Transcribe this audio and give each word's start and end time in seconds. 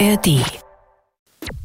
ARD. 0.00 0.40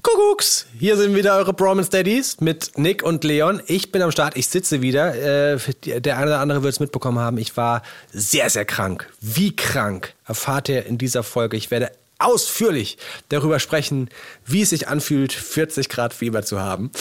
Kuckucks! 0.03 0.67
Hier 0.77 0.97
sind 0.97 1.15
wieder 1.15 1.35
eure 1.37 1.51
Bromance 1.51 1.89
Daddies 1.89 2.39
mit 2.39 2.77
Nick 2.77 3.01
und 3.01 3.23
Leon. 3.23 3.59
Ich 3.65 3.91
bin 3.91 4.03
am 4.03 4.11
Start, 4.11 4.37
ich 4.37 4.49
sitze 4.49 4.83
wieder. 4.83 5.15
Äh, 5.15 5.57
der 5.99 6.17
eine 6.17 6.27
oder 6.27 6.39
andere 6.39 6.61
wird 6.61 6.73
es 6.73 6.79
mitbekommen 6.79 7.17
haben. 7.17 7.39
Ich 7.39 7.57
war 7.57 7.81
sehr, 8.11 8.51
sehr 8.51 8.65
krank. 8.65 9.11
Wie 9.19 9.55
krank 9.55 10.13
erfahrt 10.27 10.69
ihr 10.69 10.85
in 10.85 10.99
dieser 10.99 11.23
Folge. 11.23 11.57
Ich 11.57 11.71
werde 11.71 11.91
ausführlich 12.19 12.99
darüber 13.29 13.59
sprechen, 13.59 14.09
wie 14.45 14.61
es 14.61 14.69
sich 14.69 14.87
anfühlt, 14.87 15.33
40 15.33 15.89
Grad 15.89 16.13
Fieber 16.13 16.43
zu 16.43 16.59
haben. 16.59 16.91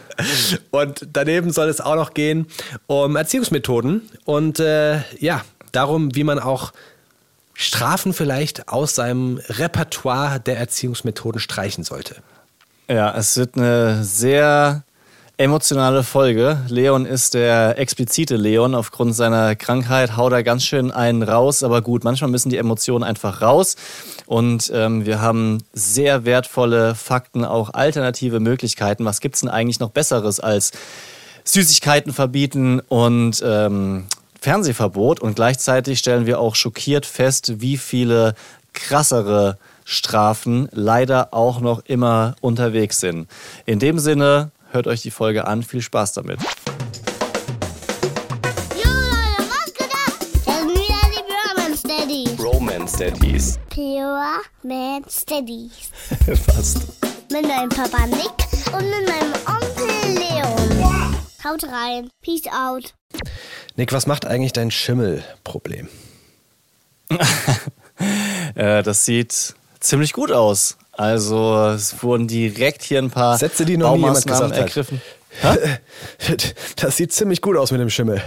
und 0.70 1.08
daneben 1.12 1.50
soll 1.50 1.70
es 1.70 1.80
auch 1.80 1.96
noch 1.96 2.14
gehen 2.14 2.46
um 2.86 3.16
Erziehungsmethoden 3.16 4.08
und 4.26 4.60
äh, 4.60 5.00
ja, 5.18 5.44
darum, 5.72 6.14
wie 6.14 6.22
man 6.24 6.38
auch 6.38 6.72
Strafen 7.54 8.12
vielleicht 8.12 8.68
aus 8.68 8.94
seinem 8.94 9.40
Repertoire 9.48 10.40
der 10.40 10.58
Erziehungsmethoden 10.58 11.40
streichen 11.40 11.84
sollte. 11.84 12.16
Ja, 12.88 13.14
es 13.16 13.36
wird 13.36 13.56
eine 13.56 14.04
sehr 14.04 14.84
emotionale 15.36 16.02
Folge. 16.02 16.58
Leon 16.68 17.06
ist 17.06 17.34
der 17.34 17.78
explizite 17.78 18.36
Leon 18.36 18.74
aufgrund 18.74 19.14
seiner 19.14 19.56
Krankheit, 19.56 20.16
haut 20.16 20.32
er 20.32 20.42
ganz 20.42 20.64
schön 20.64 20.90
einen 20.90 21.22
raus, 21.22 21.62
aber 21.62 21.82
gut, 21.82 22.04
manchmal 22.04 22.30
müssen 22.30 22.50
die 22.50 22.58
Emotionen 22.58 23.02
einfach 23.02 23.42
raus. 23.42 23.76
Und 24.26 24.70
ähm, 24.74 25.04
wir 25.04 25.20
haben 25.20 25.64
sehr 25.72 26.24
wertvolle 26.24 26.94
Fakten, 26.94 27.44
auch 27.44 27.74
alternative 27.74 28.40
Möglichkeiten. 28.40 29.04
Was 29.04 29.20
gibt 29.20 29.34
es 29.34 29.40
denn 29.40 29.50
eigentlich 29.50 29.80
noch 29.80 29.90
Besseres 29.90 30.38
als 30.38 30.72
Süßigkeiten 31.44 32.12
verbieten 32.12 32.80
und 32.80 33.42
ähm, 33.44 34.04
Fernsehverbot? 34.42 35.20
Und 35.20 35.36
gleichzeitig 35.36 36.00
stellen 36.00 36.26
wir 36.26 36.40
auch 36.40 36.56
schockiert 36.56 37.06
fest, 37.06 37.60
wie 37.60 37.76
viele 37.76 38.34
krassere 38.72 39.56
Strafen 39.84 40.68
leider 40.72 41.32
auch 41.32 41.60
noch 41.60 41.84
immer 41.84 42.34
unterwegs 42.40 42.98
sind. 42.98 43.28
In 43.66 43.78
dem 43.78 44.00
Sinne, 44.00 44.50
hört 44.72 44.88
euch 44.88 45.00
die 45.00 45.12
Folge 45.12 45.46
an. 45.46 45.62
Viel 45.62 45.80
Spaß 45.80 46.14
damit. 46.14 46.40
Romance 52.40 52.98
Daddies. 52.98 53.58
Pure 53.70 54.40
Man 54.64 55.04
Steadies. 55.08 55.90
Fast. 56.46 56.82
Mit 57.30 57.46
meinem 57.46 57.68
Papa 57.68 58.06
Nick 58.06 58.74
und 58.74 58.90
mit 58.90 59.08
meinem 59.08 59.32
Onkel 59.46 60.18
Leon. 60.18 61.31
Haut 61.44 61.64
rein. 61.64 62.10
Peace 62.22 62.46
out. 62.46 62.94
Nick, 63.76 63.92
was 63.92 64.06
macht 64.06 64.26
eigentlich 64.26 64.52
dein 64.52 64.70
Schimmelproblem? 64.70 65.88
Äh, 68.54 68.82
das 68.82 69.04
sieht 69.04 69.54
ziemlich 69.78 70.12
gut 70.12 70.32
aus. 70.32 70.76
Also 70.92 71.68
es 71.68 72.02
wurden 72.02 72.26
direkt 72.26 72.82
hier 72.82 72.98
ein 72.98 73.10
paar 73.10 73.38
Sätze, 73.38 73.64
die 73.64 73.76
noch 73.76 73.94
nie 73.94 74.00
jemand 74.00 74.26
gesagt 74.26 74.52
hat. 74.52 74.58
ergriffen. 74.58 75.00
Das 76.76 76.96
sieht 76.96 77.12
ziemlich 77.12 77.40
gut 77.40 77.56
aus 77.56 77.70
mit 77.70 77.80
dem 77.80 77.90
Schimmel. 77.90 78.20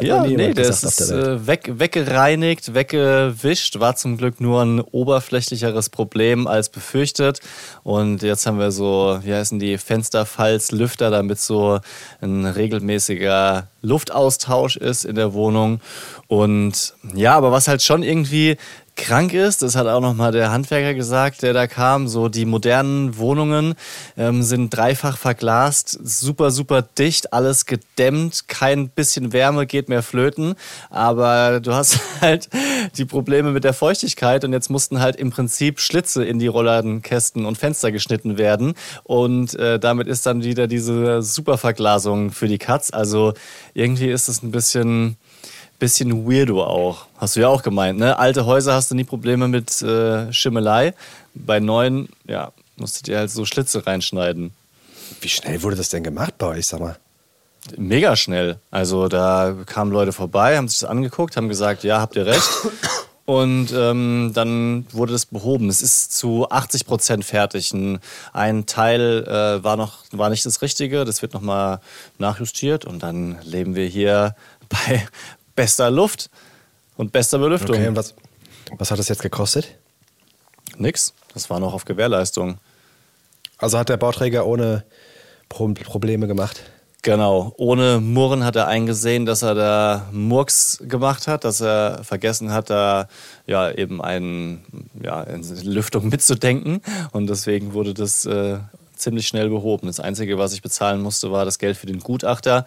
Ja, 0.00 0.22
nee, 0.22 0.30
jemand 0.30 0.58
das 0.58 0.82
ist 0.82 1.10
der 1.10 1.18
äh, 1.18 1.46
weg, 1.46 1.72
weggereinigt, 1.74 2.74
weggewischt. 2.74 3.80
War 3.80 3.96
zum 3.96 4.16
Glück 4.16 4.40
nur 4.40 4.62
ein 4.62 4.80
oberflächlicheres 4.80 5.88
Problem 5.88 6.46
als 6.46 6.68
befürchtet. 6.68 7.40
Und 7.82 8.22
jetzt 8.22 8.46
haben 8.46 8.58
wir 8.58 8.70
so, 8.70 9.18
wie 9.22 9.34
heißen 9.34 9.58
die, 9.58 9.78
Fensterfalzlüfter, 9.78 11.10
damit 11.10 11.40
so 11.40 11.80
ein 12.20 12.44
regelmäßiger 12.44 13.68
Luftaustausch 13.82 14.76
ist 14.76 15.04
in 15.04 15.16
der 15.16 15.32
Wohnung. 15.32 15.80
Und 16.26 16.94
ja, 17.14 17.34
aber 17.34 17.52
was 17.52 17.68
halt 17.68 17.82
schon 17.82 18.02
irgendwie 18.02 18.56
krank 18.96 19.32
ist, 19.32 19.62
das 19.62 19.74
hat 19.76 19.86
auch 19.86 20.00
nochmal 20.00 20.32
der 20.32 20.52
Handwerker 20.52 20.94
gesagt, 20.94 21.42
der 21.42 21.52
da 21.52 21.66
kam, 21.66 22.06
so 22.06 22.28
die 22.28 22.44
modernen 22.44 23.16
Wohnungen 23.18 23.74
ähm, 24.16 24.42
sind 24.42 24.74
dreifach 24.74 25.16
verglast, 25.16 25.98
super, 26.02 26.50
super 26.50 26.82
dicht, 26.82 27.32
alles 27.32 27.66
gedämmt, 27.66 28.46
kein 28.48 28.88
bisschen 28.88 29.32
Wärme 29.32 29.66
geht 29.66 29.88
mehr 29.88 30.02
flöten, 30.02 30.54
aber 30.90 31.60
du 31.60 31.74
hast 31.74 31.98
halt 32.20 32.48
die 32.96 33.04
Probleme 33.04 33.50
mit 33.50 33.64
der 33.64 33.74
Feuchtigkeit 33.74 34.44
und 34.44 34.52
jetzt 34.52 34.70
mussten 34.70 35.00
halt 35.00 35.16
im 35.16 35.30
Prinzip 35.30 35.80
Schlitze 35.80 36.24
in 36.24 36.38
die 36.38 36.46
Rollladenkästen 36.46 37.46
und 37.46 37.58
Fenster 37.58 37.90
geschnitten 37.90 38.38
werden. 38.38 38.74
Und 39.02 39.54
äh, 39.54 39.78
damit 39.78 40.06
ist 40.06 40.26
dann 40.26 40.44
wieder 40.44 40.66
diese 40.66 41.22
Superverglasung 41.22 42.30
für 42.30 42.48
die 42.48 42.58
Katz, 42.58 42.90
also 42.92 43.34
irgendwie 43.74 44.10
ist 44.10 44.28
es 44.28 44.42
ein 44.42 44.52
bisschen 44.52 45.16
bisschen 45.78 46.26
weirdo 46.28 46.62
auch. 46.64 47.06
Hast 47.18 47.36
du 47.36 47.40
ja 47.40 47.48
auch 47.48 47.62
gemeint, 47.62 47.98
ne? 47.98 48.18
Alte 48.18 48.46
Häuser 48.46 48.74
hast 48.74 48.90
du 48.90 48.94
nie 48.94 49.04
Probleme 49.04 49.48
mit 49.48 49.82
äh, 49.82 50.32
Schimmelei. 50.32 50.94
Bei 51.34 51.60
neuen, 51.60 52.08
ja, 52.26 52.52
musstet 52.76 53.08
ihr 53.08 53.18
halt 53.18 53.30
so 53.30 53.44
Schlitze 53.44 53.86
reinschneiden. 53.86 54.52
Wie 55.20 55.28
schnell 55.28 55.62
wurde 55.62 55.76
das 55.76 55.88
denn 55.88 56.02
gemacht 56.02 56.34
bei 56.38 56.46
euch, 56.46 56.66
sag 56.66 56.80
mal? 56.80 56.96
Mega 57.76 58.14
schnell. 58.16 58.58
Also 58.70 59.08
da 59.08 59.54
kamen 59.66 59.90
Leute 59.90 60.12
vorbei, 60.12 60.56
haben 60.56 60.68
sich 60.68 60.80
das 60.80 60.88
angeguckt, 60.88 61.36
haben 61.36 61.48
gesagt, 61.48 61.82
ja, 61.82 62.00
habt 62.00 62.16
ihr 62.16 62.26
recht. 62.26 62.48
Und 63.26 63.72
ähm, 63.72 64.32
dann 64.34 64.86
wurde 64.92 65.12
das 65.12 65.24
behoben. 65.24 65.70
Es 65.70 65.80
ist 65.80 66.12
zu 66.12 66.50
80 66.50 66.86
Prozent 66.86 67.24
fertig. 67.24 67.72
Ein, 67.72 68.00
ein 68.34 68.66
Teil 68.66 69.24
äh, 69.26 69.64
war 69.64 69.76
noch 69.76 70.00
war 70.12 70.28
nicht 70.28 70.44
das 70.44 70.60
Richtige. 70.60 71.06
Das 71.06 71.22
wird 71.22 71.32
nochmal 71.32 71.80
nachjustiert 72.18 72.84
und 72.84 73.02
dann 73.02 73.38
leben 73.42 73.74
wir 73.74 73.86
hier 73.86 74.36
bei 74.68 75.06
bester 75.54 75.90
Luft 75.90 76.30
und 76.96 77.12
bester 77.12 77.38
Belüftung. 77.38 77.76
Okay, 77.76 77.88
und 77.88 77.96
was, 77.96 78.14
was 78.76 78.90
hat 78.90 78.98
das 78.98 79.08
jetzt 79.08 79.22
gekostet? 79.22 79.76
Nix. 80.76 81.14
Das 81.32 81.50
war 81.50 81.60
noch 81.60 81.74
auf 81.74 81.84
Gewährleistung. 81.84 82.58
Also 83.58 83.78
hat 83.78 83.88
der 83.88 83.96
Bauträger 83.96 84.46
ohne 84.46 84.84
Pro 85.48 85.68
Probleme 85.68 86.26
gemacht? 86.26 86.62
Genau. 87.02 87.52
Ohne 87.58 88.00
Murren 88.00 88.44
hat 88.44 88.56
er 88.56 88.66
eingesehen, 88.66 89.26
dass 89.26 89.42
er 89.42 89.54
da 89.54 90.08
Murks 90.10 90.82
gemacht 90.88 91.28
hat, 91.28 91.44
dass 91.44 91.60
er 91.60 92.02
vergessen 92.02 92.50
hat, 92.50 92.70
da 92.70 93.08
ja 93.46 93.70
eben 93.70 94.00
einen, 94.00 94.64
ja, 95.02 95.22
in 95.22 95.42
Lüftung 95.64 96.08
mitzudenken. 96.08 96.80
Und 97.12 97.28
deswegen 97.28 97.74
wurde 97.74 97.92
das 97.92 98.24
äh, 98.24 98.58
ziemlich 98.96 99.26
schnell 99.26 99.50
behoben. 99.50 99.86
Das 99.86 100.00
Einzige, 100.00 100.38
was 100.38 100.54
ich 100.54 100.62
bezahlen 100.62 101.02
musste, 101.02 101.30
war 101.30 101.44
das 101.44 101.58
Geld 101.58 101.76
für 101.76 101.86
den 101.86 102.00
Gutachter. 102.00 102.64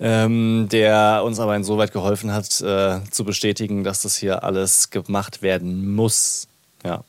Ähm, 0.00 0.68
der 0.70 1.22
uns 1.24 1.38
aber 1.38 1.54
insoweit 1.56 1.92
geholfen 1.92 2.32
hat, 2.32 2.60
äh, 2.60 3.00
zu 3.10 3.24
bestätigen, 3.24 3.84
dass 3.84 4.02
das 4.02 4.16
hier 4.16 4.42
alles 4.42 4.90
gemacht 4.90 5.42
werden 5.42 5.94
muss. 5.94 6.48
Ja. 6.84 7.04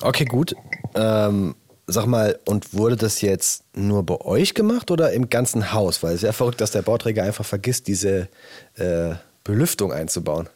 Okay, 0.00 0.24
gut. 0.24 0.54
Ähm, 0.94 1.54
sag 1.86 2.06
mal, 2.06 2.38
und 2.44 2.72
wurde 2.74 2.96
das 2.96 3.20
jetzt 3.20 3.64
nur 3.74 4.04
bei 4.04 4.20
euch 4.20 4.54
gemacht 4.54 4.90
oder 4.90 5.12
im 5.12 5.28
ganzen 5.28 5.72
Haus? 5.72 6.02
Weil 6.02 6.10
es 6.10 6.16
ist 6.16 6.22
ja 6.22 6.32
verrückt, 6.32 6.60
dass 6.60 6.70
der 6.70 6.82
Bauträger 6.82 7.22
einfach 7.22 7.44
vergisst, 7.44 7.86
diese 7.88 8.28
äh, 8.76 9.14
Belüftung 9.42 9.92
einzubauen. 9.92 10.48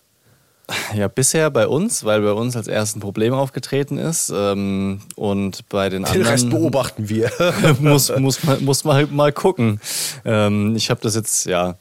Ja, 0.94 1.08
bisher 1.08 1.50
bei 1.50 1.66
uns, 1.66 2.04
weil 2.04 2.20
bei 2.20 2.32
uns 2.32 2.54
als 2.54 2.68
erstes 2.68 2.96
ein 2.96 3.00
Problem 3.00 3.32
aufgetreten 3.32 3.96
ist. 3.96 4.32
Ähm, 4.34 5.00
und 5.16 5.66
bei 5.68 5.88
den 5.88 6.02
Den 6.02 6.12
anderen. 6.12 6.28
Rest 6.28 6.50
beobachten 6.50 7.08
wir. 7.08 7.30
muss, 7.80 8.14
muss, 8.18 8.44
man, 8.44 8.64
muss 8.64 8.84
man 8.84 8.96
halt 8.96 9.12
mal 9.12 9.32
gucken. 9.32 9.80
Ähm, 10.24 10.76
ich 10.76 10.90
habe 10.90 11.00
das 11.00 11.14
jetzt, 11.14 11.46
ja. 11.46 11.76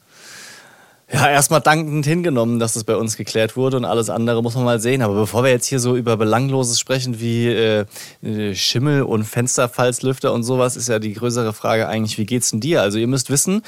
Ja, 1.10 1.30
erstmal 1.30 1.62
dankend 1.62 2.04
hingenommen, 2.04 2.58
dass 2.58 2.74
das 2.74 2.84
bei 2.84 2.94
uns 2.94 3.16
geklärt 3.16 3.56
wurde 3.56 3.78
und 3.78 3.86
alles 3.86 4.10
andere 4.10 4.42
muss 4.42 4.54
man 4.54 4.64
mal 4.64 4.78
sehen. 4.78 5.00
Aber 5.00 5.14
bevor 5.14 5.42
wir 5.42 5.50
jetzt 5.50 5.66
hier 5.66 5.80
so 5.80 5.96
über 5.96 6.18
Belangloses 6.18 6.78
sprechen 6.78 7.18
wie 7.18 7.48
äh, 7.48 7.86
äh, 8.22 8.54
Schimmel 8.54 9.02
und 9.02 9.24
Fensterfalzlüfter 9.24 10.32
und 10.34 10.42
sowas, 10.44 10.76
ist 10.76 10.88
ja 10.88 10.98
die 10.98 11.14
größere 11.14 11.54
Frage 11.54 11.88
eigentlich, 11.88 12.18
wie 12.18 12.26
geht's 12.26 12.50
denn 12.50 12.60
dir? 12.60 12.82
Also 12.82 12.98
ihr 12.98 13.06
müsst 13.06 13.30
wissen, 13.30 13.62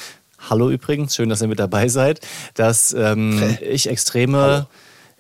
hallo 0.51 0.71
übrigens, 0.71 1.15
schön, 1.17 1.31
dass 1.31 1.41
ihr 1.41 1.49
mit 1.49 1.59
dabei 1.59 1.89
seid, 1.89 2.21
dass 2.55 2.93
ähm, 2.93 3.57
ich 3.63 3.89
extreme 3.89 4.67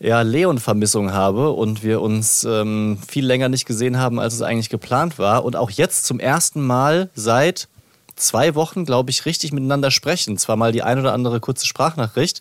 ja, 0.01 0.23
Leon-Vermissung 0.23 1.13
habe 1.13 1.51
und 1.51 1.83
wir 1.83 2.01
uns 2.01 2.45
ähm, 2.45 2.99
viel 3.07 3.27
länger 3.27 3.51
nicht 3.51 3.67
gesehen 3.67 3.99
haben, 3.99 4.19
als 4.19 4.33
es 4.33 4.41
eigentlich 4.41 4.71
geplant 4.71 5.19
war. 5.19 5.45
Und 5.45 5.57
auch 5.57 5.71
jetzt 5.71 6.07
zum 6.07 6.19
ersten 6.19 6.67
Mal 6.67 7.11
seit 7.15 7.69
zwei 8.17 8.55
Wochen, 8.55 8.87
glaube 8.87 9.11
ich, 9.11 9.27
richtig 9.27 9.53
miteinander 9.53 9.91
sprechen. 9.91 10.39
Zwar 10.39 10.57
mal 10.57 10.73
die 10.73 10.83
ein 10.83 10.99
oder 10.99 11.13
andere 11.13 11.39
kurze 11.39 11.67
Sprachnachricht, 11.67 12.41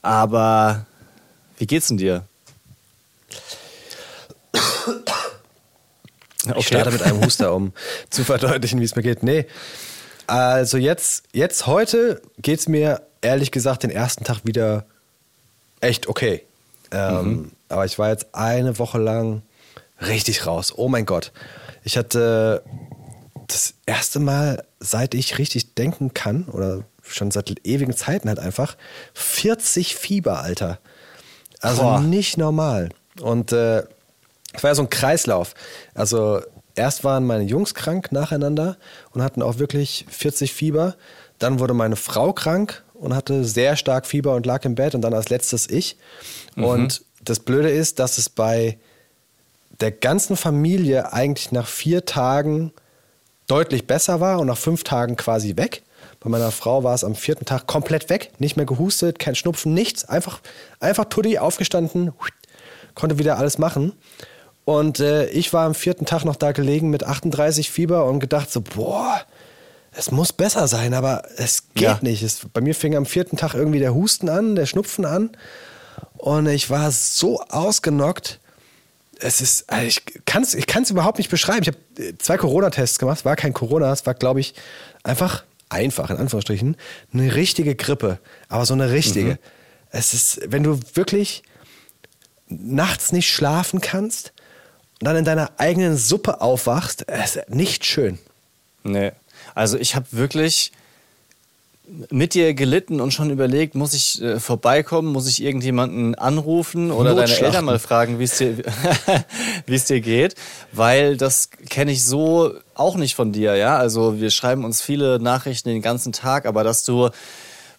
aber 0.00 0.86
wie 1.58 1.66
geht's 1.66 1.88
denn 1.88 1.98
dir? 1.98 2.24
Ich 6.56 6.66
starte 6.66 6.90
mit 6.90 7.02
einem 7.02 7.22
Huster, 7.22 7.54
um 7.54 7.72
zu 8.10 8.24
verdeutlichen, 8.24 8.80
wie 8.80 8.84
es 8.84 8.96
mir 8.96 9.02
geht. 9.02 9.22
Nee, 9.22 9.46
also 10.26 10.78
jetzt, 10.78 11.24
jetzt 11.32 11.66
heute 11.66 12.22
geht 12.38 12.60
es 12.60 12.68
mir 12.68 13.02
ehrlich 13.20 13.50
gesagt 13.50 13.82
den 13.82 13.90
ersten 13.90 14.24
Tag 14.24 14.40
wieder 14.44 14.86
echt 15.80 16.06
okay. 16.06 16.42
Ähm, 16.90 17.52
Aber 17.68 17.84
ich 17.84 17.98
war 17.98 18.10
jetzt 18.10 18.34
eine 18.34 18.78
Woche 18.78 18.98
lang 18.98 19.42
richtig 20.00 20.46
raus. 20.46 20.72
Oh 20.76 20.88
mein 20.88 21.06
Gott. 21.06 21.32
Ich 21.82 21.96
hatte 21.96 22.62
das 23.46 23.74
erste 23.86 24.20
Mal, 24.20 24.64
seit 24.80 25.14
ich 25.14 25.38
richtig 25.38 25.74
denken 25.74 26.14
kann, 26.14 26.44
oder 26.44 26.84
schon 27.02 27.30
seit 27.30 27.52
ewigen 27.64 27.94
Zeiten 27.94 28.28
halt 28.28 28.38
einfach, 28.38 28.76
40 29.12 29.96
Fieber, 29.96 30.40
Alter. 30.40 30.78
Also 31.60 31.82
Boah. 31.82 32.00
nicht 32.00 32.38
normal. 32.38 32.90
Und 33.20 33.52
äh, 33.52 33.84
es 34.52 34.62
war 34.62 34.70
ja 34.70 34.74
so 34.74 34.82
ein 34.82 34.90
Kreislauf. 34.90 35.54
Also 35.94 36.40
erst 36.74 37.04
waren 37.04 37.26
meine 37.26 37.44
Jungs 37.44 37.74
krank 37.74 38.12
nacheinander 38.12 38.76
und 39.12 39.22
hatten 39.22 39.42
auch 39.42 39.58
wirklich 39.58 40.06
40 40.08 40.52
Fieber. 40.52 40.96
Dann 41.38 41.58
wurde 41.58 41.74
meine 41.74 41.96
Frau 41.96 42.32
krank 42.32 42.83
und 43.04 43.14
hatte 43.14 43.44
sehr 43.44 43.76
stark 43.76 44.06
Fieber 44.06 44.34
und 44.34 44.46
lag 44.46 44.64
im 44.64 44.74
Bett 44.74 44.94
und 44.94 45.02
dann 45.02 45.14
als 45.14 45.28
letztes 45.28 45.68
ich. 45.68 45.96
Mhm. 46.56 46.64
Und 46.64 47.04
das 47.22 47.40
Blöde 47.40 47.70
ist, 47.70 47.98
dass 47.98 48.18
es 48.18 48.28
bei 48.28 48.78
der 49.80 49.90
ganzen 49.90 50.36
Familie 50.36 51.12
eigentlich 51.12 51.52
nach 51.52 51.66
vier 51.66 52.04
Tagen 52.04 52.72
deutlich 53.46 53.86
besser 53.86 54.20
war 54.20 54.40
und 54.40 54.46
nach 54.46 54.58
fünf 54.58 54.84
Tagen 54.84 55.16
quasi 55.16 55.56
weg. 55.56 55.82
Bei 56.20 56.30
meiner 56.30 56.50
Frau 56.50 56.84
war 56.84 56.94
es 56.94 57.04
am 57.04 57.14
vierten 57.14 57.44
Tag 57.44 57.66
komplett 57.66 58.08
weg, 58.08 58.32
nicht 58.38 58.56
mehr 58.56 58.66
gehustet, 58.66 59.18
kein 59.18 59.34
Schnupfen, 59.34 59.74
nichts. 59.74 60.04
Einfach, 60.06 60.40
einfach 60.80 61.04
Tuddi 61.04 61.38
aufgestanden, 61.38 62.12
konnte 62.94 63.18
wieder 63.18 63.36
alles 63.36 63.58
machen. 63.58 63.92
Und 64.64 65.00
äh, 65.00 65.26
ich 65.26 65.52
war 65.52 65.66
am 65.66 65.74
vierten 65.74 66.06
Tag 66.06 66.24
noch 66.24 66.36
da 66.36 66.52
gelegen 66.52 66.88
mit 66.88 67.04
38 67.04 67.70
Fieber 67.70 68.06
und 68.06 68.20
gedacht 68.20 68.50
so, 68.50 68.62
boah, 68.62 69.20
es 69.96 70.10
muss 70.10 70.32
besser 70.32 70.68
sein, 70.68 70.94
aber 70.94 71.22
es 71.36 71.64
geht 71.74 71.82
ja. 71.82 71.98
nicht. 72.02 72.22
Es, 72.22 72.40
bei 72.52 72.60
mir 72.60 72.74
fing 72.74 72.96
am 72.96 73.06
vierten 73.06 73.36
Tag 73.36 73.54
irgendwie 73.54 73.78
der 73.78 73.94
Husten 73.94 74.28
an, 74.28 74.56
der 74.56 74.66
Schnupfen 74.66 75.04
an. 75.04 75.30
Und 76.16 76.46
ich 76.48 76.70
war 76.70 76.90
so 76.90 77.40
ausgenockt. 77.42 78.40
Es 79.20 79.40
ist, 79.40 79.70
also 79.70 79.86
ich 79.86 80.02
kann 80.24 80.42
es 80.42 80.54
ich 80.54 80.66
kann's 80.66 80.90
überhaupt 80.90 81.18
nicht 81.18 81.30
beschreiben. 81.30 81.62
Ich 81.62 81.68
habe 81.68 81.78
äh, 82.02 82.18
zwei 82.18 82.36
Corona-Tests 82.36 82.98
gemacht. 82.98 83.18
Es 83.18 83.24
war 83.24 83.36
kein 83.36 83.52
Corona, 83.52 83.92
es 83.92 84.04
war, 84.06 84.14
glaube 84.14 84.40
ich, 84.40 84.54
einfach, 85.04 85.44
einfach 85.68 86.10
in 86.10 86.16
Anführungsstrichen, 86.16 86.76
eine 87.12 87.34
richtige 87.34 87.76
Grippe. 87.76 88.18
Aber 88.48 88.66
so 88.66 88.74
eine 88.74 88.90
richtige. 88.90 89.32
Mhm. 89.32 89.38
Es 89.90 90.12
ist, 90.12 90.40
wenn 90.46 90.64
du 90.64 90.80
wirklich 90.94 91.44
nachts 92.48 93.12
nicht 93.12 93.30
schlafen 93.30 93.80
kannst 93.80 94.32
und 95.00 95.06
dann 95.06 95.16
in 95.16 95.24
deiner 95.24 95.52
eigenen 95.58 95.96
Suppe 95.96 96.40
aufwachst, 96.40 97.02
ist 97.02 97.48
nicht 97.48 97.84
schön. 97.84 98.18
Nee. 98.82 99.12
Also 99.54 99.78
ich 99.78 99.94
habe 99.94 100.06
wirklich 100.10 100.72
mit 102.10 102.32
dir 102.34 102.54
gelitten 102.54 103.00
und 103.00 103.12
schon 103.12 103.30
überlegt, 103.30 103.74
muss 103.74 103.92
ich 103.92 104.20
äh, 104.22 104.40
vorbeikommen, 104.40 105.12
muss 105.12 105.28
ich 105.28 105.42
irgendjemanden 105.42 106.14
anrufen 106.14 106.90
oder 106.90 107.14
deine 107.14 107.36
Eltern 107.36 107.66
mal 107.66 107.78
fragen, 107.78 108.18
wie 108.18 108.24
es 108.24 108.38
dir, 108.38 108.56
wie 109.66 109.74
es 109.74 109.84
dir 109.84 110.00
geht, 110.00 110.34
weil 110.72 111.16
das 111.16 111.50
kenne 111.68 111.92
ich 111.92 112.02
so 112.04 112.54
auch 112.74 112.96
nicht 112.96 113.14
von 113.14 113.32
dir, 113.32 113.56
ja. 113.56 113.76
Also 113.76 114.18
wir 114.18 114.30
schreiben 114.30 114.64
uns 114.64 114.80
viele 114.80 115.18
Nachrichten 115.18 115.68
den 115.68 115.82
ganzen 115.82 116.12
Tag, 116.12 116.46
aber 116.46 116.64
dass 116.64 116.84
du 116.84 117.10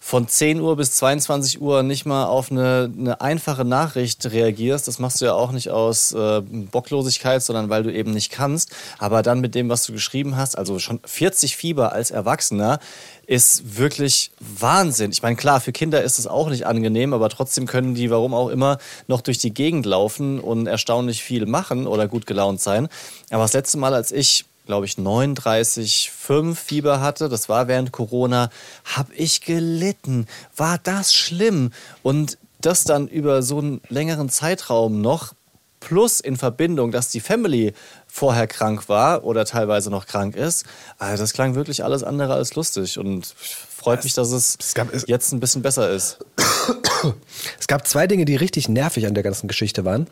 von 0.06 0.28
10 0.28 0.60
Uhr 0.60 0.76
bis 0.76 0.92
22 0.92 1.60
Uhr 1.60 1.82
nicht 1.82 2.06
mal 2.06 2.26
auf 2.26 2.52
eine, 2.52 2.88
eine 2.96 3.20
einfache 3.20 3.64
Nachricht 3.64 4.24
reagierst. 4.24 4.86
Das 4.86 5.00
machst 5.00 5.20
du 5.20 5.24
ja 5.24 5.32
auch 5.32 5.50
nicht 5.50 5.70
aus 5.70 6.12
äh, 6.12 6.42
Bocklosigkeit, 6.42 7.42
sondern 7.42 7.70
weil 7.70 7.82
du 7.82 7.92
eben 7.92 8.12
nicht 8.12 8.30
kannst. 8.30 8.70
Aber 8.98 9.22
dann 9.24 9.40
mit 9.40 9.56
dem, 9.56 9.68
was 9.68 9.84
du 9.84 9.92
geschrieben 9.92 10.36
hast, 10.36 10.56
also 10.56 10.78
schon 10.78 11.00
40 11.04 11.56
Fieber 11.56 11.92
als 11.92 12.12
Erwachsener, 12.12 12.78
ist 13.26 13.78
wirklich 13.78 14.30
Wahnsinn. 14.38 15.10
Ich 15.10 15.22
meine, 15.22 15.34
klar, 15.34 15.60
für 15.60 15.72
Kinder 15.72 16.00
ist 16.04 16.20
es 16.20 16.28
auch 16.28 16.50
nicht 16.50 16.66
angenehm, 16.66 17.12
aber 17.12 17.28
trotzdem 17.28 17.66
können 17.66 17.96
die, 17.96 18.08
warum 18.08 18.32
auch 18.32 18.50
immer, 18.50 18.78
noch 19.08 19.22
durch 19.22 19.38
die 19.38 19.52
Gegend 19.52 19.86
laufen 19.86 20.38
und 20.38 20.68
erstaunlich 20.68 21.24
viel 21.24 21.46
machen 21.46 21.88
oder 21.88 22.06
gut 22.06 22.26
gelaunt 22.26 22.60
sein. 22.60 22.86
Aber 23.30 23.42
das 23.42 23.54
letzte 23.54 23.78
Mal, 23.78 23.92
als 23.92 24.12
ich 24.12 24.44
glaube 24.66 24.86
ich, 24.86 24.94
39,5 24.94 26.54
Fieber 26.54 27.00
hatte, 27.00 27.28
das 27.28 27.48
war 27.48 27.68
während 27.68 27.92
Corona, 27.92 28.50
habe 28.84 29.14
ich 29.14 29.40
gelitten. 29.40 30.26
War 30.56 30.78
das 30.78 31.14
schlimm? 31.14 31.72
Und 32.02 32.38
das 32.60 32.84
dann 32.84 33.08
über 33.08 33.42
so 33.42 33.58
einen 33.58 33.80
längeren 33.88 34.28
Zeitraum 34.28 35.00
noch, 35.00 35.34
plus 35.80 36.20
in 36.20 36.36
Verbindung, 36.36 36.90
dass 36.90 37.10
die 37.10 37.20
Family 37.20 37.72
vorher 38.08 38.46
krank 38.46 38.88
war 38.88 39.24
oder 39.24 39.44
teilweise 39.44 39.88
noch 39.90 40.06
krank 40.06 40.34
ist, 40.34 40.64
also 40.98 41.22
das 41.22 41.32
klang 41.32 41.54
wirklich 41.54 41.84
alles 41.84 42.02
andere 42.02 42.34
als 42.34 42.54
lustig 42.56 42.98
und 42.98 43.26
freut 43.26 44.02
mich, 44.02 44.14
dass 44.14 44.32
es, 44.32 44.58
es, 44.60 44.74
gab, 44.74 44.92
es 44.92 45.04
jetzt 45.06 45.32
ein 45.32 45.40
bisschen 45.40 45.62
besser 45.62 45.90
ist. 45.90 46.18
Es 47.60 47.68
gab 47.68 47.86
zwei 47.86 48.06
Dinge, 48.08 48.24
die 48.24 48.34
richtig 48.34 48.68
nervig 48.68 49.06
an 49.06 49.14
der 49.14 49.22
ganzen 49.22 49.46
Geschichte 49.46 49.84
waren. 49.84 50.08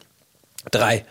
Drei. 0.71 1.05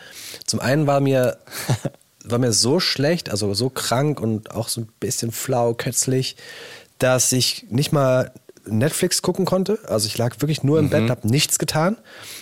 Zum 0.45 0.61
einen 0.61 0.87
war 0.87 0.99
mir 0.99 1.37
war 2.23 2.39
mir 2.39 2.53
so 2.53 2.79
schlecht, 2.79 3.29
also 3.29 3.53
so 3.53 3.69
krank 3.69 4.19
und 4.19 4.51
auch 4.51 4.67
so 4.67 4.81
ein 4.81 4.87
bisschen 4.99 5.31
flau, 5.31 5.73
kötzlich, 5.73 6.35
dass 6.99 7.31
ich 7.31 7.65
nicht 7.69 7.91
mal 7.91 8.31
Netflix 8.65 9.21
gucken 9.21 9.45
konnte. 9.45 9.79
Also 9.87 10.07
ich 10.07 10.17
lag 10.17 10.39
wirklich 10.39 10.63
nur 10.63 10.79
im 10.79 10.85
mhm. 10.85 10.89
Bett, 10.89 11.09
habe 11.09 11.27
nichts 11.27 11.59
getan. 11.59 11.97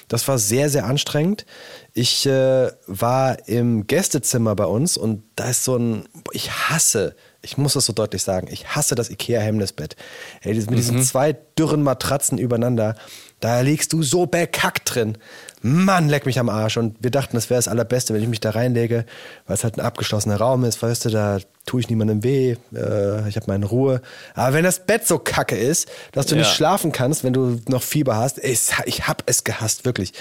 Das 0.07 0.27
war 0.27 0.37
sehr, 0.37 0.69
sehr 0.69 0.85
anstrengend. 0.85 1.45
Ich 1.93 2.25
äh, 2.25 2.71
war 2.85 3.47
im 3.47 3.87
Gästezimmer 3.87 4.55
bei 4.55 4.65
uns 4.65 4.97
und 4.97 5.23
da 5.35 5.49
ist 5.49 5.63
so 5.63 5.77
ein, 5.77 6.05
ich 6.31 6.51
hasse, 6.51 7.15
ich 7.41 7.57
muss 7.57 7.73
das 7.73 7.85
so 7.85 7.93
deutlich 7.93 8.21
sagen, 8.21 8.47
ich 8.51 8.75
hasse 8.75 8.95
das 8.95 9.09
Ikea-Hemmnisbett. 9.09 9.95
Ey, 10.41 10.53
mit 10.53 10.69
mhm. 10.69 10.75
diesen 10.75 11.03
zwei 11.03 11.33
dürren 11.33 11.81
Matratzen 11.81 12.37
übereinander, 12.37 12.95
da 13.39 13.61
liegst 13.61 13.93
du 13.93 14.03
so 14.03 14.27
bekackt 14.27 14.93
drin. 14.93 15.17
Mann, 15.61 16.09
leck 16.09 16.25
mich 16.25 16.39
am 16.39 16.49
Arsch. 16.49 16.77
Und 16.77 16.97
wir 17.01 17.11
dachten, 17.11 17.35
das 17.35 17.49
wäre 17.49 17.57
das 17.57 17.67
Allerbeste, 17.67 18.13
wenn 18.13 18.21
ich 18.21 18.27
mich 18.27 18.39
da 18.39 18.51
reinlege, 18.51 19.05
weil 19.45 19.53
es 19.53 19.63
halt 19.63 19.77
ein 19.77 19.81
abgeschlossener 19.81 20.37
Raum 20.37 20.63
ist, 20.63 20.81
weißt 20.81 21.05
du, 21.05 21.09
da 21.09 21.39
tue 21.65 21.81
ich 21.81 21.89
niemandem 21.89 22.23
weh, 22.23 22.55
äh, 22.73 23.29
ich 23.29 23.35
habe 23.35 23.45
meine 23.47 23.65
Ruhe. 23.65 24.01
Aber 24.33 24.53
wenn 24.53 24.63
das 24.63 24.85
Bett 24.85 25.05
so 25.07 25.19
kacke 25.19 25.55
ist, 25.55 25.89
dass 26.11 26.25
du 26.25 26.35
ja. 26.35 26.41
nicht 26.41 26.51
schlafen 26.51 26.91
kannst, 26.91 27.23
wenn 27.23 27.33
du 27.33 27.59
noch 27.67 27.83
Fieber 27.83 28.15
hast, 28.15 28.39
ich, 28.39 28.71
ich 28.85 29.07
hab 29.07 29.23
es 29.27 29.43
gehasst, 29.43 29.85
wirklich. 29.85 30.13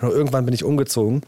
Irgendwann 0.00 0.44
bin 0.44 0.54
ich 0.54 0.64
umgezogen, 0.64 1.22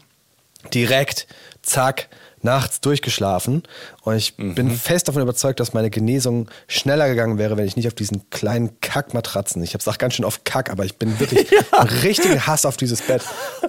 direkt, 0.73 1.27
zack, 1.61 2.09
nachts 2.43 2.81
durchgeschlafen 2.81 3.63
und 4.03 4.15
ich 4.15 4.37
mhm. 4.37 4.55
bin 4.55 4.71
fest 4.71 5.07
davon 5.07 5.21
überzeugt, 5.21 5.59
dass 5.59 5.73
meine 5.73 5.89
Genesung 5.89 6.49
schneller 6.67 7.07
gegangen 7.09 7.37
wäre, 7.37 7.57
wenn 7.57 7.65
ich 7.65 7.75
nicht 7.75 7.87
auf 7.87 7.93
diesen 7.93 8.29
kleinen 8.29 8.79
Kackmatratzen, 8.81 9.61
ich 9.63 9.75
sag 9.79 9.99
ganz 9.99 10.15
schön 10.15 10.25
oft 10.25 10.45
Kack, 10.45 10.69
aber 10.69 10.85
ich 10.85 10.97
bin 10.97 11.19
wirklich 11.19 11.49
ja. 11.71 11.81
richtigen 11.81 12.45
Hass 12.47 12.65
auf 12.65 12.77
dieses 12.77 13.01
Bett. 13.01 13.23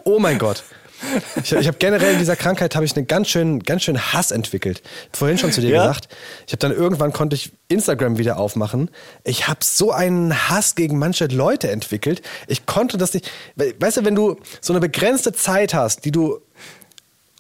Oh 0.05 0.19
mein 0.19 0.39
Gott. 0.39 0.65
Ich, 1.43 1.53
ich 1.53 1.67
habe 1.67 1.77
generell 1.79 2.13
in 2.13 2.19
dieser 2.19 2.37
Krankheit 2.37 2.75
habe 2.75 2.85
ich 2.85 2.97
einen 2.97 3.07
ganz 3.07 3.29
schön, 3.29 3.61
ganz 3.61 3.83
schön 3.83 4.13
Hass 4.13 4.31
entwickelt. 4.31 4.83
Vorhin 5.13 5.39
schon 5.39 5.53
zu 5.53 5.61
dir 5.61 5.71
ja. 5.71 5.83
gesagt. 5.83 6.09
Ich 6.47 6.53
habe 6.53 6.59
dann 6.59 6.73
irgendwann 6.73 7.13
konnte 7.13 7.35
ich 7.37 7.53
Instagram 7.69 8.19
wieder 8.19 8.39
aufmachen. 8.39 8.91
Ich 9.25 9.49
habe 9.49 9.61
so 9.63 9.91
einen 9.91 10.49
Hass 10.49 10.75
gegen 10.75 10.99
manche 10.99 11.27
Leute 11.27 11.71
entwickelt. 11.71 12.23
Ich 12.47 12.67
konnte 12.67 12.99
das 12.99 13.15
nicht. 13.15 13.31
Weißt 13.57 13.99
du, 13.99 14.05
wenn 14.05 14.15
du 14.15 14.37
so 14.61 14.73
eine 14.73 14.81
begrenzte 14.81 15.33
Zeit 15.33 15.75
hast, 15.75 16.05
die 16.05 16.13
du 16.13 16.41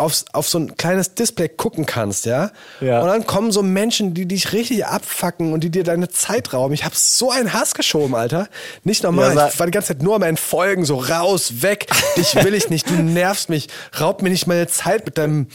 aufs, 0.02 0.24
auf 0.32 0.48
so 0.48 0.58
ein 0.58 0.76
kleines 0.76 1.14
Display 1.14 1.48
gucken 1.48 1.86
kannst, 1.86 2.26
ja? 2.26 2.50
ja? 2.80 3.00
Und 3.00 3.08
dann 3.08 3.26
kommen 3.26 3.52
so 3.52 3.62
Menschen, 3.62 4.14
die 4.14 4.26
dich 4.26 4.52
richtig 4.52 4.84
abfacken 4.84 5.52
und 5.52 5.64
die 5.64 5.70
dir 5.70 5.84
deine 5.84 6.08
Zeit 6.08 6.52
rauben. 6.52 6.74
Ich 6.74 6.84
habe 6.84 6.94
so 6.96 7.30
einen 7.30 7.52
Hass 7.52 7.74
geschoben, 7.74 8.14
Alter. 8.14 8.48
Nicht 8.84 9.04
normal. 9.04 9.34
Ja, 9.34 9.48
ich 9.48 9.58
war 9.58 9.66
die 9.66 9.72
ganze 9.72 9.88
Zeit 9.88 10.02
nur 10.02 10.16
am 10.16 10.22
Entfolgen, 10.22 10.84
so 10.84 10.96
raus, 10.96 11.62
weg. 11.62 11.86
Dich 12.16 12.34
will 12.34 12.54
ich 12.54 12.68
nicht. 12.68 12.90
Du 12.90 12.94
nervst 12.94 13.48
mich. 13.48 13.68
Raub 13.98 14.22
mir 14.22 14.30
nicht 14.30 14.46
meine 14.46 14.66
Zeit 14.66 15.06
mit 15.06 15.18
deinem. 15.18 15.46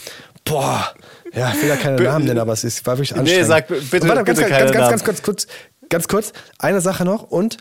Boah. 0.46 0.94
Ja, 1.34 1.52
ich 1.54 1.62
will 1.62 1.70
ja 1.70 1.76
keine 1.76 2.02
Namen 2.02 2.26
nennen, 2.26 2.40
aber 2.40 2.54
es 2.54 2.64
ist, 2.64 2.86
war 2.86 2.98
wirklich 2.98 3.14
anstrengend. 3.14 3.42
Nee, 3.42 3.48
sag 3.48 3.68
bitte, 3.68 4.08
warte, 4.08 4.24
bitte 4.24 4.42
ganz, 4.42 4.72
ganz, 4.72 4.72
ganz, 4.72 4.90
ganz, 4.90 5.04
ganz 5.04 5.22
kurz, 5.22 5.48
ganz 5.90 6.08
kurz. 6.08 6.34
Eine 6.58 6.80
Sache 6.80 7.04
noch 7.04 7.24
und 7.24 7.58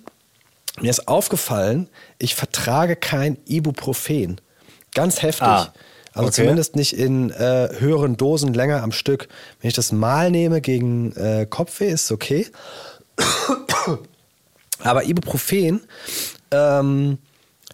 mir 0.81 0.91
ist 0.91 1.09
aufgefallen, 1.09 1.89
ich 2.19 2.37
vertrage 2.37 2.95
kein 2.95 3.39
Ibuprofen. 3.47 4.41
Ganz 4.95 5.23
heftig. 5.23 5.49
Ah. 5.49 5.73
Also 6.17 6.29
okay. 6.29 6.43
zumindest 6.43 6.77
nicht 6.77 6.95
in 6.95 7.31
äh, 7.31 7.69
höheren 7.79 8.17
Dosen 8.17 8.55
länger 8.55 8.83
am 8.83 8.91
Stück. 8.91 9.29
Wenn 9.61 9.69
ich 9.69 9.75
das 9.75 9.93
mal 9.93 10.31
nehme 10.31 10.63
gegen 10.63 11.13
äh, 11.13 11.47
Kopfweh, 11.49 11.91
ist 11.91 12.05
es 12.05 12.13
okay. 12.13 12.47
Aber 14.83 15.05
Ibuprofen 15.05 15.83
ähm, 16.51 17.19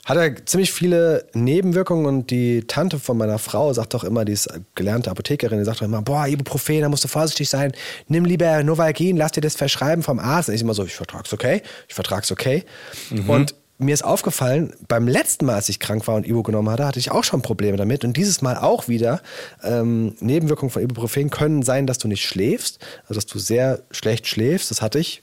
hat 0.04 0.16
ja 0.16 0.44
ziemlich 0.44 0.72
viele 0.72 1.24
Nebenwirkungen 1.34 2.04
und 2.06 2.32
die 2.32 2.66
Tante 2.66 2.98
von 2.98 3.16
meiner 3.16 3.38
Frau 3.38 3.72
sagt 3.72 3.94
doch 3.94 4.02
immer, 4.02 4.24
die 4.24 4.32
ist 4.32 4.48
gelernte 4.74 5.12
Apothekerin, 5.12 5.58
die 5.60 5.64
sagt 5.64 5.80
doch 5.80 5.86
immer, 5.86 6.02
boah, 6.02 6.26
Ibuprofen, 6.26 6.80
da 6.80 6.88
musst 6.88 7.04
du 7.04 7.08
vorsichtig 7.08 7.48
sein, 7.48 7.72
nimm 8.08 8.24
lieber 8.24 8.64
Novalgin, 8.64 9.16
lass 9.16 9.30
dir 9.30 9.40
das 9.40 9.54
verschreiben 9.54 10.02
vom 10.02 10.18
Arzt. 10.18 10.48
Und 10.48 10.56
ich 10.56 10.62
immer 10.62 10.74
so, 10.74 10.84
ich 10.84 10.94
vertrag's 10.96 11.32
okay, 11.32 11.62
ich 11.86 11.94
vertrag's 11.94 12.32
okay. 12.32 12.64
Mhm. 13.10 13.30
Und 13.30 13.54
mir 13.82 13.94
ist 13.94 14.04
aufgefallen, 14.04 14.74
beim 14.88 15.08
letzten 15.08 15.46
Mal, 15.46 15.56
als 15.56 15.68
ich 15.68 15.80
krank 15.80 16.06
war 16.06 16.16
und 16.16 16.26
Ibu 16.26 16.42
genommen 16.42 16.70
hatte, 16.70 16.86
hatte 16.86 16.98
ich 16.98 17.10
auch 17.10 17.24
schon 17.24 17.42
Probleme 17.42 17.76
damit. 17.76 18.04
Und 18.04 18.16
dieses 18.16 18.42
Mal 18.42 18.56
auch 18.56 18.88
wieder. 18.88 19.20
Ähm, 19.62 20.14
Nebenwirkungen 20.20 20.70
von 20.70 20.82
Ibuprofen 20.82 21.30
können 21.30 21.62
sein, 21.62 21.86
dass 21.86 21.98
du 21.98 22.08
nicht 22.08 22.24
schläfst, 22.24 22.78
also 23.02 23.14
dass 23.14 23.26
du 23.26 23.38
sehr 23.38 23.82
schlecht 23.90 24.26
schläfst. 24.26 24.70
Das 24.70 24.82
hatte 24.82 24.98
ich 24.98 25.22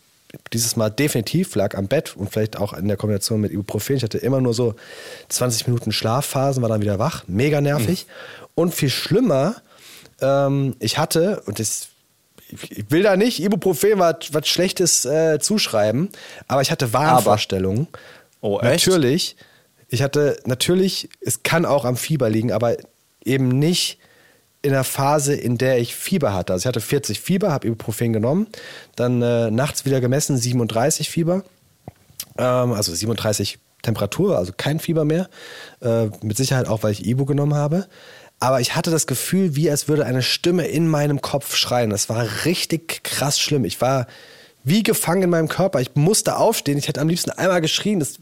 dieses 0.54 0.76
Mal 0.76 0.90
definitiv, 0.90 1.56
lag 1.56 1.76
am 1.76 1.88
Bett 1.88 2.16
und 2.16 2.32
vielleicht 2.32 2.58
auch 2.58 2.74
in 2.74 2.88
der 2.88 2.98
Kombination 2.98 3.42
mit 3.42 3.52
Ibuprofen. 3.52 3.96
Ich 3.96 4.04
hatte 4.04 4.20
immer 4.20 4.42
nur 4.42 4.54
so 4.54 4.76
20 5.30 5.68
Minuten 5.68 5.92
Schlafphasen, 5.92 6.62
war 6.62 6.70
dann 6.70 6.82
wieder 6.82 7.00
wach. 7.00 7.24
Mega 7.28 7.62
nervig. 7.62 8.06
Mhm. 8.08 8.46
Und 8.56 8.76
viel 8.76 8.90
schlimmer, 8.90 9.56
ähm, 10.22 10.76
ich 10.80 10.98
hatte, 10.98 11.42
und 11.46 11.60
das 11.60 11.88
ich 12.52 12.90
will 12.90 13.04
da 13.04 13.16
nicht 13.16 13.42
Ibuprofen 13.44 14.00
was, 14.00 14.34
was 14.34 14.48
Schlechtes 14.48 15.06
äh, 15.06 15.40
zuschreiben, 15.40 16.10
aber 16.48 16.62
ich 16.62 16.72
hatte 16.72 16.94
Wahnvorstellungen. 16.94 17.88
Oh, 18.42 18.60
echt? 18.60 18.88
Natürlich. 18.88 19.36
Ich 19.90 20.02
hatte, 20.02 20.40
natürlich, 20.46 21.10
es 21.20 21.44
kann 21.44 21.66
auch 21.66 21.86
am 21.86 21.98
Fieber 21.98 22.30
liegen, 22.30 22.52
aber 22.52 22.78
eben 23.24 23.50
nicht 23.50 23.98
in 24.62 24.72
der 24.72 24.84
Phase, 24.84 25.34
in 25.34 25.58
der 25.58 25.80
ich 25.80 25.96
Fieber 25.96 26.34
hatte. 26.34 26.54
Also 26.54 26.64
ich 26.64 26.68
hatte 26.68 26.82
40 26.82 27.20
Fieber, 27.20 27.52
habe 27.52 27.68
Ibuprofen 27.68 28.14
genommen, 28.14 28.48
dann 28.96 29.22
äh, 29.22 29.50
nachts 29.50 29.86
wieder 29.86 30.02
gemessen, 30.02 30.38
37 30.38 31.10
Fieber, 31.10 31.44
ähm, 32.38 32.74
also 32.74 32.94
37 32.94 33.58
Temperatur, 33.82 34.38
also 34.38 34.52
kein 34.56 34.80
Fieber 34.80 35.06
mehr. 35.06 35.30
Äh, 35.82 36.08
mit 36.22 36.38
Sicherheit 36.38 36.68
auch, 36.68 36.84
weil 36.84 36.92
ich 36.92 37.06
Ibu 37.06 37.26
genommen 37.26 37.56
habe. 37.56 37.88
Aber 38.40 38.62
ich 38.62 38.76
hatte 38.76 38.92
das 38.92 39.08
Gefühl, 39.08 39.56
wie 39.56 39.70
als 39.70 39.88
würde 39.88 40.06
eine 40.06 40.22
Stimme 40.22 40.66
in 40.68 40.88
meinem 40.88 41.22
Kopf 41.22 41.56
schreien. 41.56 41.90
Das 41.90 42.10
war 42.10 42.26
richtig 42.46 43.04
krass 43.04 43.40
schlimm. 43.40 43.66
Ich 43.66 43.82
war 43.82 44.08
wie 44.70 44.84
gefangen 44.84 45.24
in 45.24 45.30
meinem 45.30 45.50
Körper. 45.50 45.82
Ich 45.82 45.96
musste 45.96 46.38
aufstehen. 46.38 46.78
Ich 46.78 46.88
hätte 46.88 47.02
am 47.02 47.10
liebsten 47.10 47.32
einmal 47.32 47.62
geschrien. 47.62 48.00
Das 48.00 48.20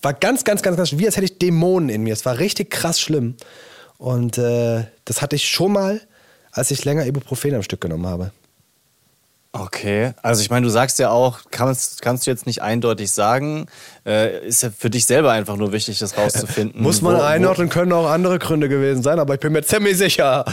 war 0.00 0.14
ganz, 0.14 0.44
ganz, 0.44 0.62
ganz, 0.62 0.76
ganz, 0.76 0.92
wie 0.92 1.06
als 1.06 1.16
hätte 1.16 1.26
ich 1.26 1.38
Dämonen 1.38 1.88
in 1.88 2.02
mir. 2.02 2.12
Es 2.12 2.24
war 2.24 2.38
richtig 2.38 2.70
krass 2.70 3.00
schlimm. 3.00 3.34
Und 3.98 4.38
äh, 4.38 4.84
das 5.04 5.22
hatte 5.22 5.36
ich 5.36 5.48
schon 5.48 5.72
mal, 5.72 6.00
als 6.52 6.70
ich 6.70 6.84
länger 6.84 7.06
Ibuprofen 7.06 7.54
am 7.54 7.62
Stück 7.62 7.80
genommen 7.80 8.06
habe. 8.06 8.32
Okay, 9.58 10.12
also 10.22 10.42
ich 10.42 10.50
meine, 10.50 10.66
du 10.66 10.70
sagst 10.70 10.98
ja 10.98 11.10
auch, 11.10 11.40
kannst, 11.50 12.02
kannst 12.02 12.26
du 12.26 12.30
jetzt 12.30 12.46
nicht 12.46 12.62
eindeutig 12.62 13.10
sagen, 13.10 13.66
äh, 14.04 14.46
ist 14.46 14.62
ja 14.62 14.70
für 14.76 14.90
dich 14.90 15.06
selber 15.06 15.32
einfach 15.32 15.56
nur 15.56 15.72
wichtig, 15.72 15.98
das 15.98 16.18
rauszufinden. 16.18 16.82
Muss 16.82 17.00
man 17.00 17.16
wo, 17.16 17.22
einordnen, 17.22 17.68
wo 17.68 17.72
können 17.72 17.92
auch 17.92 18.10
andere 18.10 18.38
Gründe 18.38 18.68
gewesen 18.68 19.02
sein, 19.02 19.18
aber 19.18 19.34
ich 19.34 19.40
bin 19.40 19.52
mir 19.52 19.62
ziemlich 19.62 19.96
sicher. 19.96 20.44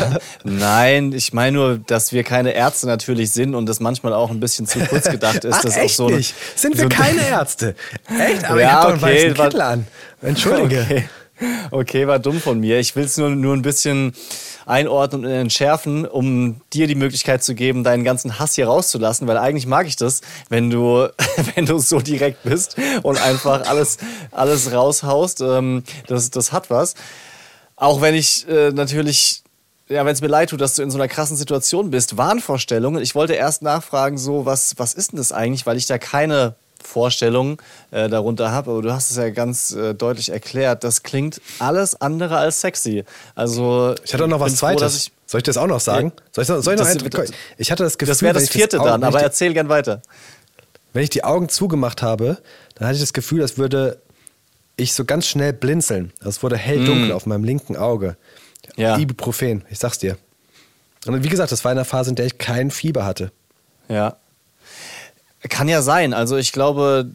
Nein, 0.44 1.12
ich 1.12 1.32
meine 1.32 1.56
nur, 1.56 1.78
dass 1.78 2.12
wir 2.12 2.22
keine 2.22 2.52
Ärzte 2.52 2.86
natürlich 2.86 3.32
sind 3.32 3.54
und 3.54 3.66
das 3.66 3.80
manchmal 3.80 4.12
auch 4.12 4.30
ein 4.30 4.38
bisschen 4.38 4.66
zu 4.66 4.78
kurz 4.80 5.10
gedacht 5.10 5.44
ist. 5.44 5.54
Ach, 5.54 5.62
dass 5.62 5.76
echt 5.76 6.00
auch 6.00 6.08
so 6.08 6.10
nicht? 6.10 6.34
Sind 6.54 6.76
wir 6.76 6.84
so 6.84 6.88
keine 6.88 7.26
Ärzte? 7.28 7.74
Echt? 8.08 8.44
Aber 8.44 8.60
ja, 8.60 8.66
ich 8.66 8.72
hab 8.72 8.82
doch 8.82 8.88
okay, 8.90 9.06
einen 9.06 9.16
weißen 9.16 9.34
Kittel 9.34 9.60
an. 9.60 9.86
Entschuldige. 10.20 10.80
Okay. 10.82 11.04
Okay, 11.70 12.06
war 12.06 12.18
dumm 12.18 12.40
von 12.40 12.60
mir. 12.60 12.78
Ich 12.78 12.96
will 12.96 13.04
es 13.04 13.16
nur, 13.16 13.30
nur 13.30 13.54
ein 13.54 13.62
bisschen 13.62 14.14
einordnen 14.66 15.24
und 15.24 15.30
entschärfen, 15.30 16.06
um 16.06 16.60
dir 16.72 16.86
die 16.86 16.94
Möglichkeit 16.94 17.42
zu 17.42 17.54
geben, 17.54 17.84
deinen 17.84 18.04
ganzen 18.04 18.38
Hass 18.38 18.54
hier 18.54 18.66
rauszulassen, 18.66 19.26
weil 19.26 19.38
eigentlich 19.38 19.66
mag 19.66 19.86
ich 19.86 19.96
das, 19.96 20.20
wenn 20.48 20.70
du, 20.70 21.08
wenn 21.54 21.66
du 21.66 21.78
so 21.78 22.00
direkt 22.00 22.42
bist 22.42 22.76
und 23.02 23.20
einfach 23.20 23.68
alles, 23.68 23.98
alles 24.30 24.72
raushaust. 24.72 25.40
Ähm, 25.40 25.82
das, 26.06 26.30
das 26.30 26.52
hat 26.52 26.70
was. 26.70 26.94
Auch 27.76 28.00
wenn 28.00 28.14
ich 28.14 28.46
äh, 28.48 28.70
natürlich 28.70 29.42
ja, 29.88 30.06
wenn 30.06 30.12
es 30.12 30.22
mir 30.22 30.28
leid 30.28 30.50
tut, 30.50 30.60
dass 30.60 30.74
du 30.74 30.82
in 30.82 30.90
so 30.90 30.96
einer 30.96 31.08
krassen 31.08 31.36
Situation 31.36 31.90
bist, 31.90 32.16
Wahnvorstellungen. 32.16 33.02
Ich 33.02 33.14
wollte 33.14 33.34
erst 33.34 33.62
nachfragen, 33.62 34.16
so, 34.16 34.46
was, 34.46 34.74
was 34.78 34.94
ist 34.94 35.12
denn 35.12 35.18
das 35.18 35.32
eigentlich, 35.32 35.66
weil 35.66 35.76
ich 35.76 35.86
da 35.86 35.98
keine 35.98 36.54
Vorstellung 36.82 37.60
äh, 37.90 38.08
darunter 38.08 38.50
habe, 38.52 38.70
aber 38.70 38.82
du 38.82 38.92
hast 38.92 39.10
es 39.10 39.16
ja 39.16 39.30
ganz 39.30 39.72
äh, 39.72 39.94
deutlich 39.94 40.30
erklärt. 40.30 40.84
Das 40.84 41.02
klingt 41.02 41.40
alles 41.58 42.00
andere 42.00 42.36
als 42.36 42.60
sexy. 42.60 43.04
Also 43.34 43.94
ich 44.04 44.12
hatte 44.12 44.28
noch 44.28 44.40
was 44.40 44.56
Zweites. 44.56 44.96
Ich, 44.96 45.12
soll 45.26 45.38
ich 45.38 45.44
das 45.44 45.56
auch 45.56 45.66
noch 45.66 45.80
sagen? 45.80 46.12
Soll 46.32 46.42
ich, 46.42 46.48
soll 46.48 46.58
ich, 46.58 46.66
noch 46.66 47.10
das, 47.10 47.30
ein, 47.30 47.34
ich 47.56 47.70
hatte 47.70 47.84
das 47.84 47.96
Gefühl, 47.96 48.12
das 48.12 48.22
wäre 48.22 48.34
das 48.34 48.48
vierte 48.50 48.76
das 48.76 48.86
dann, 48.86 49.02
aber 49.02 49.18
die, 49.18 49.24
erzähl 49.24 49.54
gern 49.54 49.68
weiter. 49.68 50.02
Wenn 50.92 51.02
ich 51.02 51.10
die 51.10 51.24
Augen 51.24 51.48
zugemacht 51.48 52.02
habe, 52.02 52.38
dann 52.74 52.88
hatte 52.88 52.96
ich 52.96 53.02
das 53.02 53.12
Gefühl, 53.12 53.42
als 53.42 53.56
würde 53.56 53.98
ich 54.76 54.94
so 54.94 55.04
ganz 55.04 55.26
schnell 55.26 55.52
blinzeln. 55.52 56.12
Es 56.24 56.42
wurde 56.42 56.56
hell-dunkel 56.56 57.08
mm. 57.08 57.12
auf 57.12 57.26
meinem 57.26 57.44
linken 57.44 57.76
Auge. 57.76 58.16
Ja. 58.76 58.98
Ibuprofen, 58.98 59.64
ich 59.70 59.78
sag's 59.78 59.98
dir. 59.98 60.16
Und 61.06 61.22
wie 61.24 61.28
gesagt, 61.28 61.52
das 61.52 61.64
war 61.64 61.72
in 61.72 61.78
einer 61.78 61.84
Phase, 61.84 62.10
in 62.10 62.16
der 62.16 62.26
ich 62.26 62.38
kein 62.38 62.70
Fieber 62.70 63.04
hatte. 63.04 63.32
Ja. 63.88 64.16
Kann 65.48 65.68
ja 65.68 65.82
sein. 65.82 66.14
Also 66.14 66.36
ich 66.36 66.52
glaube, 66.52 67.10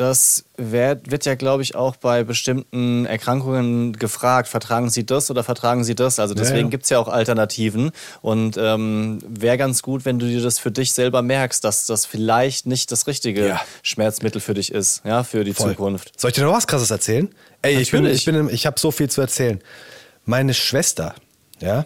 das 0.00 0.44
wird, 0.56 1.10
wird 1.10 1.26
ja, 1.26 1.34
glaube 1.34 1.62
ich, 1.62 1.74
auch 1.74 1.96
bei 1.96 2.24
bestimmten 2.24 3.04
Erkrankungen 3.04 3.92
gefragt, 3.92 4.48
vertragen 4.48 4.88
Sie 4.88 5.04
das 5.04 5.30
oder 5.30 5.44
vertragen 5.44 5.84
Sie 5.84 5.94
das? 5.94 6.18
Also 6.18 6.32
deswegen 6.32 6.56
ja, 6.56 6.64
ja. 6.64 6.70
gibt 6.70 6.84
es 6.84 6.90
ja 6.90 6.98
auch 6.98 7.08
Alternativen. 7.08 7.90
Und 8.22 8.56
ähm, 8.56 9.18
wäre 9.28 9.58
ganz 9.58 9.82
gut, 9.82 10.06
wenn 10.06 10.18
du 10.18 10.26
dir 10.26 10.40
das 10.40 10.58
für 10.58 10.70
dich 10.70 10.92
selber 10.92 11.20
merkst, 11.20 11.62
dass 11.64 11.84
das 11.84 12.06
vielleicht 12.06 12.66
nicht 12.66 12.90
das 12.92 13.06
richtige 13.06 13.46
ja. 13.46 13.60
Schmerzmittel 13.82 14.40
für 14.40 14.54
dich 14.54 14.72
ist, 14.72 15.02
ja, 15.04 15.22
für 15.22 15.44
die 15.44 15.52
Voll. 15.52 15.72
Zukunft. 15.72 16.18
Soll 16.18 16.30
ich 16.30 16.34
dir 16.34 16.44
noch 16.44 16.54
was 16.54 16.66
krasses 16.66 16.90
erzählen? 16.90 17.28
Ey, 17.60 17.74
Natürlich. 17.74 17.82
ich 17.82 17.90
bin, 17.90 18.06
ich 18.06 18.46
bin, 18.46 18.54
ich 18.54 18.66
habe 18.66 18.80
so 18.80 18.90
viel 18.90 19.10
zu 19.10 19.20
erzählen. 19.20 19.60
Meine 20.24 20.54
Schwester, 20.54 21.14
ja, 21.60 21.84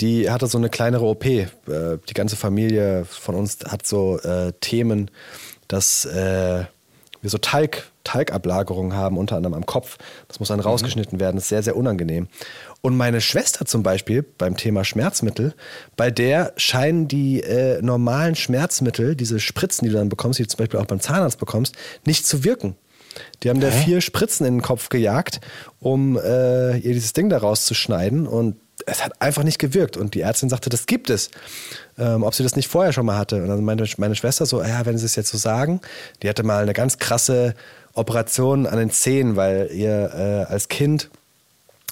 die 0.00 0.30
hatte 0.30 0.46
so 0.46 0.58
eine 0.58 0.68
kleinere 0.68 1.04
OP. 1.04 1.24
Äh, 1.24 1.48
die 1.66 2.14
ganze 2.14 2.36
Familie 2.36 3.04
von 3.04 3.34
uns 3.34 3.58
hat 3.66 3.86
so 3.86 4.18
äh, 4.20 4.52
Themen, 4.60 5.10
dass 5.68 6.04
äh, 6.04 6.64
wir 7.22 7.30
so 7.30 7.38
Talg, 7.38 7.90
Talgablagerungen 8.04 8.94
haben, 8.94 9.18
unter 9.18 9.36
anderem 9.36 9.54
am 9.54 9.66
Kopf. 9.66 9.98
Das 10.28 10.38
muss 10.38 10.48
dann 10.48 10.58
mhm. 10.58 10.66
rausgeschnitten 10.66 11.18
werden. 11.18 11.36
Das 11.36 11.44
ist 11.44 11.48
sehr, 11.48 11.62
sehr 11.62 11.76
unangenehm. 11.76 12.28
Und 12.82 12.96
meine 12.96 13.20
Schwester 13.20 13.64
zum 13.64 13.82
Beispiel 13.82 14.22
beim 14.22 14.56
Thema 14.56 14.84
Schmerzmittel, 14.84 15.54
bei 15.96 16.10
der 16.10 16.52
scheinen 16.56 17.08
die 17.08 17.42
äh, 17.42 17.82
normalen 17.82 18.36
Schmerzmittel, 18.36 19.16
diese 19.16 19.40
Spritzen, 19.40 19.86
die 19.86 19.92
du 19.92 19.98
dann 19.98 20.08
bekommst, 20.08 20.38
die 20.38 20.44
du 20.44 20.48
zum 20.48 20.58
Beispiel 20.58 20.78
auch 20.78 20.86
beim 20.86 21.00
Zahnarzt 21.00 21.38
bekommst, 21.38 21.74
nicht 22.04 22.26
zu 22.26 22.44
wirken. 22.44 22.76
Die 23.42 23.50
haben 23.50 23.60
Hä? 23.60 23.70
da 23.70 23.72
vier 23.72 24.00
Spritzen 24.00 24.46
in 24.46 24.56
den 24.56 24.62
Kopf 24.62 24.88
gejagt, 24.88 25.40
um 25.80 26.16
äh, 26.18 26.76
ihr 26.76 26.92
dieses 26.92 27.12
Ding 27.12 27.28
da 27.28 27.38
rauszuschneiden. 27.38 28.26
Und 28.26 28.56
es 28.86 29.04
hat 29.04 29.20
einfach 29.20 29.42
nicht 29.42 29.58
gewirkt. 29.58 29.96
Und 29.96 30.14
die 30.14 30.20
Ärztin 30.20 30.48
sagte, 30.48 30.70
das 30.70 30.86
gibt 30.86 31.10
es. 31.10 31.30
Ähm, 31.98 32.22
ob 32.22 32.34
sie 32.34 32.42
das 32.42 32.56
nicht 32.56 32.68
vorher 32.68 32.92
schon 32.92 33.04
mal 33.04 33.18
hatte. 33.18 33.42
Und 33.42 33.48
dann 33.48 33.64
meinte 33.64 33.84
meine 33.98 34.14
Schwester 34.14 34.46
so, 34.46 34.62
ja, 34.62 34.86
wenn 34.86 34.96
sie 34.96 35.04
es 35.04 35.16
jetzt 35.16 35.30
so 35.30 35.38
sagen, 35.38 35.80
die 36.22 36.28
hatte 36.28 36.44
mal 36.44 36.62
eine 36.62 36.72
ganz 36.72 36.98
krasse 36.98 37.54
Operation 37.94 38.66
an 38.66 38.78
den 38.78 38.90
Zähnen, 38.90 39.36
weil 39.36 39.70
ihr 39.72 40.46
äh, 40.48 40.52
als 40.52 40.68
Kind 40.68 41.10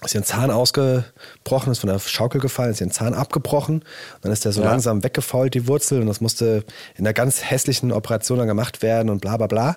ist 0.05 0.15
ihr 0.15 0.21
ein 0.21 0.25
Zahn 0.25 0.51
ausgebrochen, 0.51 1.73
ist 1.73 1.79
von 1.79 1.89
der 1.89 1.99
Schaukel 1.99 2.41
gefallen, 2.41 2.73
ist 2.73 2.81
ihr 2.81 2.87
ein 2.87 2.93
Zahn 2.93 3.15
abgebrochen. 3.15 3.85
Dann 4.21 4.31
ist 4.31 4.45
der 4.45 4.53
so 4.53 4.63
ja. 4.63 4.71
langsam 4.71 5.03
weggefault, 5.03 5.55
die 5.55 5.67
Wurzel. 5.67 6.01
Und 6.01 6.07
das 6.07 6.21
musste 6.21 6.65
in 6.95 7.05
einer 7.05 7.15
ganz 7.15 7.43
hässlichen 7.43 7.91
Operation 7.91 8.39
dann 8.39 8.47
gemacht 8.47 8.83
werden 8.83 9.09
und 9.11 9.21
bla 9.21 9.37
bla 9.37 9.47
bla. 9.47 9.77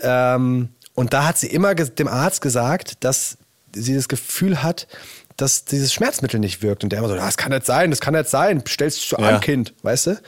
Ähm, 0.00 0.70
und 0.94 1.12
da 1.12 1.26
hat 1.26 1.38
sie 1.38 1.48
immer 1.48 1.74
dem 1.74 2.08
Arzt 2.08 2.40
gesagt, 2.40 3.04
dass 3.04 3.36
sie 3.74 3.94
das 3.94 4.08
Gefühl 4.08 4.62
hat, 4.62 4.86
dass 5.38 5.64
dieses 5.64 5.92
Schmerzmittel 5.94 6.38
nicht 6.38 6.62
wirkt. 6.62 6.84
Und 6.84 6.90
der 6.90 6.98
immer 6.98 7.08
so, 7.08 7.14
das 7.14 7.38
kann 7.38 7.52
nicht 7.52 7.64
sein, 7.64 7.90
das 7.90 8.00
kann 8.00 8.12
nicht 8.12 8.28
sein, 8.28 8.62
stellst 8.68 9.12
du 9.12 9.16
ja. 9.16 9.28
an, 9.28 9.40
Kind, 9.40 9.72
weißt 9.82 10.08
du? 10.08 10.20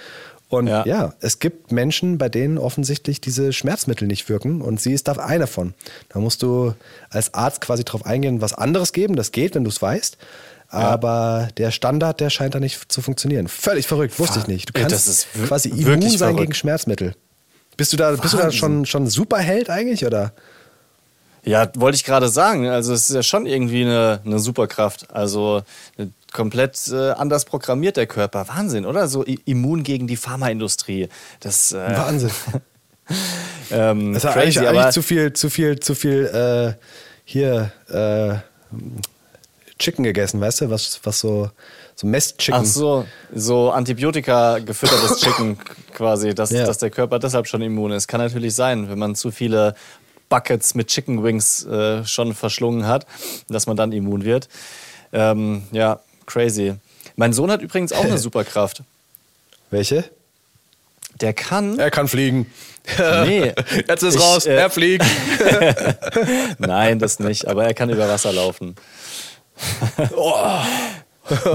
Und 0.49 0.67
ja. 0.67 0.85
ja. 0.85 1.14
es 1.21 1.38
gibt 1.38 1.71
Menschen, 1.71 2.19
bei 2.19 2.29
denen 2.29 2.59
offensichtlich 2.59 3.21
diese 3.21 3.52
Schmerzmittel 3.52 4.09
nicht 4.09 4.29
wirken 4.29 4.62
und 4.62 4.81
sie 4.81 4.93
ist 4.93 5.07
da 5.07 5.12
einer 5.12 5.47
von. 5.47 5.75
Da 6.09 6.19
musst 6.19 6.43
du 6.43 6.75
als 7.09 7.35
Arzt 7.35 7.61
quasi 7.61 7.85
drauf 7.85 8.05
eingehen, 8.05 8.40
was 8.40 8.55
anderes 8.55 8.93
geben, 8.93 9.14
das 9.14 9.31
geht, 9.31 9.55
wenn 9.55 9.62
du 9.62 9.71
es 9.71 9.81
weißt. 9.81 10.17
Aber 10.69 11.43
ja. 11.43 11.49
der 11.57 11.71
Standard, 11.73 12.21
der 12.21 12.31
scheint 12.31 12.55
da 12.55 12.61
nicht 12.61 12.90
zu 12.90 13.02
funktionieren. 13.02 13.49
Völlig 13.49 13.87
verrückt, 13.87 14.19
wusste 14.19 14.38
ich 14.40 14.47
nicht. 14.47 14.69
Du 14.69 14.73
kannst 14.73 15.29
quasi 15.47 15.69
immun 15.69 16.02
sein 16.02 16.19
verrückt. 16.19 16.38
gegen 16.38 16.55
Schmerzmittel. 16.55 17.14
Bist 17.76 17.93
du 17.93 17.97
da, 17.97 18.12
bist 18.12 18.35
du 18.35 18.38
da 18.38 18.52
schon, 18.52 18.87
schon 18.87 19.07
Superheld 19.09 19.71
eigentlich, 19.71 20.05
oder? 20.05 20.33
Ja, 21.44 21.70
wollte 21.76 21.97
ich 21.97 22.04
gerade 22.04 22.28
sagen. 22.28 22.68
Also 22.68 22.92
es 22.92 23.09
ist 23.09 23.14
ja 23.14 23.23
schon 23.23 23.47
irgendwie 23.47 23.82
eine, 23.82 24.20
eine 24.25 24.38
Superkraft. 24.38 25.14
Also 25.14 25.62
komplett 26.32 26.88
äh, 26.88 27.11
anders 27.11 27.44
programmiert 27.44 27.97
der 27.97 28.06
Körper. 28.06 28.49
Wahnsinn, 28.49 28.87
oder? 28.87 29.09
So 29.09 29.23
immun 29.23 29.82
gegen 29.82 30.06
die 30.06 30.16
Pharmaindustrie. 30.16 31.09
Das, 31.40 31.73
äh, 31.73 31.76
Wahnsinn. 31.97 32.30
ähm, 33.70 34.14
das 34.14 34.25
ist 34.25 34.32
crazy, 34.32 34.59
eigentlich, 34.59 34.68
eigentlich 34.68 34.94
zu 34.94 35.02
viel, 35.02 35.32
zu 35.32 35.50
viel, 35.50 35.80
zu 35.80 35.94
viel 35.94 36.26
äh, 36.26 36.85
hier 37.25 37.73
äh, 37.88 38.38
Chicken 39.78 40.04
gegessen, 40.04 40.40
weißt 40.40 40.62
du? 40.62 40.70
Was, 40.70 41.00
was 41.02 41.20
so, 41.20 41.50
so 41.94 42.06
Messchicken. 42.06 42.61
Ach 42.61 42.64
so, 42.64 43.06
so 43.35 43.70
Antibiotika 43.70 44.59
gefüttertes 44.59 45.18
Chicken 45.20 45.59
quasi, 45.94 46.35
dass, 46.35 46.50
ja. 46.50 46.66
dass 46.66 46.78
der 46.78 46.90
Körper 46.90 47.18
deshalb 47.18 47.47
schon 47.49 47.62
immun 47.62 47.92
ist. 47.92 48.06
Kann 48.06 48.20
natürlich 48.20 48.54
sein, 48.54 48.90
wenn 48.90 48.99
man 48.99 49.14
zu 49.14 49.30
viele 49.30 49.75
Buckets 50.30 50.75
mit 50.75 50.88
Chicken 50.88 51.22
Wings 51.22 51.66
äh, 51.66 52.06
schon 52.06 52.34
verschlungen 52.34 52.87
hat, 52.87 53.04
dass 53.49 53.66
man 53.66 53.76
dann 53.76 53.92
immun 53.92 54.25
wird. 54.25 54.49
Ähm, 55.12 55.64
ja, 55.72 56.00
crazy. 56.25 56.76
Mein 57.16 57.34
Sohn 57.34 57.50
hat 57.50 57.60
übrigens 57.60 57.92
auch 57.92 58.04
eine 58.04 58.16
Superkraft. 58.26 58.82
Welche? 59.70 60.04
Der 61.20 61.34
kann. 61.34 61.78
Er 61.78 61.90
kann 61.90 62.08
fliegen. 62.08 62.50
Nee. 62.99 63.52
Jetzt 63.88 64.02
ist 64.02 64.14
ich, 64.14 64.20
raus, 64.20 64.46
äh, 64.46 64.54
er 64.54 64.70
fliegt. 64.70 65.04
Nein, 66.58 66.99
das 66.99 67.18
nicht, 67.18 67.46
aber 67.46 67.64
er 67.64 67.75
kann 67.75 67.90
über 67.90 68.08
Wasser 68.08 68.32
laufen. 68.32 68.75
oh. 70.16 70.34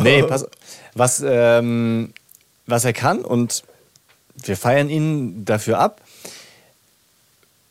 nee, 0.03 0.21
pass, 0.21 0.45
was, 0.93 1.23
ähm, 1.25 2.13
was 2.67 2.85
er 2.85 2.93
kann 2.93 3.25
und 3.25 3.63
wir 4.35 4.55
feiern 4.55 4.89
ihn 4.89 5.45
dafür 5.45 5.79
ab, 5.79 6.01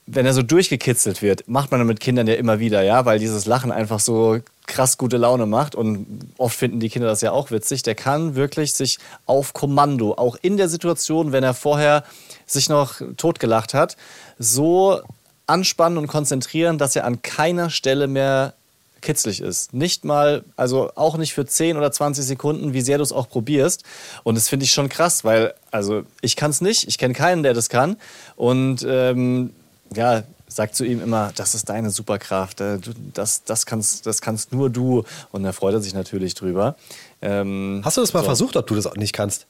wenn 0.06 0.26
er 0.26 0.34
so 0.34 0.42
durchgekitzelt 0.42 1.22
wird, 1.22 1.48
macht 1.48 1.70
man 1.70 1.86
mit 1.86 2.00
Kindern 2.00 2.26
ja 2.26 2.34
immer 2.34 2.58
wieder, 2.58 2.82
ja, 2.82 3.06
weil 3.06 3.18
dieses 3.18 3.46
Lachen 3.46 3.72
einfach 3.72 4.00
so 4.00 4.38
krass 4.66 4.98
gute 4.98 5.16
Laune 5.16 5.46
macht 5.46 5.74
und 5.74 6.06
oft 6.38 6.56
finden 6.56 6.80
die 6.80 6.88
Kinder 6.88 7.08
das 7.08 7.20
ja 7.20 7.32
auch 7.32 7.50
witzig. 7.50 7.82
Der 7.82 7.94
kann 7.94 8.34
wirklich 8.34 8.74
sich 8.74 8.98
auf 9.26 9.52
Kommando, 9.52 10.14
auch 10.14 10.36
in 10.42 10.56
der 10.56 10.68
Situation, 10.68 11.32
wenn 11.32 11.44
er 11.44 11.54
vorher 11.54 12.04
sich 12.46 12.68
noch 12.68 13.00
totgelacht 13.16 13.72
hat, 13.72 13.96
so 14.38 15.00
anspannen 15.46 15.98
und 15.98 16.06
konzentrieren, 16.06 16.78
dass 16.78 16.96
er 16.96 17.04
an 17.04 17.22
keiner 17.22 17.70
Stelle 17.70 18.06
mehr 18.06 18.54
kitzlig 19.00 19.40
ist. 19.40 19.74
Nicht 19.74 20.04
mal, 20.04 20.44
also 20.56 20.90
auch 20.94 21.18
nicht 21.18 21.34
für 21.34 21.44
10 21.44 21.76
oder 21.76 21.92
20 21.92 22.24
Sekunden, 22.24 22.72
wie 22.72 22.80
sehr 22.80 22.96
du 22.96 23.04
es 23.04 23.12
auch 23.12 23.28
probierst. 23.28 23.84
Und 24.22 24.34
das 24.36 24.48
finde 24.48 24.64
ich 24.64 24.72
schon 24.72 24.88
krass, 24.88 25.24
weil, 25.24 25.54
also 25.70 26.04
ich 26.22 26.36
kann 26.36 26.50
es 26.50 26.62
nicht, 26.62 26.88
ich 26.88 26.96
kenne 26.96 27.12
keinen, 27.12 27.42
der 27.42 27.52
das 27.52 27.68
kann. 27.68 27.96
Und 28.34 28.84
ähm, 28.88 29.50
ja, 29.96 30.22
sagt 30.48 30.76
zu 30.76 30.84
ihm 30.84 31.02
immer, 31.02 31.32
das 31.34 31.54
ist 31.54 31.68
deine 31.68 31.90
Superkraft, 31.90 32.60
äh, 32.60 32.78
das, 33.12 33.44
das, 33.44 33.66
kannst, 33.66 34.06
das 34.06 34.20
kannst 34.20 34.52
nur 34.52 34.70
du. 34.70 35.04
Und 35.32 35.42
da 35.42 35.52
freut 35.52 35.74
er 35.74 35.80
sich 35.80 35.94
natürlich 35.94 36.34
drüber. 36.34 36.76
Ähm, 37.22 37.82
Hast 37.84 37.96
du 37.96 38.00
das 38.00 38.12
mal 38.12 38.20
so. 38.20 38.26
versucht, 38.26 38.56
ob 38.56 38.66
du 38.66 38.74
das 38.74 38.88
nicht 38.94 39.12
kannst? 39.12 39.46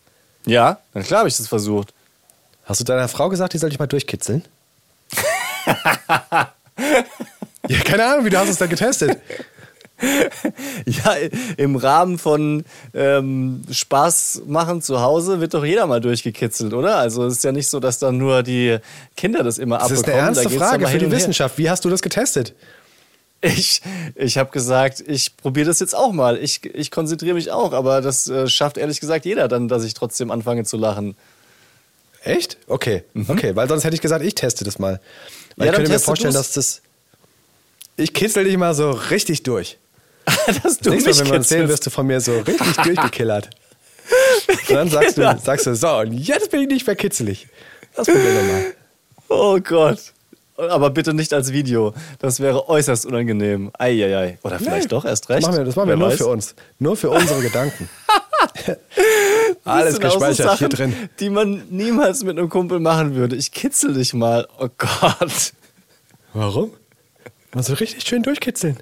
Ja, 0.46 0.78
na 0.92 1.02
klar 1.02 1.20
habe 1.20 1.28
ich 1.28 1.36
das 1.36 1.48
versucht. 1.48 1.92
Hast 2.64 2.80
du 2.80 2.84
deiner 2.84 3.08
Frau 3.08 3.28
gesagt, 3.28 3.52
die 3.52 3.58
soll 3.58 3.70
dich 3.70 3.78
mal 3.78 3.86
durchkitzeln? 3.86 4.44
ja, 7.68 7.80
keine 7.84 8.06
Ahnung, 8.06 8.24
wie 8.24 8.30
du 8.30 8.38
hast 8.38 8.48
es 8.48 8.58
da 8.58 8.66
getestet. 8.66 9.20
ja, 10.86 11.16
im 11.56 11.76
Rahmen 11.76 12.18
von 12.18 12.64
ähm, 12.92 13.62
Spaß 13.70 14.42
machen 14.46 14.82
zu 14.82 15.00
Hause 15.00 15.40
wird 15.40 15.54
doch 15.54 15.64
jeder 15.64 15.86
mal 15.86 16.00
durchgekitzelt, 16.00 16.74
oder? 16.74 16.96
Also 16.96 17.24
es 17.26 17.34
ist 17.34 17.44
ja 17.44 17.52
nicht 17.52 17.68
so, 17.68 17.80
dass 17.80 17.98
dann 17.98 18.18
nur 18.18 18.42
die 18.42 18.78
Kinder 19.16 19.42
das 19.42 19.58
immer 19.58 19.80
abbekommen. 19.80 19.96
Das 19.96 20.08
ist 20.08 20.14
eine 20.14 20.20
ernste 20.20 20.50
Frage 20.50 20.86
für 20.86 20.98
die 20.98 21.10
Wissenschaft. 21.10 21.58
Wie 21.58 21.70
hast 21.70 21.84
du 21.84 21.90
das 21.90 22.02
getestet? 22.02 22.54
Ich, 23.40 23.82
ich 24.14 24.38
habe 24.38 24.50
gesagt, 24.50 25.04
ich 25.06 25.36
probiere 25.36 25.66
das 25.66 25.78
jetzt 25.78 25.94
auch 25.94 26.12
mal. 26.12 26.38
Ich, 26.38 26.64
ich 26.64 26.90
konzentriere 26.90 27.34
mich 27.34 27.50
auch, 27.50 27.74
aber 27.74 28.00
das 28.00 28.26
äh, 28.26 28.48
schafft 28.48 28.78
ehrlich 28.78 29.00
gesagt 29.00 29.26
jeder 29.26 29.48
dann, 29.48 29.68
dass 29.68 29.84
ich 29.84 29.92
trotzdem 29.92 30.30
anfange 30.30 30.64
zu 30.64 30.78
lachen. 30.78 31.14
Echt? 32.22 32.56
Okay, 32.68 33.04
mhm. 33.12 33.26
okay, 33.28 33.54
weil 33.54 33.68
sonst 33.68 33.84
hätte 33.84 33.94
ich 33.94 34.00
gesagt, 34.00 34.24
ich 34.24 34.34
teste 34.34 34.64
das 34.64 34.78
mal. 34.78 34.98
Weil 35.56 35.66
ja, 35.66 35.72
ich 35.72 35.76
könnte 35.76 35.92
mir 35.92 35.98
vorstellen, 35.98 36.32
du's. 36.32 36.52
dass 36.52 36.52
das. 36.52 36.82
Ich 37.96 38.14
kitzel 38.14 38.44
dich 38.44 38.56
mal 38.56 38.74
so 38.74 38.90
richtig 38.92 39.42
durch. 39.42 39.78
dass 40.62 40.78
du 40.78 40.90
mich 40.90 41.04
Mal, 41.04 41.18
wenn 41.18 41.26
wir 41.26 41.34
uns 41.34 41.48
sehen, 41.48 41.68
wirst 41.68 41.86
du 41.86 41.90
von 41.90 42.06
mir 42.06 42.20
so 42.20 42.38
richtig 42.40 42.76
durchgekillert. 42.76 43.50
Und 44.68 44.74
dann 44.74 44.88
sagst 44.88 45.18
du, 45.18 45.38
sagst 45.42 45.66
du, 45.66 45.74
so, 45.74 45.96
und 45.96 46.12
jetzt 46.12 46.50
bin 46.50 46.60
ich 46.60 46.68
nicht 46.68 46.86
mehr 46.86 46.94
kitzelig. 46.94 47.48
Das 47.96 48.06
probieren 48.06 48.34
wir 48.34 48.42
mal. 48.42 48.64
Oh 49.28 49.58
Gott. 49.60 50.12
Aber 50.56 50.90
bitte 50.90 51.14
nicht 51.14 51.32
als 51.32 51.52
Video. 51.52 51.94
Das 52.18 52.38
wäre 52.38 52.68
äußerst 52.68 53.06
unangenehm. 53.06 53.70
Eieiei. 53.76 54.38
Oder 54.42 54.58
vielleicht 54.58 54.84
nee, 54.84 54.88
doch 54.88 55.04
erst 55.04 55.28
recht. 55.28 55.42
Das 55.42 55.48
machen 55.48 55.58
wir, 55.58 55.64
das 55.64 55.74
machen 55.74 55.88
wir 55.88 55.96
nur 55.96 56.10
weiß. 56.10 56.18
für 56.18 56.26
uns. 56.26 56.54
Nur 56.78 56.96
für 56.96 57.10
unsere 57.10 57.40
Gedanken. 57.40 57.88
Alles 59.64 59.98
gespeichert 59.98 60.36
so 60.36 60.42
Sachen, 60.44 60.58
hier 60.58 60.68
drin. 60.68 60.94
Die 61.18 61.30
man 61.30 61.64
niemals 61.70 62.22
mit 62.22 62.38
einem 62.38 62.48
Kumpel 62.48 62.78
machen 62.78 63.14
würde. 63.16 63.34
Ich 63.34 63.50
kitzel 63.50 63.94
dich 63.94 64.14
mal. 64.14 64.46
Oh 64.58 64.68
Gott. 64.78 65.52
Warum? 66.34 66.72
Man 67.52 67.64
soll 67.64 67.76
richtig 67.76 68.06
schön 68.06 68.22
durchkitzeln. 68.22 68.78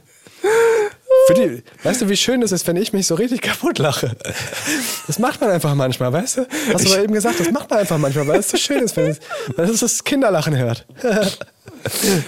Die, 1.34 1.62
weißt 1.82 2.02
du, 2.02 2.08
wie 2.08 2.16
schön 2.16 2.42
es 2.42 2.52
ist, 2.52 2.66
wenn 2.66 2.76
ich 2.76 2.92
mich 2.92 3.06
so 3.06 3.14
richtig 3.14 3.42
kaputt 3.42 3.78
lache? 3.78 4.16
Das 5.06 5.18
macht 5.18 5.40
man 5.40 5.50
einfach 5.50 5.74
manchmal, 5.74 6.12
weißt 6.12 6.38
du? 6.38 6.46
Hast 6.72 6.86
du 6.86 6.92
aber 6.92 7.02
eben 7.02 7.12
gesagt, 7.12 7.40
das 7.40 7.50
macht 7.50 7.70
man 7.70 7.80
einfach 7.80 7.98
manchmal, 7.98 8.26
weil 8.26 8.40
es 8.40 8.50
so 8.50 8.56
schön 8.56 8.82
ist, 8.82 8.96
wenn 8.96 9.08
es, 9.08 9.20
weil 9.56 9.68
es 9.68 9.80
das 9.80 10.04
Kinderlachen 10.04 10.56
hört. 10.56 10.86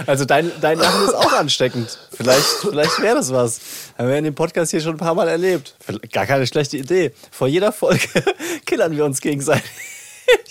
Also 0.07 0.25
dein, 0.25 0.51
dein 0.61 0.79
Lachen 0.79 1.05
ist 1.05 1.15
auch 1.15 1.33
ansteckend. 1.33 1.99
Vielleicht, 2.13 2.45
vielleicht 2.61 3.01
wäre 3.01 3.17
das 3.17 3.33
was. 3.33 3.61
Haben 3.97 4.09
wir 4.09 4.17
in 4.19 4.25
dem 4.25 4.35
Podcast 4.35 4.73
hier 4.73 4.81
schon 4.81 4.97
ein 4.97 4.99
paar 4.99 5.15
Mal 5.15 5.29
erlebt. 5.29 5.77
Gar 6.13 6.27
keine 6.27 6.47
schlechte 6.47 6.77
Idee. 6.77 7.13
Vor 7.31 7.47
jeder 7.49 7.71
Folge 7.73 8.09
killern 8.67 8.97
wir 8.97 9.05
uns 9.05 9.21
gegenseitig. 9.21 9.71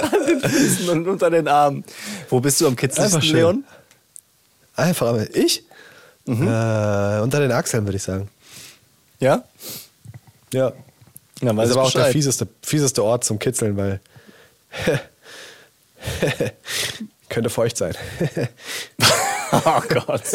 An 0.00 0.26
den 0.26 0.40
Füßen 0.40 0.88
und 0.88 1.06
unter 1.06 1.30
den 1.30 1.46
Armen. 1.46 1.84
Wo 2.28 2.40
bist 2.40 2.60
du 2.60 2.66
am 2.66 2.74
kitzelsten, 2.74 3.20
Leon? 3.22 3.64
Einfach, 4.76 5.08
aber 5.08 5.34
ich? 5.34 5.64
Mhm. 6.26 6.46
Äh, 6.46 7.20
unter 7.20 7.40
den 7.40 7.50
Achseln, 7.52 7.86
würde 7.86 7.96
ich 7.96 8.02
sagen. 8.02 8.28
Ja? 9.18 9.44
Ja. 10.52 10.72
ja 11.40 11.52
das 11.52 11.70
ist 11.70 11.76
aber 11.76 11.86
auch 11.86 11.92
der 11.92 12.06
fieseste, 12.06 12.46
fieseste 12.62 13.02
Ort 13.02 13.24
zum 13.24 13.38
Kitzeln, 13.38 13.76
weil 13.76 14.00
könnte 17.28 17.50
feucht 17.50 17.76
sein. 17.76 17.94
oh 19.52 19.82
Gott. 19.88 20.22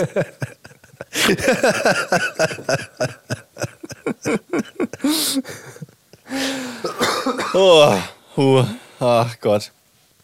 oh, 7.53 7.97
huh. 8.35 8.65
ach 8.99 9.39
Gott. 9.39 9.71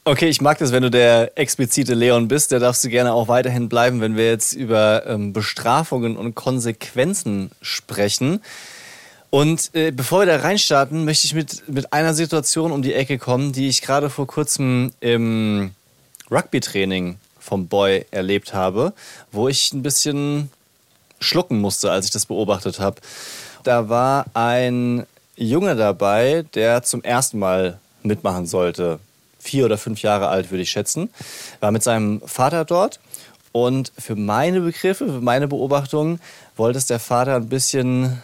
Okay, 0.08 0.30
ich 0.30 0.39
mag 0.39 0.58
das, 0.58 0.72
wenn 0.72 0.84
du 0.84 0.89
der 0.89 1.38
explizite 1.38 1.93
Leon 1.93 2.30
bist. 2.30 2.54
Der 2.54 2.60
darfst 2.60 2.82
du 2.82 2.88
gerne 2.88 3.12
auch 3.12 3.28
weiterhin 3.28 3.67
bleiben, 3.67 4.00
wenn 4.00 4.15
wir 4.15 4.26
jetzt 4.26 4.54
über 4.54 5.06
ähm, 5.06 5.34
Bestrafungen 5.34 6.15
und 6.15 6.34
Konsequenzen 6.34 7.52
sprechen. 7.62 8.41
Und 9.32 9.70
äh, 9.76 9.91
bevor 9.91 10.20
wir 10.22 10.26
da 10.28 10.38
reinstarten, 10.38 11.04
möchte 11.04 11.28
ich 11.28 11.34
mit, 11.34 11.67
mit 11.67 11.91
einer 11.91 12.13
Situation 12.13 12.72
um 12.72 12.84
die 12.84 12.93
Ecke 12.93 13.17
kommen, 13.17 13.52
die 13.52 13.67
ich 13.67 13.82
gerade 13.82 14.10
vor 14.10 14.28
kurzem 14.28 14.93
im 15.02 15.72
Rugby-Training 16.32 17.17
vom 17.38 17.67
Boy 17.67 18.06
erlebt 18.10 18.54
habe, 18.54 18.93
wo 19.34 19.50
ich 19.50 19.74
ein 19.74 19.84
bisschen 19.84 20.50
schlucken 21.20 21.60
musste, 21.60 21.91
als 21.91 22.06
ich 22.06 22.12
das 22.12 22.28
beobachtet 22.28 22.80
habe. 22.80 23.02
Da 23.63 23.89
war 23.89 24.26
ein 24.34 25.06
Junge 25.36 25.76
dabei, 25.76 26.46
der 26.56 26.82
zum 26.84 27.04
ersten 27.04 27.39
Mal 27.39 27.78
mitmachen 28.04 28.46
sollte 28.46 29.00
vier 29.47 29.65
oder 29.65 29.77
fünf 29.77 30.01
Jahre 30.01 30.27
alt, 30.27 30.51
würde 30.51 30.63
ich 30.63 30.71
schätzen. 30.71 31.10
War 31.60 31.71
mit 31.71 31.83
seinem 31.83 32.21
Vater 32.25 32.65
dort. 32.65 32.99
Und 33.51 33.91
für 33.97 34.15
meine 34.15 34.62
Begriffe, 34.62 35.07
für 35.07 35.21
meine 35.21 35.47
Beobachtungen, 35.47 36.19
wollte 36.55 36.77
es 36.77 36.86
der 36.86 36.99
Vater 36.99 37.36
ein 37.36 37.49
bisschen 37.49 38.21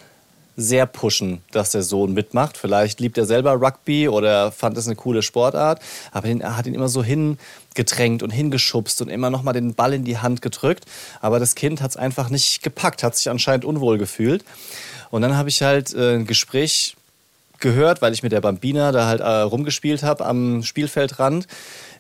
sehr 0.56 0.86
pushen, 0.86 1.42
dass 1.52 1.72
der 1.72 1.82
Sohn 1.82 2.14
mitmacht. 2.14 2.58
Vielleicht 2.58 3.00
liebt 3.00 3.18
er 3.18 3.26
selber 3.26 3.54
Rugby 3.54 4.08
oder 4.08 4.52
fand 4.52 4.78
es 4.78 4.86
eine 4.86 4.96
coole 4.96 5.24
Sportart, 5.24 5.82
aber 6.12 6.28
er 6.28 6.58
hat 6.58 6.68
ihn 6.68 6.76
immer 6.76 6.90
so 6.90 7.04
hingedrängt 7.04 8.22
und 8.22 8.30
hingeschubst 8.30 9.02
und 9.02 9.10
immer 9.10 9.30
noch 9.30 9.42
mal 9.42 9.54
den 9.54 9.74
Ball 9.74 9.94
in 9.94 10.04
die 10.04 10.20
Hand 10.20 10.42
gedrückt. 10.42 10.86
Aber 11.22 11.40
das 11.40 11.56
Kind 11.56 11.82
hat 11.82 11.92
es 11.92 11.98
einfach 11.98 12.30
nicht 12.30 12.62
gepackt, 12.62 13.02
hat 13.02 13.16
sich 13.16 13.30
anscheinend 13.30 13.66
unwohl 13.66 13.98
gefühlt. 13.98 14.46
Und 15.10 15.24
dann 15.24 15.36
habe 15.36 15.50
ich 15.50 15.62
halt 15.64 15.94
äh, 15.94 16.16
ein 16.16 16.28
Gespräch 16.28 16.96
gehört, 17.64 18.04
weil 18.04 18.14
ich 18.14 18.22
mit 18.22 18.32
der 18.32 18.42
Bambina 18.42 18.92
da 18.92 19.08
halt 19.08 19.22
äh, 19.22 19.26
rumgespielt 19.26 20.04
habe 20.04 20.24
am 20.26 20.62
Spielfeldrand, 20.62 21.48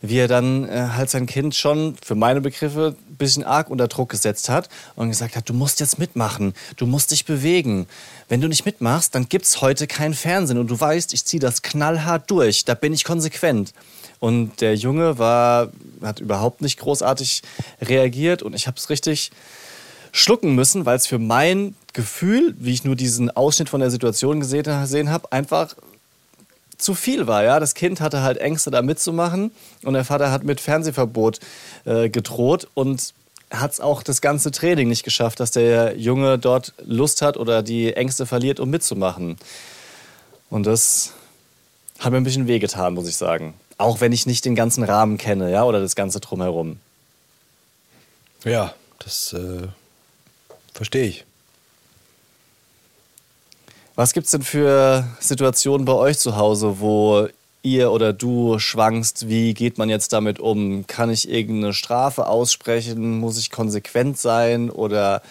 wie 0.01 0.17
er 0.17 0.27
dann 0.27 0.69
äh, 0.69 0.89
halt 0.95 1.09
sein 1.09 1.25
Kind 1.25 1.55
schon 1.55 1.95
für 2.03 2.13
meine 2.13 2.41
Begriffe 2.41 2.95
ein 3.09 3.15
bisschen 3.15 3.43
arg 3.43 3.71
unter 3.71 3.87
Druck 3.87 4.09
gesetzt 4.09 4.49
hat 4.49 4.69
und 4.95 5.09
gesagt 5.09 5.35
hat, 5.35 5.49
du 5.49 5.53
musst 5.53 5.79
jetzt 5.79 5.97
mitmachen, 5.97 6.53
du 6.75 6.85
musst 6.85 7.09
dich 7.09 7.25
bewegen. 7.25 7.87
Wenn 8.27 8.41
du 8.41 8.47
nicht 8.47 8.65
mitmachst, 8.65 9.15
dann 9.15 9.27
gibt 9.27 9.45
es 9.45 9.61
heute 9.61 9.87
kein 9.87 10.13
Fernsehen 10.13 10.59
und 10.59 10.67
du 10.67 10.79
weißt, 10.79 11.13
ich 11.13 11.25
ziehe 11.25 11.39
das 11.39 11.63
knallhart 11.63 12.29
durch, 12.29 12.65
da 12.65 12.75
bin 12.75 12.93
ich 12.93 13.03
konsequent. 13.03 13.73
Und 14.19 14.61
der 14.61 14.75
Junge 14.75 15.17
war, 15.17 15.69
hat 16.01 16.19
überhaupt 16.19 16.61
nicht 16.61 16.79
großartig 16.79 17.41
reagiert 17.81 18.43
und 18.43 18.53
ich 18.53 18.67
habe 18.67 18.77
es 18.77 18.89
richtig 18.89 19.31
schlucken 20.11 20.53
müssen, 20.55 20.85
weil 20.85 20.97
es 20.97 21.07
für 21.07 21.19
mein 21.19 21.75
Gefühl, 21.93 22.55
wie 22.57 22.73
ich 22.73 22.83
nur 22.83 22.95
diesen 22.95 23.29
Ausschnitt 23.31 23.69
von 23.69 23.79
der 23.79 23.91
Situation 23.91 24.39
gesehen, 24.39 25.09
habe, 25.09 25.31
einfach 25.31 25.75
zu 26.77 26.95
viel 26.95 27.27
war. 27.27 27.43
Ja? 27.43 27.59
Das 27.59 27.75
Kind 27.75 28.01
hatte 28.01 28.21
halt 28.21 28.37
Ängste, 28.37 28.71
da 28.71 28.81
mitzumachen 28.81 29.51
und 29.83 29.93
der 29.93 30.05
Vater 30.05 30.31
hat 30.31 30.43
mit 30.43 30.59
Fernsehverbot 30.59 31.39
äh, 31.85 32.09
gedroht 32.09 32.67
und 32.73 33.13
hat 33.51 33.71
es 33.73 33.79
auch 33.79 34.01
das 34.01 34.21
ganze 34.21 34.51
Training 34.51 34.87
nicht 34.87 35.03
geschafft, 35.03 35.39
dass 35.39 35.51
der 35.51 35.95
Junge 35.97 36.39
dort 36.39 36.73
Lust 36.83 37.21
hat 37.21 37.37
oder 37.37 37.61
die 37.61 37.93
Ängste 37.93 38.25
verliert, 38.25 38.59
um 38.59 38.69
mitzumachen. 38.69 39.37
Und 40.49 40.65
das 40.65 41.13
hat 41.99 42.11
mir 42.11 42.17
ein 42.17 42.23
bisschen 42.23 42.47
wehgetan, 42.47 42.95
muss 42.95 43.07
ich 43.07 43.15
sagen. 43.15 43.53
Auch 43.77 44.01
wenn 44.01 44.11
ich 44.11 44.25
nicht 44.25 44.45
den 44.45 44.55
ganzen 44.55 44.83
Rahmen 44.83 45.17
kenne, 45.17 45.51
ja, 45.51 45.63
oder 45.63 45.79
das 45.79 45.95
ganze 45.95 46.19
drumherum. 46.19 46.79
Ja, 48.43 48.73
das 48.99 49.33
äh, 49.33 49.67
verstehe 50.73 51.05
ich. 51.05 51.25
Was 53.95 54.13
gibt 54.13 54.25
es 54.25 54.31
denn 54.31 54.41
für 54.41 55.07
Situationen 55.19 55.85
bei 55.85 55.93
euch 55.93 56.17
zu 56.17 56.35
Hause, 56.35 56.79
wo 56.79 57.27
ihr 57.61 57.91
oder 57.91 58.11
du 58.11 58.57
schwankst? 58.57 59.27
Wie 59.27 59.53
geht 59.53 59.77
man 59.77 59.87
jetzt 59.87 60.13
damit 60.13 60.39
um? 60.39 60.87
Kann 60.87 61.11
ich 61.11 61.29
irgendeine 61.29 61.73
Strafe 61.73 62.25
aussprechen? 62.25 63.19
Muss 63.19 63.37
ich 63.37 63.51
konsequent 63.51 64.17
sein? 64.17 64.71
Oder 64.71 65.21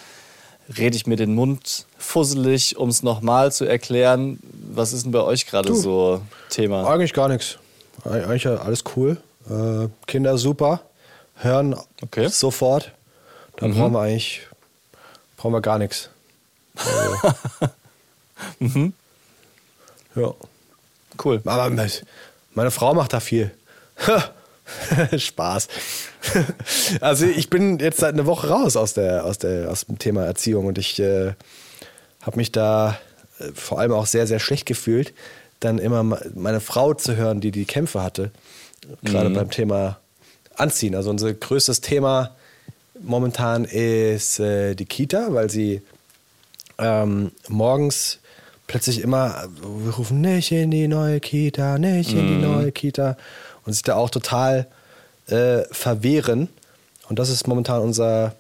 rede 0.79 0.97
ich 0.97 1.09
mir 1.09 1.17
den 1.17 1.35
Mund 1.35 1.87
fusselig, 1.99 2.77
um 2.77 2.89
es 2.89 3.03
nochmal 3.03 3.51
zu 3.51 3.65
erklären? 3.65 4.39
Was 4.73 4.93
ist 4.93 5.05
denn 5.05 5.13
bei 5.13 5.23
euch 5.23 5.47
gerade 5.47 5.75
so 5.75 6.23
Thema? 6.49 6.87
Eigentlich 6.89 7.15
gar 7.15 7.29
nichts. 7.29 7.59
Eigentlich 8.05 8.47
alles 8.47 8.85
cool. 8.97 9.17
Äh, 9.51 9.89
Kinder 10.07 10.39
super. 10.39 10.81
Hören 11.35 11.75
okay. 12.01 12.29
sofort. 12.29 12.93
Da 13.57 13.67
mhm. 13.67 13.75
brauchen 13.75 13.93
wir 13.93 14.01
eigentlich 14.01 14.43
brauchen 15.37 15.53
wir 15.53 15.61
gar 15.61 15.79
nichts. 15.79 16.11
Also. 16.77 17.69
Mhm. 18.59 18.93
Ja. 20.15 20.35
Cool. 21.23 21.41
Aber 21.45 21.71
meine 22.55 22.71
Frau 22.71 22.95
macht 22.95 23.13
da 23.13 23.21
viel. 23.21 23.51
Spaß. 25.17 25.69
also 27.01 27.27
ich 27.27 27.51
bin 27.51 27.79
jetzt 27.79 27.99
seit 27.99 28.15
einer 28.15 28.27
Woche 28.27 28.49
raus 28.49 28.77
aus, 28.77 28.95
der, 28.95 29.25
aus, 29.25 29.39
der, 29.39 29.71
aus 29.71 29.87
dem 29.87 29.99
Thema 29.99 30.25
Erziehung 30.25 30.67
und 30.67 30.79
ich 30.79 30.99
äh, 30.99 31.33
habe 32.23 32.37
mich 32.37 32.53
da 32.53 32.99
äh, 33.39 33.53
vor 33.55 33.81
allem 33.81 33.93
auch 33.93 34.07
sehr, 34.07 34.27
sehr 34.27 34.39
schlecht 34.39 34.67
gefühlt, 34.67 35.13
dann 35.61 35.79
immer 35.79 36.03
meine 36.35 36.61
Frau 36.61 36.95
zu 36.95 37.17
hören, 37.17 37.41
die 37.41 37.51
die 37.51 37.65
Kämpfe 37.65 38.03
hatte, 38.03 38.31
gerade 39.03 39.29
mhm. 39.29 39.35
beim 39.35 39.51
Thema 39.51 39.99
Anziehen. 40.57 40.95
Also 40.95 41.11
unser 41.11 41.33
größtes 41.33 41.81
Thema 41.81 42.35
momentan 43.01 43.65
ist 43.65 44.39
äh, 44.41 44.75
die 44.75 44.87
Kita, 44.87 45.29
weil 45.31 45.51
sie 45.51 45.83
ähm, 46.79 47.33
morgens 47.49 48.19
plötzlich 48.67 49.01
immer, 49.01 49.49
wir 49.63 49.93
rufen 49.93 50.21
nicht 50.21 50.53
in 50.53 50.71
die 50.71 50.89
neue 50.89 51.21
Kita, 51.21 51.79
nicht 51.79 52.13
in 52.13 52.27
die 52.27 52.35
mhm. 52.35 52.43
neue 52.43 52.73
Kita 52.73 53.17
und 53.65 53.73
sich 53.73 53.83
da 53.83 53.97
auch 53.97 54.11
total 54.11 54.67
äh, 55.27 55.63
verwehren. 55.71 56.49
Und 57.09 57.19
das 57.19 57.29
ist 57.29 57.47
momentan 57.47 57.83
unser 57.83 58.35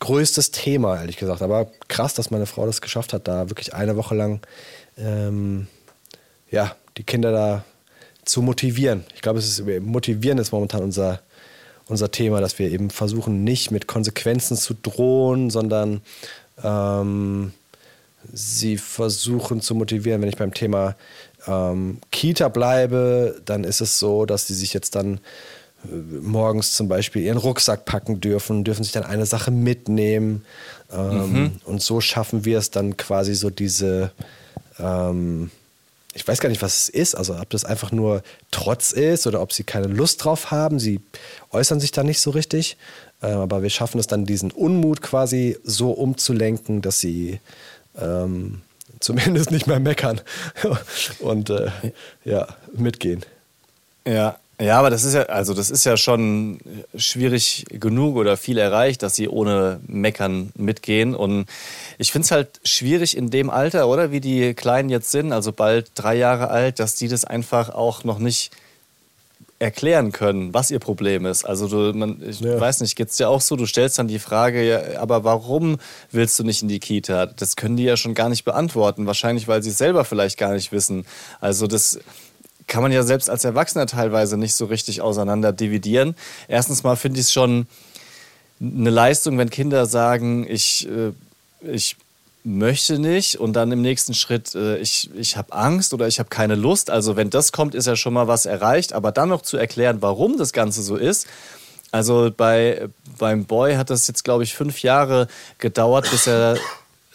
größtes 0.00 0.50
Thema, 0.50 0.96
ehrlich 1.00 1.16
gesagt. 1.16 1.42
Aber 1.42 1.68
krass, 1.88 2.14
dass 2.14 2.30
meine 2.30 2.46
Frau 2.46 2.66
das 2.66 2.80
geschafft 2.80 3.12
hat, 3.12 3.28
da 3.28 3.48
wirklich 3.50 3.74
eine 3.74 3.96
Woche 3.96 4.14
lang 4.14 4.40
ähm, 4.98 5.66
ja, 6.50 6.74
die 6.96 7.04
Kinder 7.04 7.32
da 7.32 7.64
zu 8.24 8.42
motivieren. 8.42 9.04
Ich 9.14 9.22
glaube, 9.22 9.38
es 9.38 9.46
ist 9.46 9.64
motivieren 9.82 10.38
ist 10.38 10.52
momentan 10.52 10.82
unser, 10.82 11.20
unser 11.86 12.10
Thema, 12.10 12.40
dass 12.40 12.58
wir 12.58 12.70
eben 12.70 12.90
versuchen, 12.90 13.44
nicht 13.44 13.70
mit 13.70 13.86
Konsequenzen 13.86 14.56
zu 14.56 14.74
drohen, 14.74 15.50
sondern 15.50 16.00
ähm, 16.62 17.52
sie 18.32 18.78
versuchen 18.78 19.60
zu 19.60 19.74
motivieren. 19.74 20.20
Wenn 20.22 20.28
ich 20.28 20.36
beim 20.36 20.54
Thema 20.54 20.96
ähm, 21.46 21.98
Kita 22.10 22.48
bleibe, 22.48 23.40
dann 23.44 23.64
ist 23.64 23.80
es 23.80 23.98
so, 23.98 24.26
dass 24.26 24.46
sie 24.46 24.54
sich 24.54 24.72
jetzt 24.72 24.94
dann 24.94 25.20
äh, 25.84 25.94
morgens 26.20 26.74
zum 26.74 26.88
Beispiel 26.88 27.22
ihren 27.22 27.38
Rucksack 27.38 27.84
packen 27.84 28.20
dürfen, 28.20 28.64
dürfen 28.64 28.84
sich 28.84 28.92
dann 28.92 29.04
eine 29.04 29.26
Sache 29.26 29.50
mitnehmen. 29.50 30.44
Ähm, 30.92 31.32
mhm. 31.32 31.52
Und 31.64 31.82
so 31.82 32.00
schaffen 32.00 32.44
wir 32.44 32.58
es 32.58 32.70
dann 32.70 32.96
quasi 32.96 33.34
so 33.34 33.50
diese, 33.50 34.12
ähm, 34.78 35.50
ich 36.14 36.26
weiß 36.26 36.40
gar 36.40 36.48
nicht, 36.48 36.62
was 36.62 36.82
es 36.82 36.88
ist, 36.88 37.14
also 37.14 37.36
ob 37.36 37.50
das 37.50 37.64
einfach 37.64 37.92
nur 37.92 38.22
Trotz 38.50 38.92
ist 38.92 39.26
oder 39.26 39.42
ob 39.42 39.52
sie 39.52 39.64
keine 39.64 39.88
Lust 39.88 40.24
drauf 40.24 40.50
haben. 40.50 40.78
Sie 40.78 41.00
äußern 41.50 41.80
sich 41.80 41.92
da 41.92 42.02
nicht 42.02 42.20
so 42.20 42.30
richtig. 42.30 42.76
Äh, 43.22 43.28
aber 43.28 43.62
wir 43.62 43.70
schaffen 43.70 43.98
es 43.98 44.06
dann, 44.06 44.24
diesen 44.24 44.50
Unmut 44.50 45.02
quasi 45.02 45.56
so 45.64 45.90
umzulenken, 45.90 46.82
dass 46.82 47.00
sie 47.00 47.40
ähm, 48.00 48.62
zumindest 49.00 49.50
nicht 49.50 49.66
mehr 49.66 49.80
meckern 49.80 50.20
und 51.20 51.50
äh, 51.50 51.70
ja, 52.24 52.46
mitgehen. 52.72 53.24
Ja, 54.06 54.38
ja, 54.58 54.78
aber 54.78 54.88
das 54.88 55.04
ist 55.04 55.12
ja, 55.12 55.24
also 55.24 55.52
das 55.52 55.68
ist 55.70 55.84
ja 55.84 55.98
schon 55.98 56.60
schwierig 56.96 57.66
genug 57.68 58.16
oder 58.16 58.38
viel 58.38 58.56
erreicht, 58.56 59.02
dass 59.02 59.14
sie 59.14 59.28
ohne 59.28 59.80
Meckern 59.86 60.50
mitgehen. 60.56 61.14
Und 61.14 61.46
ich 61.98 62.10
finde 62.10 62.24
es 62.24 62.30
halt 62.30 62.60
schwierig 62.64 63.18
in 63.18 63.28
dem 63.28 63.50
Alter, 63.50 63.86
oder 63.86 64.12
wie 64.12 64.20
die 64.20 64.54
Kleinen 64.54 64.88
jetzt 64.88 65.10
sind, 65.10 65.32
also 65.32 65.52
bald 65.52 65.90
drei 65.94 66.14
Jahre 66.14 66.48
alt, 66.48 66.80
dass 66.80 66.94
die 66.94 67.08
das 67.08 67.26
einfach 67.26 67.68
auch 67.68 68.04
noch 68.04 68.18
nicht 68.18 68.50
erklären 69.58 70.12
können, 70.12 70.52
was 70.52 70.70
ihr 70.70 70.78
Problem 70.78 71.24
ist. 71.24 71.44
Also 71.44 71.68
du, 71.68 71.96
man, 71.96 72.22
ich 72.26 72.40
ja. 72.40 72.60
weiß 72.60 72.80
nicht, 72.80 72.94
geht 72.94 73.08
es 73.08 73.16
dir 73.16 73.28
auch 73.28 73.40
so, 73.40 73.56
du 73.56 73.64
stellst 73.64 73.98
dann 73.98 74.08
die 74.08 74.18
Frage, 74.18 74.62
ja, 74.62 75.00
aber 75.00 75.24
warum 75.24 75.78
willst 76.10 76.38
du 76.38 76.44
nicht 76.44 76.62
in 76.62 76.68
die 76.68 76.78
Kita? 76.78 77.26
Das 77.26 77.56
können 77.56 77.76
die 77.76 77.84
ja 77.84 77.96
schon 77.96 78.14
gar 78.14 78.28
nicht 78.28 78.44
beantworten, 78.44 79.06
wahrscheinlich, 79.06 79.48
weil 79.48 79.62
sie 79.62 79.70
es 79.70 79.78
selber 79.78 80.04
vielleicht 80.04 80.38
gar 80.38 80.52
nicht 80.52 80.72
wissen. 80.72 81.06
Also 81.40 81.66
das 81.66 81.98
kann 82.66 82.82
man 82.82 82.92
ja 82.92 83.02
selbst 83.02 83.30
als 83.30 83.44
Erwachsener 83.44 83.86
teilweise 83.86 84.36
nicht 84.36 84.54
so 84.54 84.66
richtig 84.66 85.00
auseinander 85.00 85.52
dividieren. 85.52 86.16
Erstens 86.48 86.82
mal 86.82 86.96
finde 86.96 87.20
ich 87.20 87.26
es 87.26 87.32
schon 87.32 87.66
eine 88.60 88.90
Leistung, 88.90 89.38
wenn 89.38 89.50
Kinder 89.50 89.86
sagen, 89.86 90.46
ich, 90.48 90.88
äh, 90.88 91.12
ich 91.66 91.96
möchte 92.46 92.98
nicht 93.00 93.40
und 93.40 93.54
dann 93.54 93.72
im 93.72 93.82
nächsten 93.82 94.14
Schritt, 94.14 94.54
äh, 94.54 94.78
ich, 94.78 95.10
ich 95.14 95.36
habe 95.36 95.52
Angst 95.52 95.92
oder 95.92 96.06
ich 96.06 96.20
habe 96.20 96.28
keine 96.28 96.54
Lust. 96.54 96.90
Also 96.90 97.16
wenn 97.16 97.28
das 97.28 97.50
kommt, 97.50 97.74
ist 97.74 97.86
ja 97.86 97.96
schon 97.96 98.14
mal 98.14 98.28
was 98.28 98.46
erreicht. 98.46 98.92
Aber 98.92 99.10
dann 99.12 99.28
noch 99.28 99.42
zu 99.42 99.56
erklären, 99.56 99.98
warum 100.00 100.38
das 100.38 100.52
Ganze 100.52 100.82
so 100.82 100.96
ist. 100.96 101.26
Also 101.90 102.30
bei, 102.34 102.88
beim 103.18 103.46
Boy 103.46 103.74
hat 103.74 103.90
das 103.90 104.06
jetzt, 104.06 104.22
glaube 104.22 104.44
ich, 104.44 104.54
fünf 104.54 104.82
Jahre 104.82 105.28
gedauert, 105.58 106.08
bis 106.10 106.26
er 106.26 106.56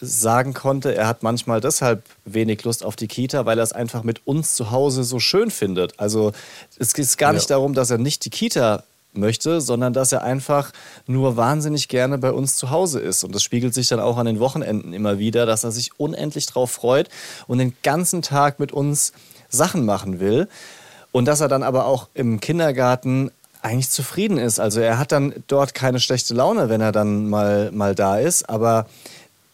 sagen 0.00 0.52
konnte, 0.52 0.94
er 0.94 1.06
hat 1.06 1.22
manchmal 1.22 1.60
deshalb 1.60 2.02
wenig 2.24 2.64
Lust 2.64 2.84
auf 2.84 2.96
die 2.96 3.06
Kita, 3.06 3.46
weil 3.46 3.58
er 3.58 3.62
es 3.62 3.72
einfach 3.72 4.02
mit 4.02 4.26
uns 4.26 4.54
zu 4.54 4.70
Hause 4.70 5.04
so 5.04 5.20
schön 5.20 5.50
findet. 5.50 5.98
Also 5.98 6.32
es 6.78 6.92
geht 6.92 7.16
gar 7.18 7.32
nicht 7.32 7.48
darum, 7.50 7.72
dass 7.72 7.90
er 7.90 7.98
nicht 7.98 8.24
die 8.24 8.30
Kita 8.30 8.82
möchte, 9.12 9.60
sondern 9.60 9.92
dass 9.92 10.12
er 10.12 10.22
einfach 10.22 10.72
nur 11.06 11.36
wahnsinnig 11.36 11.88
gerne 11.88 12.18
bei 12.18 12.32
uns 12.32 12.56
zu 12.56 12.70
Hause 12.70 13.00
ist. 13.00 13.24
Und 13.24 13.34
das 13.34 13.42
spiegelt 13.42 13.74
sich 13.74 13.88
dann 13.88 14.00
auch 14.00 14.16
an 14.16 14.26
den 14.26 14.40
Wochenenden 14.40 14.92
immer 14.92 15.18
wieder, 15.18 15.46
dass 15.46 15.64
er 15.64 15.72
sich 15.72 15.98
unendlich 15.98 16.46
drauf 16.46 16.70
freut 16.70 17.08
und 17.46 17.58
den 17.58 17.74
ganzen 17.82 18.22
Tag 18.22 18.58
mit 18.58 18.72
uns 18.72 19.12
Sachen 19.48 19.84
machen 19.84 20.20
will. 20.20 20.48
Und 21.12 21.26
dass 21.26 21.40
er 21.40 21.48
dann 21.48 21.62
aber 21.62 21.86
auch 21.86 22.08
im 22.14 22.40
Kindergarten 22.40 23.30
eigentlich 23.60 23.90
zufrieden 23.90 24.38
ist. 24.38 24.58
Also 24.58 24.80
er 24.80 24.98
hat 24.98 25.12
dann 25.12 25.34
dort 25.46 25.74
keine 25.74 26.00
schlechte 26.00 26.34
Laune, 26.34 26.68
wenn 26.68 26.80
er 26.80 26.90
dann 26.90 27.28
mal, 27.28 27.70
mal 27.70 27.94
da 27.94 28.18
ist, 28.18 28.48
aber 28.48 28.86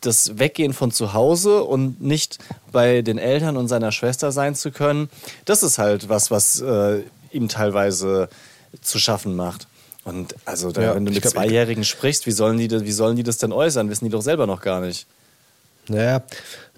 das 0.00 0.38
Weggehen 0.38 0.72
von 0.72 0.92
zu 0.92 1.12
Hause 1.12 1.64
und 1.64 2.00
nicht 2.00 2.38
bei 2.72 3.02
den 3.02 3.18
Eltern 3.18 3.56
und 3.56 3.68
seiner 3.68 3.92
Schwester 3.92 4.32
sein 4.32 4.54
zu 4.54 4.70
können, 4.70 5.10
das 5.44 5.62
ist 5.62 5.78
halt 5.78 6.08
was, 6.08 6.30
was 6.30 6.60
äh, 6.60 7.02
ihm 7.32 7.48
teilweise 7.48 8.28
zu 8.80 8.98
schaffen 8.98 9.36
macht. 9.36 9.66
Und 10.04 10.34
also, 10.44 10.72
da, 10.72 10.82
ja, 10.82 10.94
wenn 10.94 11.04
du 11.04 11.12
mit 11.12 11.22
glaub, 11.22 11.34
Zweijährigen 11.34 11.84
sprichst, 11.84 12.26
wie 12.26 12.30
sollen, 12.30 12.56
die, 12.56 12.70
wie 12.70 12.92
sollen 12.92 13.16
die 13.16 13.22
das 13.22 13.38
denn 13.38 13.52
äußern? 13.52 13.90
Wissen 13.90 14.06
die 14.06 14.10
doch 14.10 14.22
selber 14.22 14.46
noch 14.46 14.62
gar 14.62 14.80
nicht. 14.80 15.06
Naja, 15.88 16.22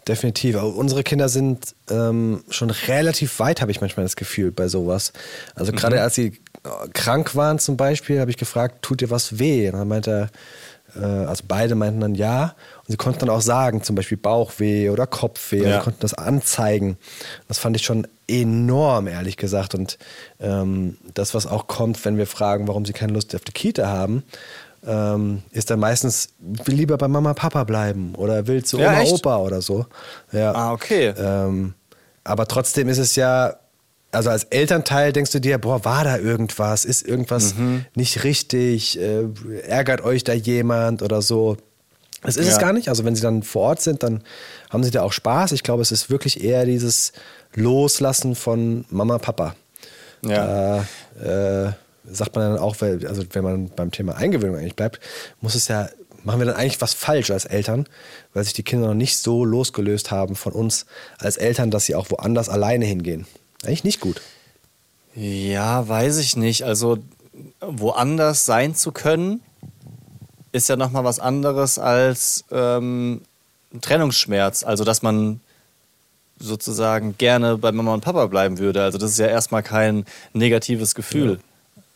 definitiv. 0.09 0.57
Aber 0.57 0.75
unsere 0.75 1.03
Kinder 1.03 1.29
sind 1.29 1.75
ähm, 1.91 2.43
schon 2.51 2.71
relativ 2.71 3.39
weit, 3.39 3.61
habe 3.61 3.71
ich 3.71 3.81
manchmal 3.81 4.05
das 4.05 4.17
Gefühl, 4.17 4.51
bei 4.51 4.69
sowas. 4.69 5.13
Also 5.55 5.73
gerade 5.73 5.97
mhm. 5.97 6.03
als 6.03 6.15
sie 6.15 6.27
äh, 6.65 6.89
krank 6.93 7.37
waren 7.37 7.59
zum 7.59 7.77
Beispiel, 7.77 8.21
habe 8.21 8.31
ich 8.31 8.37
gefragt, 8.37 8.83
tut 8.83 9.01
dir 9.01 9.11
was 9.11 9.39
weh? 9.39 9.69
Und 9.69 9.79
dann 9.79 9.89
meinte 9.89 10.31
er, 10.97 11.03
äh, 11.03 11.27
also 11.27 11.45
beide 11.47 11.75
meinten 11.75 12.01
dann 12.01 12.15
ja. 12.15 12.55
Sie 12.91 12.97
konnten 12.97 13.21
dann 13.21 13.31
auch 13.31 13.41
sagen, 13.41 13.85
zum 13.85 13.95
Beispiel 13.95 14.19
Bauchweh 14.19 14.91
oder 14.91 15.07
Kopfweh. 15.07 15.63
Ja. 15.63 15.79
Sie 15.79 15.85
konnten 15.85 16.01
das 16.01 16.13
anzeigen. 16.13 16.99
Das 17.47 17.61
fand 17.61 17.77
ich 17.77 17.85
schon 17.85 18.09
enorm, 18.27 19.07
ehrlich 19.07 19.37
gesagt. 19.37 19.77
Und 19.77 19.97
ähm, 20.41 20.97
das, 21.15 21.33
was 21.33 21.47
auch 21.47 21.69
kommt, 21.69 22.05
wenn 22.05 22.19
wir 22.19 22.27
fragen, 22.27 22.67
warum 22.67 22.85
sie 22.85 22.93
keine 22.93 23.13
Lust 23.13 23.33
auf 23.37 23.43
die 23.43 23.53
Kita 23.53 23.87
haben, 23.87 24.25
ähm, 24.85 25.43
ist 25.53 25.71
dann 25.71 25.79
meistens, 25.79 26.31
will 26.41 26.75
lieber 26.75 26.99
bei 26.99 27.07
Mama, 27.07 27.33
Papa 27.33 27.63
bleiben 27.63 28.17
oder 28.17 28.49
will 28.49 28.65
zu 28.65 28.81
ja, 28.81 28.91
Oma, 28.91 29.03
echt? 29.03 29.13
Opa 29.13 29.37
oder 29.37 29.63
so. 29.63 29.87
Ja. 30.33 30.51
Ah, 30.53 30.73
okay. 30.73 31.15
Ähm, 31.17 31.75
aber 32.25 32.49
trotzdem 32.49 32.89
ist 32.89 32.99
es 32.99 33.15
ja, 33.15 33.55
also 34.11 34.31
als 34.31 34.43
Elternteil 34.43 35.13
denkst 35.13 35.31
du 35.31 35.41
dir, 35.41 35.59
boah, 35.59 35.85
war 35.85 36.03
da 36.03 36.19
irgendwas? 36.19 36.85
Ist 36.85 37.07
irgendwas 37.07 37.55
mhm. 37.55 37.85
nicht 37.95 38.25
richtig? 38.25 38.99
Äh, 38.99 39.27
ärgert 39.63 40.03
euch 40.03 40.25
da 40.25 40.33
jemand 40.33 41.03
oder 41.03 41.23
so? 41.23 41.57
Das 42.23 42.37
ist 42.37 42.47
ja. 42.47 42.53
es 42.53 42.59
gar 42.59 42.73
nicht. 42.73 42.89
Also 42.89 43.05
wenn 43.05 43.15
sie 43.15 43.23
dann 43.23 43.43
vor 43.43 43.63
Ort 43.63 43.81
sind, 43.81 44.03
dann 44.03 44.23
haben 44.69 44.85
sie 44.85 44.91
da 44.91 45.03
auch 45.03 45.13
Spaß. 45.13 45.53
Ich 45.53 45.63
glaube, 45.63 45.83
es 45.83 45.91
ist 45.91 46.11
wirklich 46.11 46.43
eher 46.43 46.67
dieses 46.67 47.13
Loslassen 47.55 48.35
von 48.35 48.85
Mama, 48.91 49.19
Papa. 49.19 49.55
Ja. 50.23 50.85
Da, 51.19 51.69
äh, 51.69 51.73
sagt 52.13 52.35
man 52.35 52.53
dann 52.53 52.59
auch, 52.59 52.77
also 52.81 53.23
wenn 53.33 53.45
man 53.45 53.69
beim 53.69 53.91
Thema 53.91 54.17
Eingewöhnung 54.17 54.57
eigentlich 54.57 54.77
bleibt, 54.77 55.01
muss 55.41 55.55
es 55.55 55.69
ja, 55.69 55.89
machen 56.25 56.41
wir 56.41 56.47
dann 56.47 56.57
eigentlich 56.57 56.81
was 56.81 56.95
falsch 56.95 57.31
als 57.31 57.45
Eltern, 57.45 57.87
weil 58.35 58.45
sich 58.45 58.53
die 58.53 58.63
Kinder 58.63 58.89
noch 58.89 58.95
nicht 58.95 59.19
so 59.19 59.45
losgelöst 59.45 60.11
haben 60.11 60.37
von 60.37 60.53
uns 60.53 60.87
als 61.19 61.37
Eltern, 61.37 61.71
dass 61.71 61.87
sie 61.87 61.95
auch 61.95 62.11
woanders 62.11 62.49
alleine 62.49 62.85
hingehen. 62.85 63.27
Eigentlich 63.65 63.85
nicht 63.85 64.01
gut. 64.01 64.21
Ja, 65.15 65.87
weiß 65.89 66.19
ich 66.19 66.37
nicht. 66.37 66.65
Also 66.65 66.99
woanders 67.61 68.47
sein 68.47 68.75
zu 68.75 68.93
können, 68.93 69.41
ist 70.53 70.69
ja 70.69 70.77
nochmal 70.77 71.05
was 71.05 71.19
anderes 71.21 71.79
als 71.79 72.45
ähm, 72.51 73.23
Trennungsschmerz. 73.81 74.65
Also, 74.65 74.85
dass 74.85 75.03
man 75.03 75.41
sozusagen 76.39 77.17
gerne 77.19 77.59
bei 77.59 77.71
Mama 77.73 77.95
und 77.95 78.03
Papa 78.03 78.27
bleiben 78.27 78.59
würde. 78.59 78.83
Also, 78.83 78.99
das 78.99 79.13
ist 79.13 79.19
ja 79.19 79.27
erstmal 79.27 79.63
kein 79.63 80.05
negatives 80.33 80.95
Gefühl. 80.95 81.41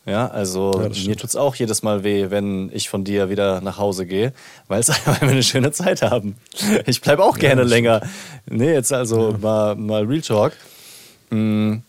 Ja, 0.07 0.13
ja 0.13 0.27
also 0.29 0.73
ja, 0.83 1.07
mir 1.07 1.17
tut 1.17 1.31
es 1.31 1.37
auch 1.37 1.55
jedes 1.55 1.83
Mal 1.83 2.05
weh, 2.05 2.27
wenn 2.31 2.71
ich 2.73 2.89
von 2.89 3.05
dir 3.05 3.31
wieder 3.31 3.61
nach 3.61 3.79
Hause 3.79 4.07
gehe, 4.07 4.33
weil 4.69 4.83
wir 4.83 5.23
eine 5.23 5.43
schöne 5.43 5.73
Zeit 5.73 6.03
haben. 6.03 6.37
Ich 6.87 7.01
bleibe 7.01 7.25
auch 7.25 7.39
gerne 7.39 7.63
ja, 7.63 7.69
länger. 7.69 8.01
Nee, 8.47 8.73
jetzt 8.73 8.93
also 8.93 9.37
mal, 9.41 9.75
mal 9.75 10.05
Real 10.05 10.21
Talk. 10.21 10.53
Mhm. 11.31 11.83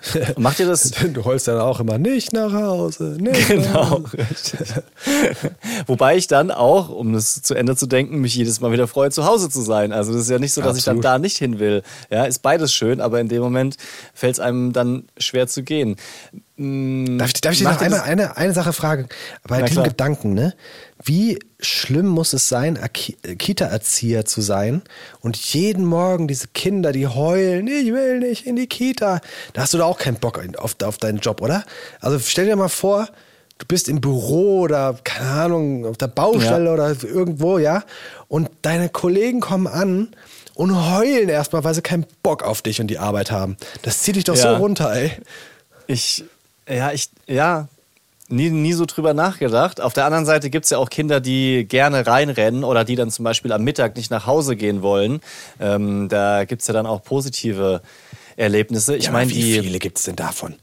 Macht 0.36 0.60
ihr 0.60 0.66
das? 0.66 0.92
Du 1.12 1.24
heulst 1.24 1.48
dann 1.48 1.58
auch 1.58 1.80
immer 1.80 1.98
nicht 1.98 2.32
nach 2.32 2.52
Hause. 2.52 3.16
Nicht 3.18 3.48
genau, 3.48 4.04
richtig. 4.12 4.68
Wobei 5.86 6.16
ich 6.16 6.26
dann 6.26 6.50
auch, 6.50 6.88
um 6.88 7.12
das 7.12 7.42
zu 7.42 7.54
Ende 7.54 7.76
zu 7.76 7.86
denken, 7.86 8.20
mich 8.20 8.34
jedes 8.34 8.60
Mal 8.60 8.72
wieder 8.72 8.86
freue, 8.86 9.10
zu 9.10 9.24
Hause 9.24 9.48
zu 9.48 9.60
sein. 9.62 9.92
Also 9.92 10.12
das 10.12 10.22
ist 10.22 10.30
ja 10.30 10.38
nicht 10.38 10.52
so, 10.52 10.60
dass 10.60 10.76
Absolut. 10.76 10.98
ich 10.98 11.02
dann 11.02 11.12
da 11.12 11.18
nicht 11.18 11.38
hin 11.38 11.58
will. 11.58 11.82
Ja, 12.10 12.24
ist 12.24 12.42
beides 12.42 12.72
schön, 12.72 13.00
aber 13.00 13.20
in 13.20 13.28
dem 13.28 13.42
Moment 13.42 13.76
fällt 14.14 14.34
es 14.34 14.40
einem 14.40 14.72
dann 14.72 15.04
schwer 15.18 15.46
zu 15.46 15.62
gehen. 15.62 15.96
Darf 16.56 17.28
ich, 17.28 17.40
darf 17.40 17.52
ich 17.52 17.60
dir 17.60 17.68
noch 17.68 17.80
einmal 17.80 18.00
eine, 18.00 18.36
eine 18.36 18.52
Sache 18.52 18.72
fragen? 18.72 19.08
Bei 19.46 19.62
diesem 19.62 19.84
Gedanken, 19.84 20.34
ne? 20.34 20.54
Wie 21.02 21.38
schlimm 21.60 22.06
muss 22.06 22.32
es 22.32 22.48
sein, 22.48 22.76
äh, 22.76 22.88
Kita-Erzieher 22.88 24.24
zu 24.24 24.40
sein 24.40 24.82
und 25.20 25.36
jeden 25.36 25.84
Morgen 25.84 26.28
diese 26.28 26.48
Kinder, 26.48 26.92
die 26.92 27.06
heulen, 27.06 27.68
ich 27.68 27.92
will 27.92 28.18
nicht 28.18 28.46
in 28.46 28.56
die 28.56 28.66
Kita. 28.66 29.20
Da 29.52 29.62
hast 29.62 29.74
du 29.74 29.78
da 29.78 29.84
auch 29.84 29.98
keinen 29.98 30.16
Bock 30.16 30.40
auf, 30.58 30.76
auf 30.82 30.98
deinen 30.98 31.18
Job, 31.18 31.40
oder? 31.40 31.64
Also 32.00 32.18
stell 32.18 32.46
dir 32.46 32.56
mal 32.56 32.68
vor, 32.68 33.08
du 33.58 33.66
bist 33.66 33.88
im 33.88 34.00
Büro 34.00 34.60
oder, 34.60 34.98
keine 35.04 35.30
Ahnung, 35.30 35.86
auf 35.86 35.96
der 35.96 36.08
Baustelle 36.08 36.66
ja. 36.66 36.72
oder 36.72 36.96
irgendwo, 37.02 37.58
ja? 37.58 37.84
Und 38.28 38.50
deine 38.62 38.88
Kollegen 38.88 39.40
kommen 39.40 39.66
an 39.66 40.08
und 40.54 40.92
heulen 40.92 41.28
erstmal, 41.28 41.62
weil 41.62 41.74
sie 41.74 41.82
keinen 41.82 42.06
Bock 42.22 42.42
auf 42.42 42.62
dich 42.62 42.80
und 42.80 42.88
die 42.88 42.98
Arbeit 42.98 43.30
haben. 43.30 43.56
Das 43.82 44.02
zieht 44.02 44.16
dich 44.16 44.24
doch 44.24 44.36
ja. 44.36 44.42
so 44.42 44.56
runter, 44.56 44.92
ey. 44.92 45.12
Ich, 45.86 46.24
ja, 46.68 46.92
ich, 46.92 47.10
ja, 47.26 47.68
nie, 48.28 48.50
nie 48.50 48.72
so 48.72 48.84
drüber 48.86 49.14
nachgedacht. 49.14 49.80
Auf 49.80 49.92
der 49.92 50.04
anderen 50.04 50.26
Seite 50.26 50.50
gibt 50.50 50.64
es 50.64 50.70
ja 50.70 50.78
auch 50.78 50.90
Kinder, 50.90 51.20
die 51.20 51.66
gerne 51.66 52.06
reinrennen 52.06 52.64
oder 52.64 52.84
die 52.84 52.94
dann 52.94 53.10
zum 53.10 53.24
Beispiel 53.24 53.52
am 53.52 53.64
Mittag 53.64 53.96
nicht 53.96 54.10
nach 54.10 54.26
Hause 54.26 54.56
gehen 54.56 54.82
wollen. 54.82 55.20
Ähm, 55.60 56.08
da 56.08 56.44
gibt 56.44 56.62
es 56.62 56.68
ja 56.68 56.74
dann 56.74 56.86
auch 56.86 57.02
positive 57.02 57.80
Erlebnisse. 58.36 58.96
Ich 58.96 59.06
ja, 59.06 59.10
meine, 59.12 59.30
wie 59.30 59.60
viele 59.60 59.78
gibt 59.78 59.98
es 59.98 60.04
denn 60.04 60.16
davon? 60.16 60.54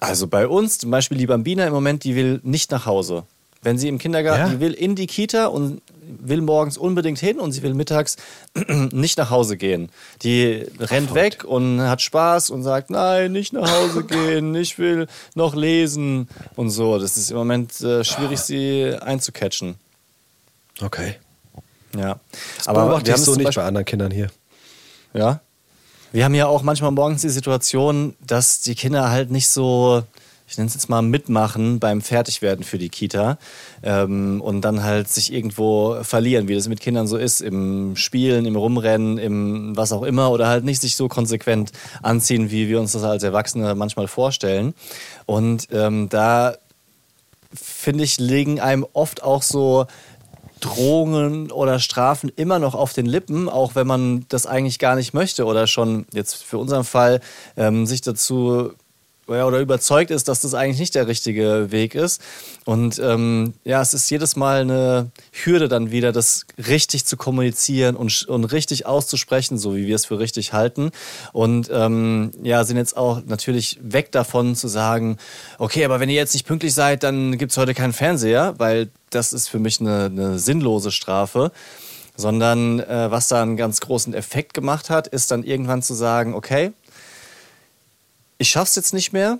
Also 0.00 0.26
bei 0.26 0.46
uns, 0.46 0.78
zum 0.78 0.90
Beispiel 0.90 1.18
die 1.18 1.26
Bambina 1.26 1.66
im 1.66 1.72
Moment, 1.72 2.04
die 2.04 2.16
will 2.16 2.40
nicht 2.42 2.70
nach 2.70 2.86
Hause. 2.86 3.24
Wenn 3.62 3.78
sie 3.78 3.88
im 3.88 3.98
Kindergarten, 3.98 4.42
ja? 4.42 4.48
die 4.48 4.60
will 4.60 4.72
in 4.72 4.96
die 4.96 5.06
Kita 5.06 5.46
und 5.46 5.80
will 6.20 6.40
morgens 6.40 6.78
unbedingt 6.78 7.18
hin 7.18 7.38
und 7.38 7.52
sie 7.52 7.62
will 7.62 7.74
mittags 7.74 8.16
nicht 8.92 9.18
nach 9.18 9.30
Hause 9.30 9.56
gehen. 9.56 9.90
Die 10.22 10.66
rennt 10.78 11.10
Ach, 11.10 11.14
weg 11.14 11.44
und 11.44 11.80
hat 11.80 12.02
Spaß 12.02 12.50
und 12.50 12.62
sagt, 12.62 12.90
nein, 12.90 13.32
nicht 13.32 13.52
nach 13.52 13.70
Hause 13.70 14.04
gehen, 14.08 14.54
ich 14.54 14.78
will 14.78 15.06
noch 15.34 15.54
lesen 15.54 16.28
und 16.56 16.70
so. 16.70 16.98
Das 16.98 17.16
ist 17.16 17.30
im 17.30 17.36
Moment 17.36 17.80
äh, 17.80 18.04
schwierig, 18.04 18.40
sie 18.40 18.94
einzucatchen. 19.00 19.76
Okay. 20.80 21.16
Ja. 21.96 22.18
Das 22.56 22.68
aber 22.68 23.04
wir 23.04 23.12
haben 23.12 23.22
so 23.22 23.34
nicht 23.34 23.54
bei 23.54 23.64
anderen 23.64 23.84
Kindern 23.84 24.10
hier. 24.10 24.30
Ja. 25.14 25.40
Wir 26.12 26.24
haben 26.24 26.34
ja 26.34 26.46
auch 26.46 26.62
manchmal 26.62 26.90
morgens 26.90 27.22
die 27.22 27.30
Situation, 27.30 28.14
dass 28.20 28.60
die 28.60 28.74
Kinder 28.74 29.10
halt 29.10 29.30
nicht 29.30 29.48
so 29.48 30.02
ich 30.52 30.58
nenne 30.58 30.68
es 30.68 30.74
jetzt 30.74 30.90
mal, 30.90 31.00
mitmachen 31.00 31.78
beim 31.78 32.02
Fertigwerden 32.02 32.62
für 32.62 32.76
die 32.76 32.90
Kita 32.90 33.38
ähm, 33.82 34.42
und 34.42 34.60
dann 34.60 34.82
halt 34.82 35.08
sich 35.08 35.32
irgendwo 35.32 35.96
verlieren, 36.02 36.46
wie 36.46 36.54
das 36.54 36.68
mit 36.68 36.80
Kindern 36.80 37.06
so 37.06 37.16
ist, 37.16 37.40
im 37.40 37.96
Spielen, 37.96 38.44
im 38.44 38.54
Rumrennen, 38.54 39.16
im 39.16 39.74
was 39.76 39.92
auch 39.92 40.02
immer 40.02 40.30
oder 40.30 40.48
halt 40.48 40.64
nicht 40.64 40.82
sich 40.82 40.94
so 40.96 41.08
konsequent 41.08 41.72
anziehen, 42.02 42.50
wie 42.50 42.68
wir 42.68 42.80
uns 42.80 42.92
das 42.92 43.02
als 43.02 43.22
Erwachsene 43.22 43.74
manchmal 43.74 44.08
vorstellen. 44.08 44.74
Und 45.24 45.68
ähm, 45.72 46.10
da 46.10 46.54
finde 47.54 48.04
ich, 48.04 48.18
liegen 48.18 48.60
einem 48.60 48.86
oft 48.92 49.22
auch 49.22 49.42
so 49.42 49.86
Drohungen 50.60 51.50
oder 51.50 51.80
Strafen 51.80 52.30
immer 52.36 52.58
noch 52.58 52.74
auf 52.74 52.92
den 52.92 53.06
Lippen, 53.06 53.48
auch 53.48 53.74
wenn 53.74 53.86
man 53.86 54.26
das 54.28 54.46
eigentlich 54.46 54.78
gar 54.78 54.96
nicht 54.96 55.14
möchte 55.14 55.46
oder 55.46 55.66
schon 55.66 56.04
jetzt 56.12 56.44
für 56.44 56.58
unseren 56.58 56.84
Fall 56.84 57.20
ähm, 57.56 57.86
sich 57.86 58.02
dazu 58.02 58.72
oder 59.26 59.60
überzeugt 59.60 60.10
ist, 60.10 60.28
dass 60.28 60.40
das 60.40 60.54
eigentlich 60.54 60.80
nicht 60.80 60.94
der 60.94 61.06
richtige 61.06 61.70
Weg 61.70 61.94
ist. 61.94 62.20
Und 62.64 62.98
ähm, 62.98 63.54
ja, 63.64 63.80
es 63.80 63.94
ist 63.94 64.10
jedes 64.10 64.36
Mal 64.36 64.62
eine 64.62 65.10
Hürde 65.32 65.68
dann 65.68 65.90
wieder, 65.90 66.12
das 66.12 66.46
richtig 66.58 67.04
zu 67.06 67.16
kommunizieren 67.16 67.96
und, 67.96 68.24
und 68.24 68.44
richtig 68.44 68.86
auszusprechen, 68.86 69.58
so 69.58 69.76
wie 69.76 69.86
wir 69.86 69.94
es 69.94 70.06
für 70.06 70.18
richtig 70.18 70.52
halten. 70.52 70.90
Und 71.32 71.70
ähm, 71.72 72.32
ja, 72.42 72.64
sind 72.64 72.76
jetzt 72.76 72.96
auch 72.96 73.22
natürlich 73.24 73.78
weg 73.82 74.12
davon 74.12 74.56
zu 74.56 74.68
sagen, 74.68 75.18
okay, 75.58 75.84
aber 75.84 76.00
wenn 76.00 76.08
ihr 76.08 76.16
jetzt 76.16 76.34
nicht 76.34 76.46
pünktlich 76.46 76.74
seid, 76.74 77.02
dann 77.02 77.38
gibt 77.38 77.52
es 77.52 77.58
heute 77.58 77.74
keinen 77.74 77.92
Fernseher, 77.92 78.54
weil 78.58 78.90
das 79.10 79.32
ist 79.32 79.48
für 79.48 79.58
mich 79.58 79.80
eine, 79.80 80.06
eine 80.06 80.38
sinnlose 80.38 80.90
Strafe 80.90 81.52
sondern 82.14 82.78
äh, 82.80 83.10
was 83.10 83.28
da 83.28 83.42
einen 83.42 83.56
ganz 83.56 83.80
großen 83.80 84.12
Effekt 84.12 84.52
gemacht 84.52 84.90
hat, 84.90 85.08
ist 85.08 85.30
dann 85.30 85.44
irgendwann 85.44 85.80
zu 85.80 85.94
sagen, 85.94 86.34
okay, 86.34 86.72
ich 88.42 88.50
schaff's 88.50 88.74
jetzt 88.74 88.92
nicht 88.92 89.12
mehr. 89.12 89.38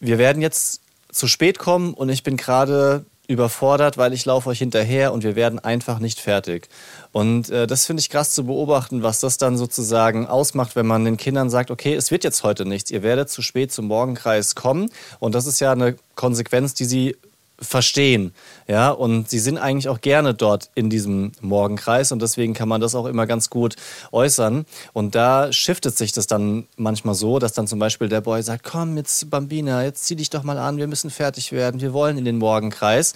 Wir 0.00 0.18
werden 0.18 0.42
jetzt 0.42 0.80
zu 1.10 1.28
spät 1.28 1.58
kommen 1.58 1.94
und 1.94 2.08
ich 2.08 2.22
bin 2.22 2.36
gerade 2.36 3.06
überfordert, 3.28 3.98
weil 3.98 4.12
ich 4.12 4.24
laufe 4.24 4.48
euch 4.48 4.58
hinterher 4.58 5.12
und 5.12 5.22
wir 5.24 5.36
werden 5.36 5.58
einfach 5.58 6.00
nicht 6.00 6.20
fertig. 6.20 6.68
Und 7.12 7.50
äh, 7.50 7.66
das 7.66 7.86
finde 7.86 8.00
ich 8.00 8.10
krass 8.10 8.32
zu 8.32 8.44
beobachten, 8.44 9.02
was 9.02 9.20
das 9.20 9.38
dann 9.38 9.56
sozusagen 9.56 10.26
ausmacht, 10.26 10.76
wenn 10.76 10.86
man 10.86 11.04
den 11.04 11.16
Kindern 11.16 11.50
sagt, 11.50 11.70
okay, 11.70 11.94
es 11.94 12.10
wird 12.10 12.24
jetzt 12.24 12.42
heute 12.42 12.66
nichts, 12.66 12.90
ihr 12.90 13.02
werdet 13.02 13.30
zu 13.30 13.42
spät 13.42 13.72
zum 13.72 13.86
Morgenkreis 13.86 14.54
kommen. 14.54 14.90
Und 15.18 15.34
das 15.34 15.46
ist 15.46 15.60
ja 15.60 15.72
eine 15.72 15.96
Konsequenz, 16.14 16.74
die 16.74 16.84
sie 16.84 17.16
verstehen. 17.58 18.34
Ja, 18.68 18.90
und 18.90 19.30
sie 19.30 19.38
sind 19.38 19.58
eigentlich 19.58 19.88
auch 19.88 20.00
gerne 20.00 20.34
dort 20.34 20.70
in 20.74 20.90
diesem 20.90 21.32
Morgenkreis 21.40 22.12
und 22.12 22.20
deswegen 22.20 22.54
kann 22.54 22.68
man 22.68 22.80
das 22.80 22.94
auch 22.94 23.06
immer 23.06 23.26
ganz 23.26 23.48
gut 23.48 23.76
äußern. 24.12 24.66
Und 24.92 25.14
da 25.14 25.52
shiftet 25.52 25.96
sich 25.96 26.12
das 26.12 26.26
dann 26.26 26.66
manchmal 26.76 27.14
so, 27.14 27.38
dass 27.38 27.52
dann 27.52 27.66
zum 27.66 27.78
Beispiel 27.78 28.08
der 28.08 28.20
Boy 28.20 28.42
sagt, 28.42 28.64
komm 28.64 28.96
jetzt 28.96 29.30
Bambina, 29.30 29.84
jetzt 29.84 30.04
zieh 30.04 30.16
dich 30.16 30.30
doch 30.30 30.42
mal 30.42 30.58
an, 30.58 30.76
wir 30.76 30.86
müssen 30.86 31.10
fertig 31.10 31.52
werden, 31.52 31.80
wir 31.80 31.92
wollen 31.92 32.18
in 32.18 32.24
den 32.24 32.38
Morgenkreis. 32.38 33.14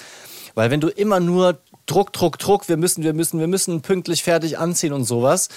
Weil 0.55 0.71
wenn 0.71 0.81
du 0.81 0.89
immer 0.89 1.21
nur 1.21 1.59
Druck, 1.87 2.13
Druck, 2.13 2.39
Druck, 2.39 2.69
wir 2.69 2.77
müssen, 2.77 3.03
wir 3.03 3.13
müssen, 3.13 3.41
wir 3.41 3.49
müssen 3.49 3.83
pünktlich 3.83 4.23
fertig 4.23 4.59
anziehen 4.59 4.93
und 4.93 5.05
sowas, 5.05 5.49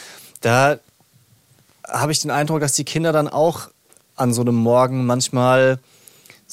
da 0.41 0.79
habe 1.87 2.11
ich 2.11 2.19
den 2.19 2.31
Eindruck, 2.31 2.59
dass 2.59 2.73
die 2.73 2.85
Kinder 2.85 3.11
dann 3.11 3.27
auch 3.27 3.69
an 4.15 4.33
so 4.33 4.41
einem 4.41 4.55
Morgen 4.55 5.05
manchmal 5.05 5.79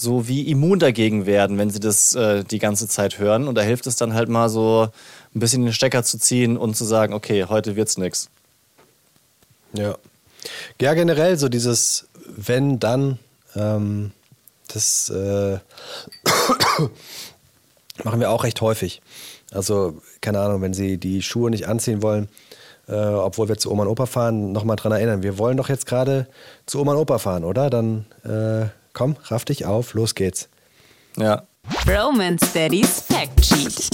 so 0.00 0.28
wie 0.28 0.50
immun 0.50 0.78
dagegen 0.78 1.26
werden, 1.26 1.58
wenn 1.58 1.70
sie 1.70 1.80
das 1.80 2.14
äh, 2.14 2.44
die 2.44 2.58
ganze 2.58 2.88
Zeit 2.88 3.18
hören. 3.18 3.48
Und 3.48 3.54
da 3.54 3.62
hilft 3.62 3.86
es 3.86 3.96
dann 3.96 4.14
halt 4.14 4.28
mal 4.28 4.48
so 4.48 4.88
ein 5.34 5.40
bisschen 5.40 5.64
den 5.64 5.72
Stecker 5.72 6.02
zu 6.02 6.18
ziehen 6.18 6.56
und 6.56 6.76
zu 6.76 6.84
sagen, 6.84 7.14
okay, 7.14 7.44
heute 7.44 7.76
wird's 7.76 7.98
nix. 7.98 8.30
Ja. 9.72 9.96
Ja, 10.80 10.94
generell 10.94 11.38
so 11.38 11.48
dieses 11.48 12.08
wenn, 12.36 12.78
dann, 12.78 13.18
ähm, 13.56 14.12
das 14.68 15.10
äh, 15.10 15.58
machen 18.04 18.20
wir 18.20 18.30
auch 18.30 18.44
recht 18.44 18.60
häufig. 18.60 19.02
Also, 19.52 20.00
keine 20.20 20.40
Ahnung, 20.40 20.62
wenn 20.62 20.74
sie 20.74 20.98
die 20.98 21.22
Schuhe 21.22 21.50
nicht 21.50 21.66
anziehen 21.66 22.02
wollen, 22.02 22.28
äh, 22.88 22.94
obwohl 22.94 23.48
wir 23.48 23.58
zu 23.58 23.70
Oma 23.70 23.82
und 23.82 23.88
Opa 23.88 24.06
fahren, 24.06 24.52
nochmal 24.52 24.76
dran 24.76 24.92
erinnern. 24.92 25.22
Wir 25.22 25.38
wollen 25.38 25.56
doch 25.56 25.68
jetzt 25.68 25.86
gerade 25.86 26.26
zu 26.66 26.80
Oma 26.80 26.92
und 26.92 26.98
Opa 26.98 27.18
fahren, 27.18 27.44
oder? 27.44 27.68
Dann 27.70 28.06
äh, 28.24 28.68
Komm, 28.92 29.16
raff 29.24 29.44
dich 29.44 29.66
auf, 29.66 29.94
los 29.94 30.14
geht's. 30.14 30.48
Ja. 31.16 31.46
Romance 31.86 32.52
Daddy's 32.52 33.00
Fact 33.00 33.44
Sheet. 33.44 33.90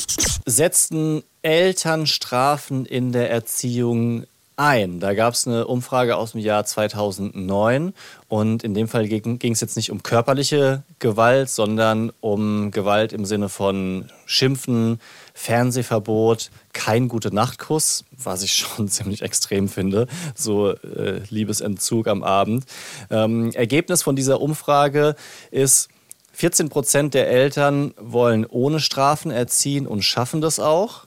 Setzten 0.47 1.23
Eltern 1.43 2.07
Strafen 2.07 2.87
in 2.87 3.13
der 3.13 3.31
Erziehung 3.31 4.25
ein. 4.57 5.01
Da 5.01 5.15
gab 5.15 5.35
es 5.35 5.47
eine 5.47 5.67
Umfrage 5.67 6.17
aus 6.17 6.33
dem 6.33 6.41
Jahr 6.41 6.65
2009 6.65 7.93
und 8.29 8.65
in 8.65 8.75
dem 8.75 8.89
Fall 8.89 9.07
ging 9.07 9.53
es 9.53 9.61
jetzt 9.61 9.77
nicht 9.77 9.91
um 9.91 10.03
körperliche 10.03 10.83
Gewalt, 10.99 11.51
sondern 11.51 12.11
um 12.21 12.71
Gewalt 12.71 13.13
im 13.13 13.27
Sinne 13.27 13.49
von 13.49 14.11
Schimpfen, 14.25 14.99
Fernsehverbot, 15.35 16.51
kein 16.73 17.09
gute 17.09 17.35
Nachtkuss, 17.35 18.05
was 18.17 18.43
ich 18.43 18.53
schon 18.57 18.89
ziemlich 18.89 19.23
extrem 19.23 19.69
finde, 19.69 20.07
so 20.35 20.71
äh, 20.71 21.21
Liebesentzug 21.29 22.09
am 22.09 22.23
Abend. 22.23 22.65
Ähm, 23.11 23.53
Ergebnis 23.53 24.03
von 24.03 24.17
dieser 24.17 24.41
Umfrage 24.41 25.17
ist, 25.51 25.89
14 26.33 26.69
Prozent 26.69 27.15
der 27.15 27.31
Eltern 27.31 27.95
wollen 27.99 28.45
ohne 28.45 28.79
Strafen 28.81 29.31
erziehen 29.31 29.87
und 29.87 30.03
schaffen 30.03 30.43
das 30.43 30.61
auch. 30.61 31.06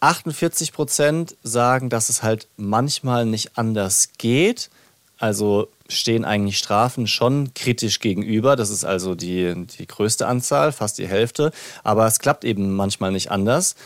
48 0.00 0.72
Prozent 0.72 1.36
sagen, 1.42 1.90
dass 1.90 2.08
es 2.08 2.22
halt 2.22 2.48
manchmal 2.56 3.26
nicht 3.26 3.56
anders 3.58 4.10
geht. 4.18 4.70
Also 5.18 5.68
stehen 5.88 6.24
eigentlich 6.24 6.56
Strafen 6.56 7.06
schon 7.06 7.52
kritisch 7.54 8.00
gegenüber. 8.00 8.56
Das 8.56 8.70
ist 8.70 8.84
also 8.84 9.14
die, 9.14 9.66
die 9.78 9.86
größte 9.86 10.26
Anzahl, 10.26 10.72
fast 10.72 10.98
die 10.98 11.06
Hälfte. 11.06 11.52
Aber 11.84 12.06
es 12.06 12.18
klappt 12.18 12.44
eben 12.44 12.74
manchmal 12.74 13.12
nicht 13.12 13.30
anders. 13.30 13.76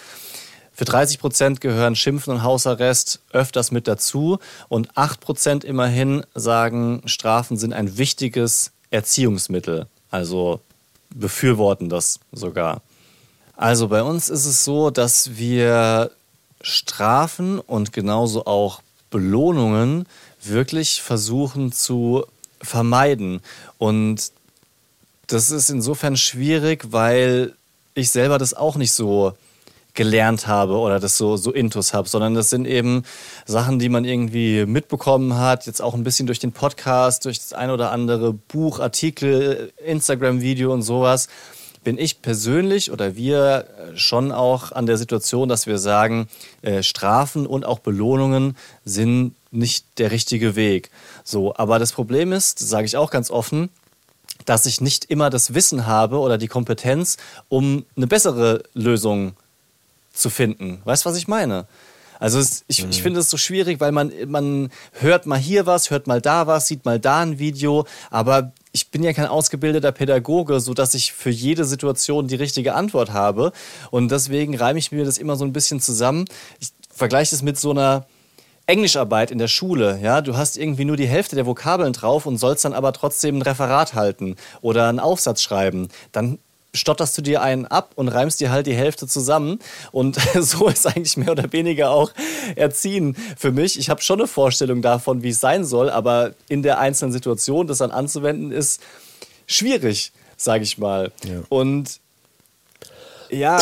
Für 0.72 0.84
30 0.84 1.18
Prozent 1.18 1.60
gehören 1.60 1.96
Schimpfen 1.96 2.34
und 2.34 2.42
Hausarrest 2.42 3.20
öfters 3.32 3.72
mit 3.72 3.88
dazu. 3.88 4.38
Und 4.68 4.96
8 4.96 5.20
Prozent 5.20 5.64
immerhin 5.64 6.24
sagen, 6.34 7.02
Strafen 7.06 7.56
sind 7.56 7.72
ein 7.72 7.98
wichtiges 7.98 8.72
Erziehungsmittel. 8.90 9.86
Also 10.10 10.60
befürworten 11.10 11.88
das 11.88 12.20
sogar. 12.32 12.82
Also 13.56 13.88
bei 13.88 14.02
uns 14.02 14.28
ist 14.28 14.46
es 14.46 14.64
so, 14.64 14.90
dass 14.90 15.36
wir 15.36 16.10
Strafen 16.60 17.60
und 17.60 17.92
genauso 17.92 18.46
auch 18.46 18.82
Belohnungen 19.10 20.06
wirklich 20.42 21.02
versuchen 21.02 21.72
zu 21.72 22.24
vermeiden. 22.60 23.40
Und 23.78 24.32
das 25.26 25.50
ist 25.50 25.70
insofern 25.70 26.16
schwierig, 26.16 26.86
weil 26.90 27.54
ich 27.94 28.10
selber 28.10 28.38
das 28.38 28.54
auch 28.54 28.76
nicht 28.76 28.92
so 28.92 29.34
gelernt 29.94 30.48
habe 30.48 30.76
oder 30.76 30.98
das 30.98 31.16
so, 31.16 31.36
so 31.36 31.52
intus 31.52 31.94
habe, 31.94 32.08
sondern 32.08 32.34
das 32.34 32.50
sind 32.50 32.66
eben 32.66 33.04
Sachen, 33.46 33.78
die 33.78 33.88
man 33.88 34.04
irgendwie 34.04 34.66
mitbekommen 34.66 35.38
hat, 35.38 35.66
jetzt 35.66 35.80
auch 35.80 35.94
ein 35.94 36.02
bisschen 36.02 36.26
durch 36.26 36.40
den 36.40 36.50
Podcast, 36.50 37.24
durch 37.24 37.38
das 37.38 37.52
ein 37.52 37.70
oder 37.70 37.92
andere 37.92 38.32
Buch, 38.32 38.80
Artikel, 38.80 39.72
Instagram-Video 39.84 40.72
und 40.72 40.82
sowas, 40.82 41.28
bin 41.84 41.98
ich 41.98 42.22
persönlich 42.22 42.90
oder 42.90 43.14
wir 43.14 43.66
schon 43.94 44.32
auch 44.32 44.72
an 44.72 44.86
der 44.86 44.96
Situation, 44.96 45.48
dass 45.48 45.66
wir 45.66 45.78
sagen, 45.78 46.28
äh, 46.62 46.82
Strafen 46.82 47.46
und 47.46 47.64
auch 47.64 47.78
Belohnungen 47.78 48.56
sind 48.84 49.34
nicht 49.50 49.86
der 49.98 50.10
richtige 50.10 50.56
Weg. 50.56 50.90
So, 51.22 51.54
aber 51.56 51.78
das 51.78 51.92
Problem 51.92 52.32
ist, 52.32 52.58
sage 52.58 52.86
ich 52.86 52.96
auch 52.96 53.10
ganz 53.10 53.30
offen, 53.30 53.68
dass 54.46 54.66
ich 54.66 54.80
nicht 54.80 55.04
immer 55.06 55.30
das 55.30 55.54
Wissen 55.54 55.86
habe 55.86 56.18
oder 56.18 56.38
die 56.38 56.48
Kompetenz, 56.48 57.16
um 57.48 57.84
eine 57.96 58.06
bessere 58.06 58.64
Lösung 58.74 59.34
zu 60.12 60.30
finden. 60.30 60.80
Weißt 60.84 61.04
du, 61.04 61.10
was 61.10 61.16
ich 61.16 61.28
meine? 61.28 61.66
Also 62.20 62.38
es, 62.38 62.64
ich, 62.68 62.84
mhm. 62.84 62.90
ich 62.90 63.02
finde 63.02 63.20
es 63.20 63.30
so 63.30 63.36
schwierig, 63.36 63.80
weil 63.80 63.92
man, 63.92 64.12
man 64.26 64.70
hört 64.92 65.26
mal 65.26 65.38
hier 65.38 65.66
was, 65.66 65.90
hört 65.90 66.06
mal 66.06 66.20
da 66.20 66.46
was, 66.46 66.66
sieht 66.66 66.84
mal 66.84 66.98
da 66.98 67.20
ein 67.20 67.38
Video, 67.38 67.86
aber 68.10 68.52
ich 68.74 68.90
bin 68.90 69.04
ja 69.04 69.12
kein 69.12 69.26
ausgebildeter 69.26 69.92
Pädagoge, 69.92 70.58
sodass 70.58 70.94
ich 70.94 71.12
für 71.12 71.30
jede 71.30 71.64
Situation 71.64 72.26
die 72.26 72.34
richtige 72.34 72.74
Antwort 72.74 73.12
habe. 73.12 73.52
Und 73.92 74.10
deswegen 74.10 74.56
reime 74.56 74.80
ich 74.80 74.90
mir 74.90 75.04
das 75.04 75.16
immer 75.16 75.36
so 75.36 75.44
ein 75.44 75.52
bisschen 75.52 75.80
zusammen. 75.80 76.24
Ich 76.58 76.70
vergleiche 76.90 77.36
es 77.36 77.42
mit 77.42 77.56
so 77.56 77.70
einer 77.70 78.06
Englischarbeit 78.66 79.30
in 79.30 79.38
der 79.38 79.48
Schule, 79.48 80.00
ja, 80.02 80.22
du 80.22 80.36
hast 80.36 80.56
irgendwie 80.56 80.86
nur 80.86 80.96
die 80.96 81.06
Hälfte 81.06 81.36
der 81.36 81.44
Vokabeln 81.44 81.92
drauf 81.92 82.24
und 82.24 82.38
sollst 82.38 82.64
dann 82.64 82.72
aber 82.72 82.94
trotzdem 82.94 83.36
ein 83.36 83.42
Referat 83.42 83.92
halten 83.92 84.36
oder 84.62 84.88
einen 84.88 85.00
Aufsatz 85.00 85.42
schreiben, 85.42 85.88
dann 86.12 86.38
stotterst 86.74 87.16
du 87.16 87.22
dir 87.22 87.40
einen 87.40 87.64
ab 87.64 87.92
und 87.94 88.08
reimst 88.08 88.40
dir 88.40 88.50
halt 88.50 88.66
die 88.66 88.74
Hälfte 88.74 89.06
zusammen. 89.06 89.60
Und 89.92 90.18
so 90.40 90.68
ist 90.68 90.86
eigentlich 90.86 91.16
mehr 91.16 91.30
oder 91.30 91.52
weniger 91.52 91.90
auch 91.90 92.10
Erziehen 92.56 93.16
für 93.38 93.52
mich. 93.52 93.78
Ich 93.78 93.88
habe 93.88 94.02
schon 94.02 94.20
eine 94.20 94.28
Vorstellung 94.28 94.82
davon, 94.82 95.22
wie 95.22 95.30
es 95.30 95.40
sein 95.40 95.64
soll, 95.64 95.88
aber 95.88 96.32
in 96.48 96.62
der 96.62 96.78
einzelnen 96.78 97.12
Situation 97.12 97.66
das 97.66 97.78
dann 97.78 97.90
anzuwenden, 97.90 98.52
ist 98.52 98.82
schwierig, 99.46 100.12
sage 100.36 100.64
ich 100.64 100.76
mal. 100.78 101.12
Ja. 101.24 101.40
Und 101.48 102.00
ja, 103.30 103.58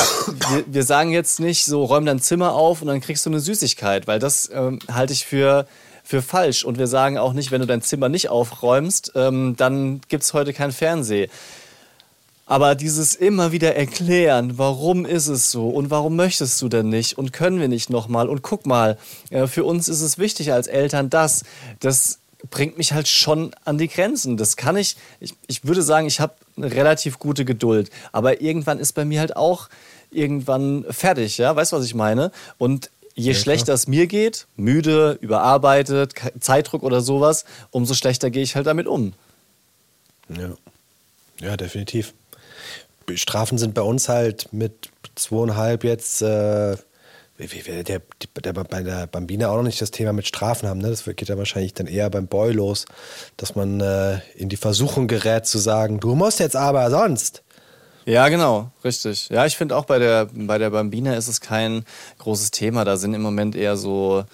wir, 0.51 0.65
wir, 0.67 0.83
sagen 0.83 1.13
jetzt 1.13 1.41
nicht 1.41 1.65
so, 1.65 1.85
räum 1.85 2.05
dein 2.05 2.21
Zimmer 2.21 2.55
auf 2.55 2.83
und 2.83 2.89
dann 2.89 3.01
kriegst 3.01 3.25
du 3.25 3.31
eine 3.31 3.41
Süßigkeit, 3.41 4.07
weil 4.07 4.19
das 4.19 4.51
ähm, 4.53 4.81
halte 4.91 5.13
ich 5.13 5.25
für, 5.25 5.67
für 6.05 6.21
falsch. 6.21 6.65
Und 6.65 6.79
wir 6.79 6.87
sagen 6.87 7.17
auch 7.17 7.33
nicht, 7.33 7.51
wenn 7.53 7.61
du 7.61 7.67
dein 7.67 7.81
Zimmer 7.81 8.09
nicht 8.09 8.29
aufräumst, 8.29 9.13
ähm, 9.15 9.55
dann 9.57 10.01
gibt 10.09 10.25
es 10.25 10.35
heute 10.35 10.53
kein 10.53 10.73
Fernsehen. 10.73 11.31
Aber 12.53 12.75
dieses 12.75 13.15
immer 13.15 13.51
wieder 13.51 13.77
erklären, 13.77 14.59
warum 14.59 15.07
ist 15.07 15.29
es 15.29 15.51
so 15.51 15.71
und 15.71 15.89
warum 15.89 16.17
möchtest 16.17 16.61
du 16.61 16.69
denn 16.69 16.91
nicht 16.91 17.17
und 17.17 17.33
können 17.33 17.59
wir 17.59 17.69
nicht 17.69 17.89
nochmal 17.89 18.29
und 18.29 18.43
guck 18.43 18.67
mal, 18.67 18.99
äh, 19.31 19.47
für 19.47 19.65
uns 19.65 19.89
ist 19.89 20.03
es 20.03 20.19
wichtig 20.19 20.53
als 20.53 20.67
Eltern 20.67 21.09
das, 21.09 21.45
das 21.81 22.19
bringt 22.51 22.77
mich 22.77 22.93
halt 22.93 23.09
schon 23.09 23.55
an 23.65 23.79
die 23.79 23.89
Grenzen. 23.89 24.37
Das 24.37 24.59
kann 24.59 24.77
ich, 24.77 24.99
ich, 25.19 25.33
ich 25.47 25.65
würde 25.65 25.81
sagen, 25.81 26.07
ich 26.07 26.21
habe 26.21 26.35
eine 26.59 26.71
relativ 26.71 27.19
gute 27.19 27.47
Geduld, 27.47 27.89
aber 28.13 28.43
irgendwann 28.43 28.79
ist 28.79 28.93
bei 28.93 29.07
mir 29.07 29.21
halt 29.21 29.35
auch 29.35 29.71
irgendwann 30.11 30.85
fertig, 30.91 31.39
ja, 31.39 31.57
weißt 31.57 31.73
du, 31.73 31.77
was 31.77 31.87
ich 31.87 31.95
meine? 31.95 32.33
Und 32.59 32.91
je 33.15 33.33
ja, 33.33 33.39
schlechter 33.39 33.73
es 33.73 33.89
mir 33.89 34.07
geht, 34.07 34.47
müde, 34.57 35.17
überarbeitet, 35.23 36.13
Zeitdruck 36.39 36.83
oder 36.83 37.01
sowas, 37.01 37.47
umso 37.71 37.95
schlechter 37.95 38.29
gehe 38.29 38.43
ich 38.43 38.57
halt 38.57 38.67
damit 38.67 38.87
um. 38.87 39.15
Ja, 40.29 40.51
ja 41.41 41.57
definitiv. 41.57 42.13
Strafen 43.15 43.59
sind 43.59 43.75
bei 43.75 43.83
uns 43.83 44.09
halt 44.09 44.53
mit 44.53 44.91
zweieinhalb 45.15 45.85
jetzt, 45.85 46.23
äh, 46.23 46.77
der, 47.39 47.83
der, 47.83 48.01
der, 48.45 48.53
bei 48.53 48.83
der 48.83 49.07
Bambina 49.07 49.49
auch 49.49 49.57
noch 49.57 49.63
nicht 49.63 49.81
das 49.81 49.91
Thema 49.91 50.13
mit 50.13 50.27
Strafen 50.27 50.69
haben. 50.69 50.81
Ne? 50.81 50.91
Das 50.91 51.05
geht 51.05 51.29
ja 51.29 51.39
wahrscheinlich 51.39 51.75
dann 51.75 51.87
eher 51.87 52.09
beim 52.11 52.27
Boy 52.27 52.53
los, 52.53 52.87
dass 53.37 53.55
man 53.55 53.81
äh, 53.81 54.19
in 54.35 54.49
die 54.49 54.57
Versuchung 54.57 55.09
gerät 55.09 55.47
zu 55.47 55.59
sagen, 55.59 56.01
du 56.01 56.15
musst 56.15 56.41
jetzt 56.41 56.57
aber 56.57 56.91
sonst. 56.91 57.43
Ja, 58.05 58.29
genau, 58.29 58.71
richtig. 58.85 59.29
Ja, 59.29 59.47
ich 59.47 59.57
finde 59.57 59.77
auch 59.77 59.85
bei 59.85 59.99
der, 59.99 60.29
bei 60.33 60.59
der 60.59 60.71
Bambina 60.71 61.15
ist 61.15 61.29
es 61.29 61.41
kein 61.41 61.85
großes 62.19 62.51
Thema. 62.51 62.85
Da 62.85 62.97
sind 62.97 63.15
im 63.15 63.23
Moment 63.23 63.55
eher 63.55 63.77
so 63.77 64.25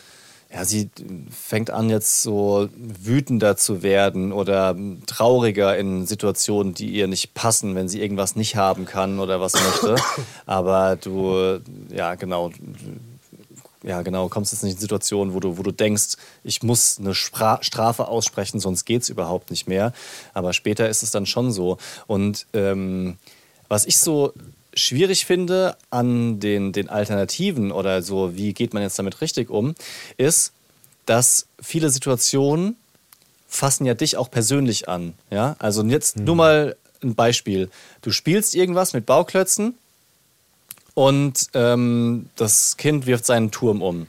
ja, 0.51 0.65
sie 0.65 0.89
fängt 1.31 1.71
an 1.71 1.91
jetzt 1.91 2.23
so 2.23 2.69
wütender 2.75 3.57
zu 3.59 3.83
werden 3.83 4.33
oder 4.33 4.75
trauriger 5.07 5.77
in 5.77 6.07
Situationen, 6.07 6.73
die 6.73 6.89
ihr 6.89 7.07
nicht 7.07 7.35
passen, 7.35 7.75
wenn 7.75 7.89
sie 7.89 8.01
irgendwas 8.01 8.35
nicht 8.35 8.57
haben 8.57 8.87
kann 8.87 9.19
oder 9.21 9.41
was 9.41 9.53
möchte. 9.53 9.97
Aber 10.47 10.97
du, 10.97 11.61
ja, 11.95 12.15
genau, 12.15 12.51
ja, 13.83 14.01
genau, 14.01 14.29
kommst 14.29 14.53
jetzt 14.53 14.65
nicht 14.65 14.75
in 14.75 14.81
Situationen, 14.81 15.35
wo 15.35 15.41
du, 15.41 15.59
wo 15.59 15.63
du 15.63 15.71
denkst, 15.71 16.17
ich 16.45 16.63
muss 16.63 16.99
eine 16.99 17.15
Spra 17.15 17.59
Strafe 17.61 18.09
aussprechen, 18.09 18.59
sonst 18.59 18.87
geht 18.87 19.03
es 19.03 19.11
überhaupt 19.11 19.51
nicht 19.51 19.69
mehr. 19.69 19.93
Aber 20.33 20.55
später 20.55 20.89
ist 20.89 21.03
es 21.03 21.11
dann 21.11 21.27
schon 21.27 21.53
so. 21.53 21.77
Und 22.07 22.47
ähm, 22.55 23.19
was 23.69 23.85
ich 23.85 23.99
so 23.99 24.33
schwierig 24.79 25.27
finde 25.27 25.77
an 25.91 26.41
den, 26.41 26.73
den 26.73 26.89
Alternativen 26.89 27.73
oder 27.73 28.03
so, 28.03 28.37
wie 28.37 28.53
geht 28.53 28.75
man 28.75 28.83
jetzt 28.83 28.99
damit 28.99 29.21
richtig 29.21 29.51
um, 29.51 29.75
ist, 30.17 30.53
dass 31.07 31.47
viele 31.61 31.91
Situationen 31.91 32.77
fassen 33.49 33.87
ja 33.87 33.95
dich 33.95 34.17
auch 34.17 34.31
persönlich 34.31 34.89
an. 34.89 35.15
Ja? 35.31 35.57
Also 35.59 35.83
jetzt 35.85 36.19
mhm. 36.19 36.25
nur 36.25 36.37
mal 36.37 36.77
ein 37.03 37.15
Beispiel. 37.15 37.71
Du 38.03 38.11
spielst 38.11 38.55
irgendwas 38.55 38.93
mit 38.93 39.07
Bauklötzen 39.07 39.75
und 40.95 41.49
ähm, 41.55 42.29
das 42.37 42.77
Kind 42.77 43.07
wirft 43.07 43.25
seinen 43.27 43.51
Turm 43.51 43.83
um 43.83 44.07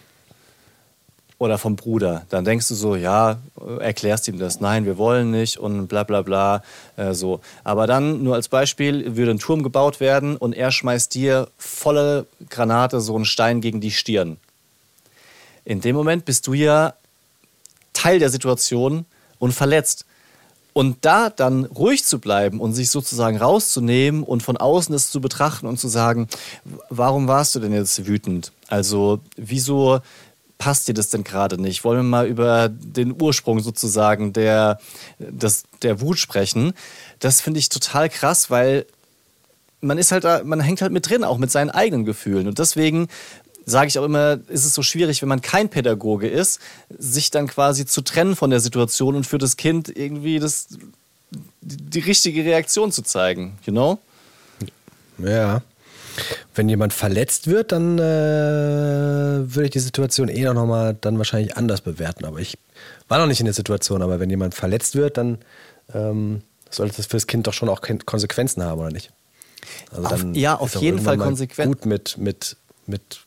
oder 1.39 1.57
vom 1.57 1.75
Bruder. 1.75 2.25
Dann 2.29 2.45
denkst 2.45 2.67
du 2.67 2.75
so, 2.75 2.95
ja, 2.95 3.39
erklärst 3.79 4.27
ihm 4.27 4.37
das, 4.37 4.59
nein, 4.59 4.85
wir 4.85 4.97
wollen 4.97 5.31
nicht 5.31 5.57
und 5.57 5.87
bla 5.87 6.03
bla 6.03 6.21
bla. 6.21 6.61
Äh, 6.97 7.13
so. 7.13 7.39
Aber 7.63 7.87
dann, 7.87 8.23
nur 8.23 8.35
als 8.35 8.49
Beispiel, 8.49 9.15
würde 9.15 9.31
ein 9.31 9.39
Turm 9.39 9.63
gebaut 9.63 9.99
werden 10.01 10.35
und 10.35 10.53
er 10.53 10.71
schmeißt 10.71 11.15
dir 11.15 11.47
volle 11.57 12.27
Granate 12.49 12.99
so 12.99 13.15
einen 13.15 13.25
Stein 13.25 13.61
gegen 13.61 13.79
die 13.81 13.91
Stirn. 13.91 14.37
In 15.63 15.81
dem 15.81 15.95
Moment 15.95 16.25
bist 16.25 16.45
du 16.45 16.53
ja 16.53 16.93
Teil 17.93 18.19
der 18.19 18.29
Situation 18.29 19.05
und 19.39 19.53
verletzt. 19.53 20.05
Und 20.73 20.97
da 21.01 21.29
dann 21.29 21.65
ruhig 21.65 22.05
zu 22.05 22.19
bleiben 22.19 22.59
und 22.59 22.73
sich 22.73 22.89
sozusagen 22.89 23.37
rauszunehmen 23.37 24.23
und 24.23 24.43
von 24.43 24.55
außen 24.55 24.93
es 24.93 25.09
zu 25.09 25.19
betrachten 25.19 25.67
und 25.67 25.79
zu 25.79 25.87
sagen, 25.87 26.27
warum 26.89 27.27
warst 27.27 27.55
du 27.55 27.59
denn 27.59 27.73
jetzt 27.73 28.05
wütend? 28.05 28.51
Also 28.67 29.19
wieso 29.35 29.99
passt 30.59 30.87
dir 30.87 30.93
das 30.93 31.09
denn 31.09 31.23
gerade 31.23 31.59
nicht? 31.59 31.83
Wollen 31.83 31.99
wir 31.99 32.03
mal 32.03 32.27
über 32.27 32.69
den 32.69 33.19
Ursprung 33.19 33.61
sozusagen 33.61 34.33
der, 34.33 34.79
des, 35.17 35.63
der 35.81 36.01
Wut 36.01 36.19
sprechen? 36.19 36.73
Das 37.17 37.41
finde 37.41 37.59
ich 37.59 37.69
total 37.69 38.09
krass, 38.09 38.51
weil 38.51 38.85
man 39.81 39.97
ist 39.97 40.11
halt 40.11 40.45
man 40.45 40.59
hängt 40.59 40.81
halt 40.81 40.91
mit 40.91 41.09
drin, 41.09 41.23
auch 41.23 41.37
mit 41.37 41.49
seinen 41.49 41.69
eigenen 41.71 42.05
Gefühlen. 42.05 42.47
Und 42.47 42.59
deswegen 42.59 43.07
sage 43.65 43.87
ich 43.87 43.97
auch 43.97 44.03
immer, 44.03 44.39
ist 44.49 44.65
es 44.65 44.73
so 44.73 44.83
schwierig, 44.83 45.21
wenn 45.21 45.29
man 45.29 45.41
kein 45.41 45.69
Pädagoge 45.69 46.27
ist, 46.27 46.59
sich 46.97 47.31
dann 47.31 47.47
quasi 47.47 47.85
zu 47.85 48.01
trennen 48.01 48.35
von 48.35 48.49
der 48.49 48.59
Situation 48.59 49.15
und 49.15 49.25
für 49.25 49.37
das 49.37 49.55
Kind 49.55 49.87
irgendwie 49.95 50.39
das, 50.39 50.67
die, 51.61 51.77
die 51.77 51.99
richtige 51.99 52.43
Reaktion 52.43 52.91
zu 52.91 53.01
zeigen, 53.01 53.57
you 53.65 53.71
know? 53.71 53.99
Ja. 55.19 55.61
Wenn 56.55 56.69
jemand 56.69 56.93
verletzt 56.93 57.47
wird, 57.47 57.71
dann 57.71 57.97
äh, 57.97 58.01
würde 58.01 59.65
ich 59.65 59.71
die 59.71 59.79
Situation 59.79 60.29
eh 60.29 60.43
noch 60.43 60.65
mal 60.65 60.97
dann 60.99 61.17
wahrscheinlich 61.17 61.55
anders 61.57 61.81
bewerten. 61.81 62.25
Aber 62.25 62.39
ich 62.39 62.57
war 63.07 63.19
noch 63.19 63.27
nicht 63.27 63.39
in 63.39 63.45
der 63.45 63.53
Situation. 63.53 64.01
Aber 64.01 64.19
wenn 64.19 64.29
jemand 64.29 64.55
verletzt 64.55 64.95
wird, 64.95 65.17
dann 65.17 65.39
ähm, 65.93 66.41
sollte 66.69 66.97
das 66.97 67.07
für 67.07 67.17
das 67.17 67.27
Kind 67.27 67.47
doch 67.47 67.53
schon 67.53 67.69
auch 67.69 67.81
Konsequenzen 68.05 68.63
haben, 68.63 68.79
oder 68.79 68.91
nicht? 68.91 69.11
Also 69.91 70.07
auf, 70.07 70.25
ja, 70.33 70.55
auf 70.55 70.75
jeden 70.75 70.99
Fall 70.99 71.17
konsequent. 71.17 71.67
Gut 71.67 71.85
mit, 71.85 72.17
mit, 72.17 72.57
mit 72.85 73.21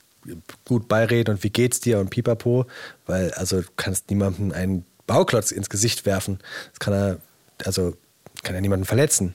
gut 0.65 0.89
beireden 0.89 1.35
und 1.35 1.45
wie 1.45 1.51
geht's 1.51 1.81
dir 1.81 1.99
und 1.99 2.11
pipapo, 2.11 2.67
weil 3.07 3.33
also 3.33 3.61
du 3.61 3.69
kannst 3.77 4.11
niemandem 4.11 4.53
einen 4.53 4.85
Bauklotz 5.07 5.51
ins 5.51 5.69
Gesicht 5.69 6.07
werfen. 6.07 6.39
Das 6.71 6.79
kann 6.79 6.95
er, 6.95 7.19
also 7.65 7.95
kann 8.43 8.55
er 8.55 8.61
niemanden 8.61 8.87
verletzen. 8.87 9.35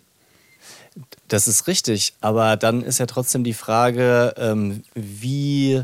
Das 1.28 1.48
ist 1.48 1.68
richtig, 1.68 2.14
aber 2.22 2.56
dann 2.56 2.82
ist 2.84 3.00
ja 3.00 3.06
trotzdem 3.06 3.43
die 3.43 3.54
Frage, 3.54 4.34
ähm, 4.38 4.84
wie 4.95 5.84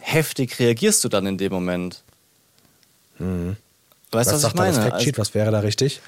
heftig 0.00 0.58
reagierst 0.58 1.04
du 1.04 1.08
dann 1.08 1.26
in 1.26 1.38
dem 1.38 1.52
Moment? 1.52 2.02
Mhm. 3.18 3.56
Weißt 4.12 4.30
du, 4.30 4.34
was, 4.34 4.42
was 4.42 4.50
ich 4.52 4.56
meine? 4.56 4.76
Das 4.76 4.84
Factsheet, 4.84 5.18
was 5.18 5.34
wäre 5.34 5.50
da 5.50 5.60
richtig? 5.60 6.00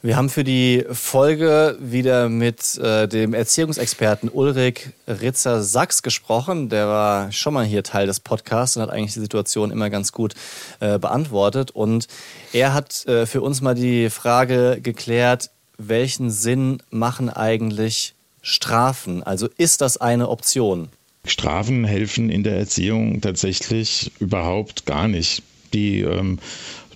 Wir 0.00 0.16
haben 0.16 0.28
für 0.28 0.44
die 0.44 0.84
Folge 0.92 1.76
wieder 1.80 2.28
mit 2.28 2.78
äh, 2.78 3.08
dem 3.08 3.34
Erziehungsexperten 3.34 4.28
Ulrich 4.28 4.90
Ritzer-Sachs 5.08 6.04
gesprochen. 6.04 6.68
Der 6.68 6.86
war 6.86 7.32
schon 7.32 7.52
mal 7.52 7.64
hier 7.64 7.82
Teil 7.82 8.06
des 8.06 8.20
Podcasts 8.20 8.76
und 8.76 8.82
hat 8.84 8.90
eigentlich 8.90 9.14
die 9.14 9.20
Situation 9.20 9.72
immer 9.72 9.90
ganz 9.90 10.12
gut 10.12 10.34
äh, 10.78 11.00
beantwortet. 11.00 11.72
Und 11.72 12.06
er 12.52 12.74
hat 12.74 13.06
äh, 13.06 13.26
für 13.26 13.42
uns 13.42 13.60
mal 13.60 13.74
die 13.74 14.08
Frage 14.08 14.78
geklärt, 14.80 15.50
welchen 15.78 16.30
Sinn 16.30 16.82
machen 16.90 17.30
eigentlich 17.30 18.14
Strafen? 18.42 19.22
Also 19.22 19.48
ist 19.56 19.80
das 19.80 19.96
eine 19.96 20.28
Option? 20.28 20.88
Strafen 21.24 21.84
helfen 21.84 22.30
in 22.30 22.42
der 22.42 22.56
Erziehung 22.56 23.20
tatsächlich 23.20 24.12
überhaupt 24.18 24.86
gar 24.86 25.08
nicht. 25.08 25.42
Die 25.72 26.00
ähm, 26.00 26.38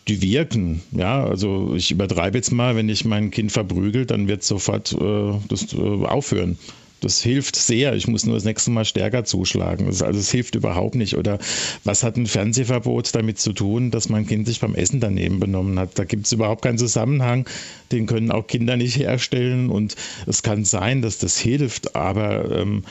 die 0.09 0.21
wirken. 0.21 0.83
Ja, 0.93 1.25
also 1.25 1.75
ich 1.77 1.91
übertreibe 1.91 2.37
jetzt 2.37 2.53
mal, 2.53 2.77
wenn 2.77 2.89
ich 2.89 3.05
mein 3.05 3.31
Kind 3.31 3.53
verprügel, 3.53 4.07
dann 4.07 4.29
wird 4.29 4.43
sofort 4.43 4.93
äh, 4.93 5.33
das 5.49 5.73
äh, 5.73 5.77
aufhören. 5.79 6.59
Das 7.03 7.21
hilft 7.21 7.57
sehr. 7.57 7.95
Ich 7.95 8.07
muss 8.07 8.25
nur 8.25 8.37
das 8.37 8.45
nächste 8.45 8.71
Mal 8.71 8.85
stärker 8.85 9.25
zuschlagen. 9.25 9.87
also 9.87 10.05
es 10.05 10.31
hilft 10.31 10.55
überhaupt 10.55 10.95
nicht. 10.95 11.17
Oder 11.17 11.39
was 11.83 12.05
hat 12.05 12.17
ein 12.17 12.29
Fernsehverbot 12.29 13.15
damit 13.15 13.41
zu 13.41 13.53
tun, 13.53 13.91
dass 13.91 14.09
mein 14.09 14.27
Kind 14.27 14.47
sich 14.47 14.61
beim 14.61 14.77
Essen 14.77 15.01
daneben 15.01 15.41
benommen 15.41 15.79
hat? 15.81 15.99
Da 15.99 16.05
gibt 16.05 16.27
es 16.27 16.33
überhaupt 16.33 16.63
keinen 16.63 16.79
Zusammenhang. 16.79 17.49
Den 17.91 18.07
können 18.07 18.31
auch 18.31 18.47
Kinder 18.47 18.77
nicht 18.77 18.97
herstellen. 18.97 19.69
Und 19.69 19.97
es 20.27 20.45
kann 20.45 20.65
sein, 20.65 21.03
dass 21.03 21.19
das 21.19 21.37
hilft, 21.39 21.97
aber 21.97 22.51
ähm, 22.53 22.85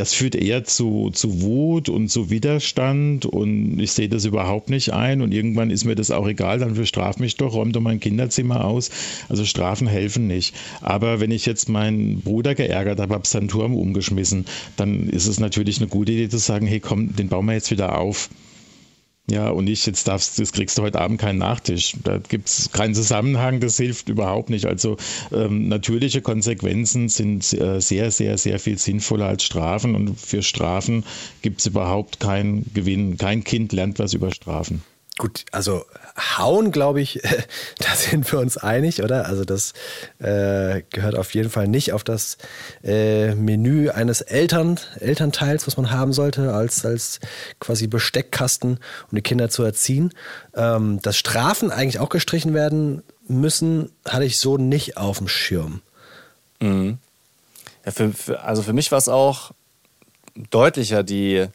das 0.00 0.14
führt 0.14 0.34
eher 0.34 0.64
zu, 0.64 1.10
zu 1.12 1.42
Wut 1.42 1.90
und 1.90 2.08
zu 2.08 2.30
Widerstand 2.30 3.26
und 3.26 3.78
ich 3.78 3.92
sehe 3.92 4.08
das 4.08 4.24
überhaupt 4.24 4.70
nicht 4.70 4.94
ein 4.94 5.20
und 5.20 5.34
irgendwann 5.34 5.70
ist 5.70 5.84
mir 5.84 5.94
das 5.94 6.10
auch 6.10 6.26
egal, 6.26 6.58
dann 6.58 6.72
bestraf 6.72 7.18
mich 7.18 7.36
doch, 7.36 7.52
räum 7.52 7.72
doch 7.72 7.82
mein 7.82 8.00
Kinderzimmer 8.00 8.64
aus. 8.64 8.88
Also 9.28 9.44
Strafen 9.44 9.86
helfen 9.86 10.26
nicht. 10.26 10.54
Aber 10.80 11.20
wenn 11.20 11.30
ich 11.30 11.44
jetzt 11.44 11.68
meinen 11.68 12.22
Bruder 12.22 12.54
geärgert 12.54 12.98
habe, 12.98 13.12
habe 13.12 13.28
seinen 13.28 13.48
Turm 13.48 13.76
umgeschmissen, 13.76 14.46
dann 14.78 15.06
ist 15.10 15.26
es 15.26 15.38
natürlich 15.38 15.76
eine 15.80 15.88
gute 15.88 16.12
Idee 16.12 16.30
zu 16.30 16.38
sagen, 16.38 16.66
hey 16.66 16.80
komm, 16.80 17.14
den 17.14 17.28
bauen 17.28 17.44
wir 17.44 17.52
jetzt 17.52 17.70
wieder 17.70 17.98
auf. 17.98 18.30
Ja, 19.30 19.50
und 19.50 19.68
ich, 19.68 19.86
jetzt 19.86 20.08
darfst, 20.08 20.38
das 20.38 20.52
kriegst 20.52 20.76
du 20.76 20.82
heute 20.82 21.00
Abend 21.00 21.20
keinen 21.20 21.38
Nachtisch. 21.38 21.94
Da 22.02 22.18
gibt 22.18 22.48
es 22.48 22.72
keinen 22.72 22.94
Zusammenhang, 22.94 23.60
das 23.60 23.76
hilft 23.76 24.08
überhaupt 24.08 24.50
nicht. 24.50 24.66
Also 24.66 24.96
ähm, 25.32 25.68
natürliche 25.68 26.20
Konsequenzen 26.20 27.08
sind 27.08 27.52
äh, 27.52 27.80
sehr, 27.80 28.10
sehr, 28.10 28.36
sehr 28.38 28.58
viel 28.58 28.76
sinnvoller 28.76 29.26
als 29.26 29.44
Strafen. 29.44 29.94
Und 29.94 30.18
für 30.18 30.42
Strafen 30.42 31.04
gibt 31.42 31.60
es 31.60 31.66
überhaupt 31.66 32.18
keinen 32.18 32.70
Gewinn. 32.74 33.16
Kein 33.18 33.44
Kind 33.44 33.72
lernt 33.72 33.98
was 34.00 34.14
über 34.14 34.32
Strafen. 34.32 34.82
Gut, 35.20 35.44
also 35.52 35.84
hauen, 36.38 36.72
glaube 36.72 37.02
ich, 37.02 37.20
da 37.78 37.94
sind 37.94 38.32
wir 38.32 38.38
uns 38.38 38.56
einig, 38.56 39.02
oder? 39.02 39.26
Also 39.26 39.44
das 39.44 39.74
äh, 40.18 40.80
gehört 40.88 41.14
auf 41.14 41.34
jeden 41.34 41.50
Fall 41.50 41.68
nicht 41.68 41.92
auf 41.92 42.04
das 42.04 42.38
äh, 42.82 43.34
Menü 43.34 43.90
eines 43.90 44.22
Eltern, 44.22 44.80
Elternteils, 44.98 45.66
was 45.66 45.76
man 45.76 45.90
haben 45.90 46.14
sollte, 46.14 46.54
als, 46.54 46.86
als 46.86 47.20
quasi 47.58 47.86
Besteckkasten, 47.86 48.78
um 49.10 49.14
die 49.14 49.20
Kinder 49.20 49.50
zu 49.50 49.62
erziehen. 49.62 50.14
Ähm, 50.54 51.02
dass 51.02 51.18
Strafen 51.18 51.70
eigentlich 51.70 51.98
auch 51.98 52.08
gestrichen 52.08 52.54
werden 52.54 53.02
müssen, 53.28 53.90
hatte 54.08 54.24
ich 54.24 54.38
so 54.38 54.56
nicht 54.56 54.96
auf 54.96 55.18
dem 55.18 55.28
Schirm. 55.28 55.82
Mhm. 56.60 56.96
Ja, 57.84 57.92
für, 57.92 58.10
für, 58.14 58.40
also 58.40 58.62
für 58.62 58.72
mich 58.72 58.90
war 58.90 58.96
es 58.96 59.10
auch 59.10 59.50
deutlicher 60.50 61.02
die 61.02 61.46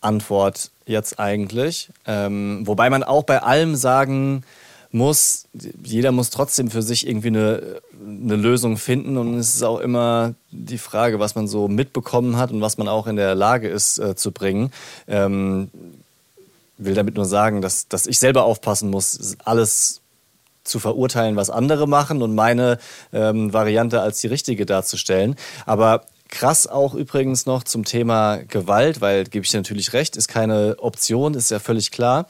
Antwort 0.00 0.70
jetzt 0.86 1.18
eigentlich. 1.18 1.90
Ähm, 2.06 2.62
wobei 2.64 2.90
man 2.90 3.02
auch 3.02 3.24
bei 3.24 3.42
allem 3.42 3.76
sagen 3.76 4.44
muss, 4.90 5.46
jeder 5.82 6.12
muss 6.12 6.30
trotzdem 6.30 6.70
für 6.70 6.82
sich 6.82 7.06
irgendwie 7.06 7.28
eine, 7.28 7.80
eine 8.02 8.36
Lösung 8.36 8.78
finden 8.78 9.18
und 9.18 9.38
es 9.38 9.54
ist 9.54 9.62
auch 9.62 9.80
immer 9.80 10.34
die 10.50 10.78
Frage, 10.78 11.20
was 11.20 11.34
man 11.34 11.46
so 11.46 11.68
mitbekommen 11.68 12.36
hat 12.36 12.50
und 12.50 12.60
was 12.62 12.78
man 12.78 12.88
auch 12.88 13.06
in 13.06 13.16
der 13.16 13.34
Lage 13.34 13.68
ist 13.68 13.98
äh, 13.98 14.16
zu 14.16 14.32
bringen. 14.32 14.72
Ähm, 15.06 15.70
will 16.78 16.94
damit 16.94 17.16
nur 17.16 17.26
sagen, 17.26 17.60
dass, 17.60 17.88
dass 17.88 18.06
ich 18.06 18.18
selber 18.18 18.44
aufpassen 18.44 18.88
muss, 18.88 19.36
alles 19.44 20.00
zu 20.64 20.78
verurteilen, 20.78 21.36
was 21.36 21.50
andere 21.50 21.88
machen 21.88 22.22
und 22.22 22.34
meine 22.34 22.78
ähm, 23.12 23.52
Variante 23.52 24.00
als 24.00 24.20
die 24.20 24.26
richtige 24.28 24.64
darzustellen. 24.64 25.36
Aber 25.66 26.02
Krass 26.28 26.66
auch 26.66 26.94
übrigens 26.94 27.46
noch 27.46 27.64
zum 27.64 27.84
Thema 27.84 28.36
Gewalt, 28.36 29.00
weil, 29.00 29.24
gebe 29.24 29.44
ich 29.44 29.50
dir 29.50 29.58
natürlich 29.58 29.92
recht, 29.94 30.16
ist 30.16 30.28
keine 30.28 30.76
Option, 30.78 31.34
ist 31.34 31.50
ja 31.50 31.58
völlig 31.58 31.90
klar. 31.90 32.26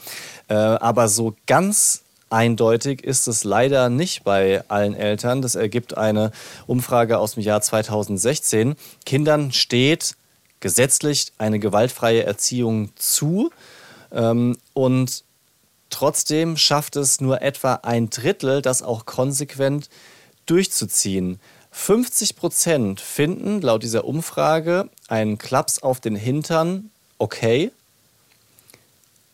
Äh, 0.48 0.54
aber 0.54 1.08
so 1.08 1.34
ganz 1.46 2.02
eindeutig 2.30 3.02
ist 3.02 3.26
es 3.26 3.44
leider 3.44 3.88
nicht 3.88 4.24
bei 4.24 4.62
allen 4.68 4.94
Eltern. 4.94 5.42
Das 5.42 5.54
ergibt 5.54 5.96
eine 5.96 6.30
Umfrage 6.66 7.18
aus 7.18 7.34
dem 7.34 7.42
Jahr 7.42 7.60
2016. 7.60 8.76
Kindern 9.04 9.52
steht 9.52 10.14
gesetzlich 10.60 11.32
eine 11.38 11.58
gewaltfreie 11.58 12.24
Erziehung 12.24 12.90
zu. 12.96 13.50
Ähm, 14.12 14.58
und 14.74 15.24
trotzdem 15.90 16.56
schafft 16.56 16.96
es 16.96 17.20
nur 17.20 17.42
etwa 17.42 17.74
ein 17.82 18.10
Drittel, 18.10 18.62
das 18.62 18.82
auch 18.82 19.06
konsequent 19.06 19.88
durchzuziehen. 20.46 21.40
50 21.78 22.34
Prozent 22.36 23.00
finden 23.00 23.62
laut 23.62 23.84
dieser 23.84 24.04
Umfrage 24.04 24.90
einen 25.06 25.38
Klaps 25.38 25.78
auf 25.78 26.00
den 26.00 26.16
Hintern 26.16 26.90
okay. 27.18 27.70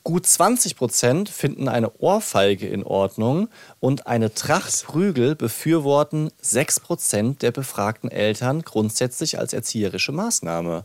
Gut 0.04 0.26
20 0.26 0.76
Prozent 0.76 1.28
finden 1.30 1.68
eine 1.68 1.90
Ohrfeige 1.98 2.68
in 2.68 2.84
Ordnung 2.84 3.48
und 3.80 4.06
eine 4.06 4.34
Tracht 4.34 4.84
Prügel 4.84 5.34
befürworten 5.34 6.30
6 6.42 6.80
Prozent 6.80 7.42
der 7.42 7.50
befragten 7.50 8.10
Eltern 8.10 8.60
grundsätzlich 8.62 9.38
als 9.38 9.54
erzieherische 9.54 10.12
Maßnahme. 10.12 10.84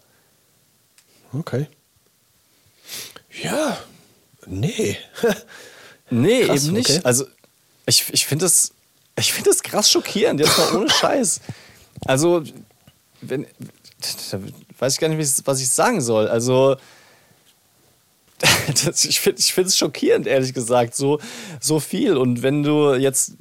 Okay. 1.34 1.68
Ja, 3.43 3.78
nee. 4.47 4.97
nee, 6.10 6.45
Krass, 6.45 6.64
eben 6.64 6.74
nicht. 6.74 6.89
Okay. 6.89 7.01
Also 7.03 7.26
ich, 7.86 8.12
ich 8.12 8.26
finde 8.26 8.45
es 8.45 8.72
ich 9.20 9.34
finde 9.34 9.50
das 9.50 9.64
krass 9.64 9.92
schockierend, 9.92 10.40
jetzt 10.40 10.58
mal 10.58 10.76
ohne 10.76 10.90
Scheiß. 11.02 11.42
Also, 12.06 12.44
wenn, 13.22 13.46
da 14.32 14.40
weiß 14.80 14.94
ich 14.94 15.00
gar 15.00 15.10
nicht, 15.10 15.42
was 15.46 15.62
ich 15.62 15.70
sagen 15.70 16.02
soll. 16.02 16.28
Also, 16.28 16.78
das, 18.86 19.04
ich 19.06 19.20
finde 19.20 19.40
ich 19.42 19.58
es 19.58 19.78
schockierend, 19.78 20.26
ehrlich 20.26 20.54
gesagt, 20.54 20.96
so, 20.96 21.20
so 21.60 21.80
viel. 21.80 22.16
Und 22.16 22.42
wenn 22.42 22.64
du 22.64 22.94
jetzt 22.94 23.34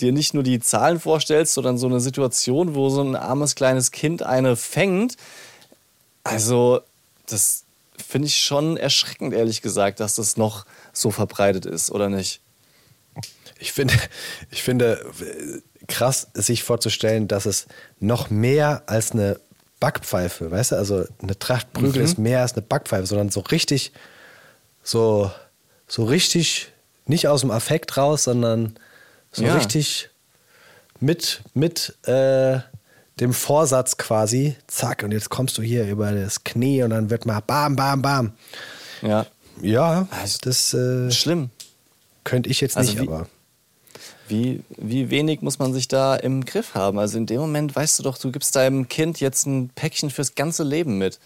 dir 0.00 0.12
nicht 0.12 0.34
nur 0.34 0.42
die 0.42 0.60
Zahlen 0.60 0.98
vorstellst, 0.98 1.54
sondern 1.54 1.76
so 1.76 1.86
eine 1.86 2.00
Situation, 2.00 2.74
wo 2.74 2.88
so 2.88 3.02
ein 3.02 3.16
armes 3.16 3.54
kleines 3.54 3.90
Kind 3.90 4.22
eine 4.22 4.56
fängt, 4.56 5.16
also 6.24 6.80
das 7.26 7.64
finde 8.04 8.28
ich 8.28 8.38
schon 8.38 8.76
erschreckend, 8.76 9.34
ehrlich 9.34 9.62
gesagt, 9.62 10.00
dass 10.00 10.14
das 10.14 10.36
noch 10.36 10.64
so 10.92 11.10
verbreitet 11.10 11.66
ist, 11.66 11.90
oder 11.90 12.08
nicht? 12.08 12.40
Ich 13.58 13.72
finde, 13.72 13.94
ich 14.50 14.62
finde 14.62 15.04
krass, 15.88 16.28
sich 16.34 16.64
vorzustellen, 16.64 17.28
dass 17.28 17.46
es 17.46 17.66
noch 18.00 18.30
mehr 18.30 18.82
als 18.86 19.12
eine 19.12 19.38
Backpfeife, 19.80 20.50
weißt 20.50 20.72
du, 20.72 20.76
also 20.76 21.04
eine 21.22 21.38
Tracht 21.38 21.72
Prügel 21.72 22.00
mhm. 22.00 22.04
ist 22.04 22.18
mehr 22.18 22.40
als 22.40 22.54
eine 22.54 22.62
Backpfeife, 22.62 23.06
sondern 23.06 23.30
so 23.30 23.40
richtig, 23.40 23.92
so, 24.82 25.30
so 25.86 26.04
richtig, 26.04 26.72
nicht 27.06 27.28
aus 27.28 27.42
dem 27.42 27.50
Affekt 27.50 27.96
raus, 27.96 28.24
sondern 28.24 28.78
so 29.32 29.44
ja. 29.44 29.54
richtig 29.54 30.08
mit, 30.98 31.42
mit 31.52 31.94
äh, 32.06 32.60
dem 33.20 33.32
Vorsatz 33.32 33.96
quasi, 33.96 34.56
zack, 34.66 35.02
und 35.02 35.12
jetzt 35.12 35.28
kommst 35.30 35.58
du 35.58 35.62
hier 35.62 35.86
über 35.86 36.10
das 36.12 36.44
Knie 36.44 36.82
und 36.82 36.90
dann 36.90 37.10
wird 37.10 37.26
mal 37.26 37.40
bam, 37.40 37.76
bam, 37.76 38.02
bam. 38.02 38.32
Ja. 39.02 39.26
Ja, 39.62 40.06
das 40.42 40.74
äh, 40.74 41.10
schlimm. 41.10 41.50
Könnte 42.24 42.50
ich 42.50 42.60
jetzt 42.60 42.76
also 42.76 42.92
nicht, 42.92 43.08
aber. 43.08 43.26
Wie, 44.28 44.62
wie 44.76 45.10
wenig 45.10 45.42
muss 45.42 45.58
man 45.58 45.72
sich 45.72 45.88
da 45.88 46.16
im 46.16 46.44
Griff 46.44 46.74
haben? 46.74 46.98
Also 46.98 47.18
in 47.18 47.26
dem 47.26 47.40
Moment 47.40 47.74
weißt 47.74 47.98
du 47.98 48.02
doch, 48.02 48.18
du 48.18 48.32
gibst 48.32 48.56
deinem 48.56 48.88
Kind 48.88 49.20
jetzt 49.20 49.46
ein 49.46 49.70
Päckchen 49.70 50.10
fürs 50.10 50.34
ganze 50.34 50.64
Leben 50.64 50.98
mit. 50.98 51.18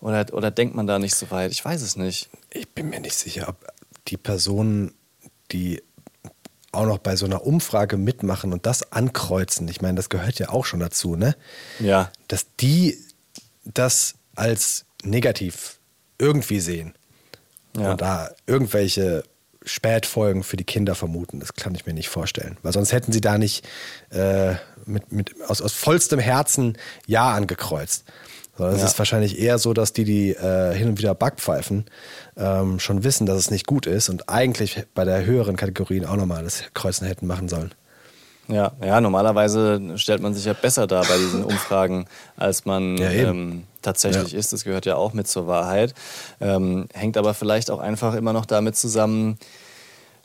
Oder, 0.00 0.26
oder 0.32 0.50
denkt 0.50 0.74
man 0.74 0.86
da 0.86 0.98
nicht 0.98 1.14
so 1.14 1.30
weit? 1.30 1.52
Ich 1.52 1.64
weiß 1.64 1.82
es 1.82 1.96
nicht. 1.96 2.30
Ich 2.50 2.68
bin 2.68 2.88
mir 2.88 3.00
nicht 3.00 3.16
sicher, 3.16 3.48
ob 3.48 3.56
die 4.06 4.16
Personen, 4.16 4.94
die 5.50 5.82
auch 6.72 6.86
noch 6.86 6.98
bei 6.98 7.16
so 7.16 7.26
einer 7.26 7.44
Umfrage 7.44 7.96
mitmachen 7.96 8.52
und 8.52 8.66
das 8.66 8.92
ankreuzen, 8.92 9.66
ich 9.68 9.80
meine, 9.80 9.96
das 9.96 10.10
gehört 10.10 10.38
ja 10.38 10.50
auch 10.50 10.66
schon 10.66 10.80
dazu, 10.80 11.16
ne? 11.16 11.34
Ja. 11.80 12.12
Dass 12.28 12.46
die 12.60 12.98
das 13.64 14.14
als 14.34 14.84
negativ 15.02 15.78
irgendwie 16.18 16.60
sehen. 16.60 16.94
Ja. 17.76 17.92
Und 17.92 18.00
da 18.00 18.30
irgendwelche 18.46 19.24
Spätfolgen 19.68 20.42
für 20.42 20.56
die 20.56 20.64
Kinder 20.64 20.94
vermuten. 20.94 21.40
Das 21.40 21.54
kann 21.54 21.74
ich 21.74 21.86
mir 21.86 21.94
nicht 21.94 22.08
vorstellen. 22.08 22.56
Weil 22.62 22.72
sonst 22.72 22.92
hätten 22.92 23.12
sie 23.12 23.20
da 23.20 23.38
nicht 23.38 23.66
äh, 24.10 24.54
mit, 24.86 25.12
mit, 25.12 25.34
aus, 25.46 25.62
aus 25.62 25.72
vollstem 25.72 26.18
Herzen 26.18 26.76
Ja 27.06 27.32
angekreuzt. 27.32 28.04
Sondern 28.56 28.76
ja. 28.76 28.84
es 28.84 28.92
ist 28.92 28.98
wahrscheinlich 28.98 29.38
eher 29.38 29.58
so, 29.58 29.72
dass 29.72 29.92
die, 29.92 30.04
die 30.04 30.30
äh, 30.30 30.74
hin 30.74 30.88
und 30.88 30.98
wieder 30.98 31.14
Backpfeifen, 31.14 31.84
ähm, 32.36 32.80
schon 32.80 33.04
wissen, 33.04 33.24
dass 33.24 33.38
es 33.38 33.50
nicht 33.52 33.66
gut 33.66 33.86
ist 33.86 34.08
und 34.08 34.28
eigentlich 34.28 34.84
bei 34.94 35.04
der 35.04 35.24
höheren 35.24 35.56
Kategorien 35.56 36.04
auch 36.04 36.16
nochmal 36.16 36.42
das 36.42 36.64
Kreuzen 36.74 37.06
hätten 37.06 37.26
machen 37.26 37.48
sollen. 37.48 37.72
Ja, 38.48 38.72
ja, 38.82 39.00
normalerweise 39.00 39.80
stellt 39.96 40.22
man 40.22 40.34
sich 40.34 40.46
ja 40.46 40.54
besser 40.54 40.86
dar 40.86 41.04
bei 41.04 41.18
diesen 41.18 41.44
Umfragen, 41.44 42.06
als 42.36 42.64
man 42.64 42.96
Ja, 42.96 43.10
ähm, 43.10 43.64
tatsächlich 43.88 44.34
ist. 44.34 44.52
Das 44.52 44.64
gehört 44.64 44.86
ja 44.86 44.96
auch 44.96 45.12
mit 45.12 45.28
zur 45.28 45.46
Wahrheit. 45.46 45.94
Ähm, 46.40 46.88
hängt 46.92 47.16
aber 47.16 47.34
vielleicht 47.34 47.70
auch 47.70 47.78
einfach 47.78 48.14
immer 48.14 48.32
noch 48.32 48.46
damit 48.46 48.76
zusammen, 48.76 49.38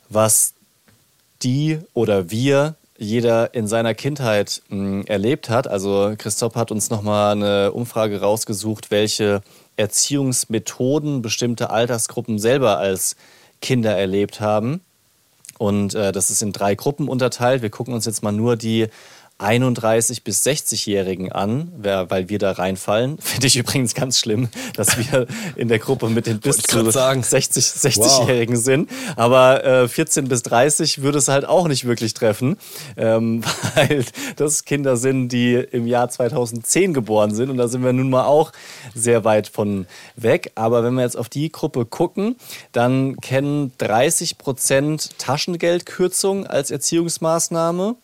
was 0.08 0.54
die 1.42 1.78
oder 1.94 2.30
wir 2.30 2.76
jeder 2.96 3.54
in 3.54 3.66
seiner 3.66 3.94
Kindheit 3.94 4.62
mh, 4.68 5.04
erlebt 5.06 5.48
hat. 5.48 5.66
Also 5.66 6.14
Christoph 6.16 6.54
hat 6.54 6.70
uns 6.70 6.90
nochmal 6.90 7.32
eine 7.32 7.72
Umfrage 7.72 8.20
rausgesucht, 8.20 8.90
welche 8.90 9.42
Erziehungsmethoden 9.76 11.22
bestimmte 11.22 11.70
Altersgruppen 11.70 12.38
selber 12.38 12.78
als 12.78 13.16
Kinder 13.60 13.96
erlebt 13.96 14.40
haben. 14.40 14.80
Und 15.58 15.94
äh, 15.94 16.12
das 16.12 16.30
ist 16.30 16.42
in 16.42 16.52
drei 16.52 16.74
Gruppen 16.74 17.08
unterteilt. 17.08 17.62
Wir 17.62 17.70
gucken 17.70 17.94
uns 17.94 18.04
jetzt 18.06 18.22
mal 18.22 18.32
nur 18.32 18.56
die 18.56 18.88
31 19.38 20.22
bis 20.22 20.46
60-Jährigen 20.46 21.32
an, 21.32 21.72
weil 21.76 22.28
wir 22.28 22.38
da 22.38 22.52
reinfallen. 22.52 23.18
Finde 23.20 23.46
ich 23.46 23.56
übrigens 23.56 23.94
ganz 23.94 24.18
schlimm, 24.18 24.48
dass 24.74 24.96
wir 24.96 25.26
in 25.56 25.68
der 25.68 25.80
Gruppe 25.80 26.08
mit 26.08 26.26
den 26.26 26.38
bis 26.40 26.58
zu 26.58 26.90
sagen. 26.90 27.22
60, 27.22 27.64
60-Jährigen 27.64 28.56
sind. 28.56 28.88
Aber 29.16 29.64
äh, 29.64 29.88
14 29.88 30.28
bis 30.28 30.42
30 30.44 31.02
würde 31.02 31.18
es 31.18 31.28
halt 31.28 31.44
auch 31.44 31.66
nicht 31.66 31.84
wirklich 31.84 32.14
treffen, 32.14 32.56
ähm, 32.96 33.42
weil 33.74 34.04
das 34.36 34.64
Kinder 34.64 34.96
sind, 34.96 35.30
die 35.30 35.54
im 35.54 35.86
Jahr 35.86 36.08
2010 36.08 36.94
geboren 36.94 37.34
sind. 37.34 37.50
Und 37.50 37.56
da 37.56 37.66
sind 37.66 37.82
wir 37.82 37.92
nun 37.92 38.10
mal 38.10 38.24
auch 38.24 38.52
sehr 38.94 39.24
weit 39.24 39.48
von 39.48 39.86
weg. 40.14 40.52
Aber 40.54 40.84
wenn 40.84 40.94
wir 40.94 41.02
jetzt 41.02 41.16
auf 41.16 41.28
die 41.28 41.50
Gruppe 41.50 41.86
gucken, 41.86 42.36
dann 42.70 43.16
kennen 43.16 43.72
30 43.78 44.38
Prozent 44.38 45.18
Taschengeldkürzung 45.18 46.46
als 46.46 46.70
Erziehungsmaßnahme. 46.70 47.96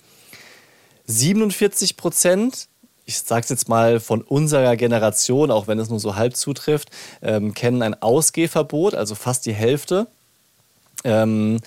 47 1.10 1.96
Prozent, 1.96 2.68
ich 3.04 3.18
sage 3.18 3.42
es 3.42 3.50
jetzt 3.50 3.68
mal 3.68 4.00
von 4.00 4.22
unserer 4.22 4.76
Generation, 4.76 5.50
auch 5.50 5.66
wenn 5.66 5.78
es 5.78 5.90
nur 5.90 6.00
so 6.00 6.14
halb 6.14 6.36
zutrifft, 6.36 6.90
ähm, 7.22 7.54
kennen 7.54 7.82
ein 7.82 8.00
Ausgehverbot, 8.00 8.94
also 8.94 9.14
fast 9.14 9.46
die 9.46 9.52
Hälfte. 9.52 10.06
Ähm, 11.04 11.60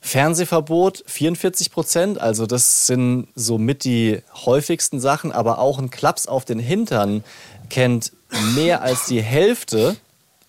Fernsehverbot 0.00 1.02
44 1.06 1.72
Prozent, 1.72 2.20
also 2.20 2.46
das 2.46 2.86
sind 2.86 3.28
somit 3.34 3.84
die 3.84 4.22
häufigsten 4.34 5.00
Sachen, 5.00 5.32
aber 5.32 5.58
auch 5.58 5.78
ein 5.78 5.90
Klaps 5.90 6.26
auf 6.26 6.44
den 6.44 6.58
Hintern 6.58 7.24
kennt 7.70 8.12
mehr 8.54 8.82
als 8.82 9.06
die 9.06 9.22
Hälfte 9.22 9.96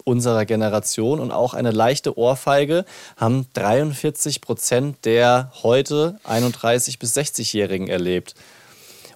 unserer 0.07 0.45
Generation 0.45 1.19
und 1.19 1.31
auch 1.31 1.53
eine 1.53 1.71
leichte 1.71 2.17
Ohrfeige 2.17 2.85
haben 3.17 3.45
43 3.53 4.39
Prozent 4.39 5.03
der 5.03 5.51
heute 5.61 6.17
31 6.23 6.97
bis 6.97 7.15
60-Jährigen 7.15 7.89
erlebt. 7.89 8.33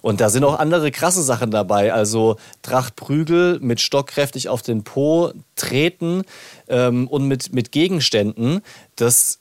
Und 0.02 0.20
da 0.20 0.28
sind 0.28 0.44
auch 0.44 0.58
andere 0.58 0.90
krasse 0.90 1.22
Sachen 1.22 1.50
dabei. 1.50 1.94
Also 1.94 2.36
Trachtprügel 2.62 3.58
mit 3.60 3.80
Stock 3.80 4.08
kräftig 4.08 4.48
auf 4.48 4.60
den 4.60 4.84
Po, 4.84 5.32
Treten 5.56 6.24
ähm, 6.68 7.08
und 7.08 7.26
mit, 7.26 7.54
mit 7.54 7.72
Gegenständen. 7.72 8.60
Das, 8.96 9.38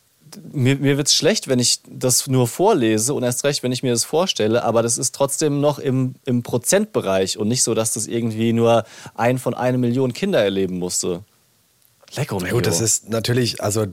mir, 0.53 0.77
mir 0.77 0.97
wird 0.97 1.07
es 1.07 1.15
schlecht, 1.15 1.47
wenn 1.47 1.59
ich 1.59 1.79
das 1.89 2.27
nur 2.27 2.47
vorlese 2.47 3.13
und 3.13 3.23
erst 3.23 3.43
recht, 3.43 3.63
wenn 3.63 3.71
ich 3.71 3.83
mir 3.83 3.91
das 3.91 4.05
vorstelle. 4.05 4.63
Aber 4.63 4.83
das 4.83 4.97
ist 4.99 5.15
trotzdem 5.15 5.59
noch 5.59 5.79
im, 5.79 6.15
im 6.25 6.43
Prozentbereich 6.43 7.37
und 7.37 7.47
nicht 7.47 7.63
so, 7.63 7.73
dass 7.73 7.93
das 7.93 8.05
irgendwie 8.07 8.53
nur 8.53 8.85
ein 9.15 9.39
von 9.39 9.55
einer 9.55 9.79
Million 9.79 10.13
Kinder 10.13 10.41
erleben 10.41 10.77
musste. 10.77 11.25
Lecker, 12.15 12.37
Na 12.41 12.49
gut, 12.49 12.67
das 12.67 12.81
ist 12.81 13.09
natürlich, 13.09 13.61
also 13.63 13.85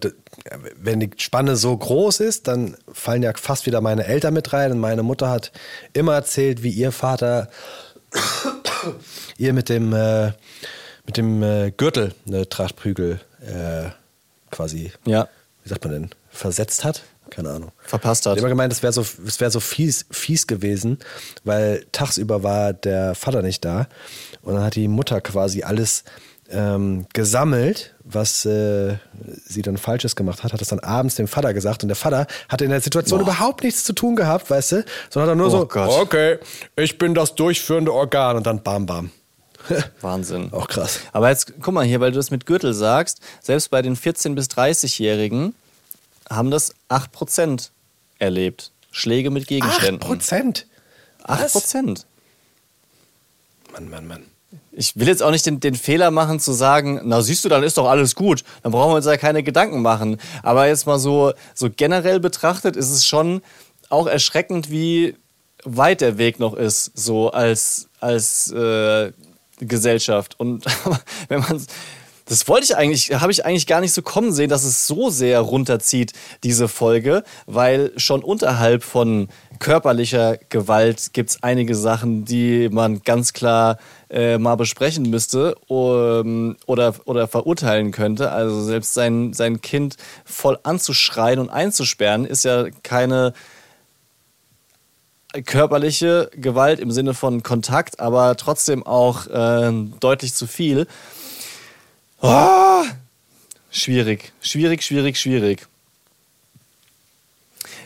wenn 0.77 1.01
die 1.01 1.11
Spanne 1.19 1.57
so 1.57 1.77
groß 1.77 2.21
ist, 2.21 2.49
dann 2.49 2.77
fallen 2.93 3.23
ja 3.23 3.33
fast 3.37 3.67
wieder 3.67 3.81
meine 3.81 4.07
Eltern 4.07 4.35
mit 4.35 4.53
rein. 4.53 4.73
Und 4.73 4.79
meine 4.79 5.03
Mutter 5.03 5.31
hat 5.31 5.53
immer 5.93 6.15
erzählt, 6.15 6.63
wie 6.63 6.71
ihr 6.71 6.91
Vater 6.93 7.49
ihr 9.37 9.53
mit 9.53 9.69
dem, 9.69 9.93
äh, 9.93 10.33
mit 11.07 11.17
dem 11.17 11.43
äh, 11.43 11.71
Gürtel 11.71 12.15
eine 12.27 12.49
Trachtprügel 12.49 13.21
äh, 13.41 13.91
quasi, 14.51 14.93
Ja, 15.05 15.29
wie 15.63 15.69
sagt 15.69 15.85
man 15.85 15.93
denn, 15.93 16.11
versetzt 16.31 16.85
hat. 16.85 17.03
Keine 17.31 17.51
Ahnung. 17.51 17.73
verpasst 17.85 18.23
Ich 18.23 18.27
hat. 18.27 18.31
habe 18.33 18.41
immer 18.41 18.49
gemeint, 18.49 18.73
es 18.73 18.83
wäre 18.83 18.93
so, 18.93 19.05
es 19.27 19.39
wär 19.39 19.51
so 19.51 19.61
fies, 19.61 20.07
fies 20.11 20.47
gewesen, 20.47 20.99
weil 21.45 21.85
tagsüber 21.93 22.43
war 22.43 22.73
der 22.73 23.15
Vater 23.15 23.43
nicht 23.43 23.65
da. 23.67 23.87
Und 24.41 24.55
dann 24.55 24.65
hat 24.65 24.77
die 24.77 24.89
Mutter 24.89 25.21
quasi 25.21 25.63
alles 25.63 26.05
ähm, 26.49 27.07
gesammelt, 27.13 27.95
was 28.11 28.45
äh, 28.47 28.97
sie 29.47 29.63
dann 29.63 29.77
Falsches 29.77 30.17
gemacht 30.17 30.43
hat, 30.43 30.53
hat 30.53 30.61
das 30.61 30.69
dann 30.69 30.81
abends 30.81 31.17
dem 31.17 31.29
Vater 31.29 31.53
gesagt. 31.53 31.83
Und 31.83 31.89
der 31.89 31.97
Vater 31.97 32.27
hatte 32.49 32.65
in 32.65 32.71
der 32.71 32.81
Situation 32.81 33.21
überhaupt 33.21 33.63
nichts 33.63 33.85
zu 33.85 33.93
tun 33.93 34.17
gehabt, 34.17 34.49
weißt 34.51 34.73
du, 34.73 34.85
sondern 35.11 35.31
hat 35.31 35.33
er 35.33 35.37
nur 35.37 35.47
Oh 35.49 35.51
so, 35.51 35.67
Gott. 35.67 35.91
okay, 35.91 36.39
ich 36.77 36.97
bin 36.99 37.15
das 37.15 37.35
durchführende 37.35 37.93
Organ. 37.93 38.37
Und 38.37 38.47
dann 38.47 38.63
bam, 38.63 38.87
bam. 38.87 39.11
Wahnsinn. 40.01 40.53
Auch 40.53 40.69
krass. 40.69 41.01
Aber 41.13 41.29
jetzt 41.29 41.53
guck 41.61 41.75
mal 41.75 41.85
hier, 41.85 42.01
weil 42.01 42.11
du 42.13 42.17
das 42.17 42.31
mit 42.31 42.47
Gürtel 42.47 42.73
sagst, 42.73 43.21
selbst 43.43 43.71
bei 43.71 43.83
den 43.83 43.97
14- 43.97 44.35
bis 44.35 44.47
30-Jährigen 44.47 45.55
haben 46.31 46.51
das 46.51 46.75
8% 46.89 47.69
erlebt. 48.19 48.71
Schläge 48.91 49.31
mit 49.31 49.43
Acht 49.43 49.49
Gegenständen. 49.49 50.01
Prozent. 50.01 50.67
8%. 51.25 52.05
Mann, 53.73 53.91
Mann, 53.91 54.07
Mann. 54.07 54.23
Ich 54.73 54.97
will 54.97 55.09
jetzt 55.09 55.23
auch 55.23 55.31
nicht 55.31 55.45
den, 55.45 55.61
den 55.61 55.75
Fehler 55.75 56.11
machen 56.11 56.41
zu 56.41 56.53
sagen, 56.53 57.01
na 57.05 57.21
siehst 57.21 57.45
du, 57.45 57.49
dann 57.49 57.63
ist 57.63 57.77
doch 57.77 57.89
alles 57.89 58.15
gut. 58.15 58.45
Dann 58.63 58.73
brauchen 58.73 58.93
wir 58.93 58.97
uns 58.97 59.07
ja 59.07 59.17
keine 59.17 59.43
Gedanken 59.43 59.83
machen. 59.83 60.19
Aber 60.43 60.69
jetzt 60.69 60.87
mal 60.87 60.99
so, 60.99 61.33
so 61.55 61.69
generell 61.75 62.21
betrachtet 62.21 62.77
ist 62.77 62.91
es 62.91 63.05
schon 63.05 63.43
auch 63.91 64.07
erschreckend, 64.07 64.71
wie 64.71 65.17
weit 65.65 66.01
der 66.01 66.19
Weg 66.19 66.39
noch 66.39 66.55
ist, 66.55 66.93
so 66.95 67.31
als, 67.31 67.89
als 68.01 68.51
äh, 68.53 69.13
Gesellschaft. 69.61 70.39
Und 70.39 70.65
wenn 71.29 71.41
man 71.41 71.61
das 72.29 72.47
wollte 72.47 72.65
ich 72.65 72.77
eigentlich, 72.77 73.13
habe 73.13 73.33
ich 73.33 73.47
eigentlich 73.47 73.67
gar 73.67 73.81
nicht 73.81 73.95
so 73.95 74.03
kommen 74.03 74.33
sehen, 74.33 74.51
dass 74.51 74.65
es 74.65 74.87
so 74.87 75.09
sehr 75.09 75.41
runterzieht, 75.41 76.13
diese 76.45 76.69
Folge, 76.69 77.25
weil 77.47 77.93
schon 77.97 78.23
unterhalb 78.23 78.85
von 78.85 79.29
körperlicher 79.59 80.39
Gewalt 80.49 81.13
gibt 81.13 81.31
es 81.31 81.43
einige 81.43 81.75
Sachen, 81.75 82.25
die 82.25 82.69
man 82.71 83.03
ganz 83.03 83.33
klar 83.33 83.79
äh, 84.11 84.39
mal 84.39 84.57
besprechen 84.57 85.11
müsste 85.11 85.55
um, 85.67 86.57
oder, 86.67 86.95
oder 87.05 87.29
verurteilen 87.29 87.91
könnte. 87.91 88.33
Also 88.33 88.63
selbst 88.63 88.95
sein, 88.95 89.33
sein 89.33 89.61
Kind 89.61 89.97
voll 90.25 90.59
anzuschreien 90.63 91.39
und 91.39 91.51
einzusperren, 91.51 92.25
ist 92.25 92.45
ja 92.45 92.67
keine 92.83 93.33
körperliche 95.45 96.31
Gewalt 96.35 96.81
im 96.81 96.91
Sinne 96.91 97.15
von 97.15 97.43
Kontakt, 97.43 98.01
aber 98.01 98.37
trotzdem 98.37 98.85
auch 98.87 99.27
äh, 99.27 99.73
deutlich 100.01 100.35
zu 100.35 100.47
viel. 100.47 100.87
Ah! 102.21 102.85
Schwierig, 103.71 104.33
schwierig, 104.41 104.83
schwierig, 104.83 105.21
schwierig. 105.21 105.69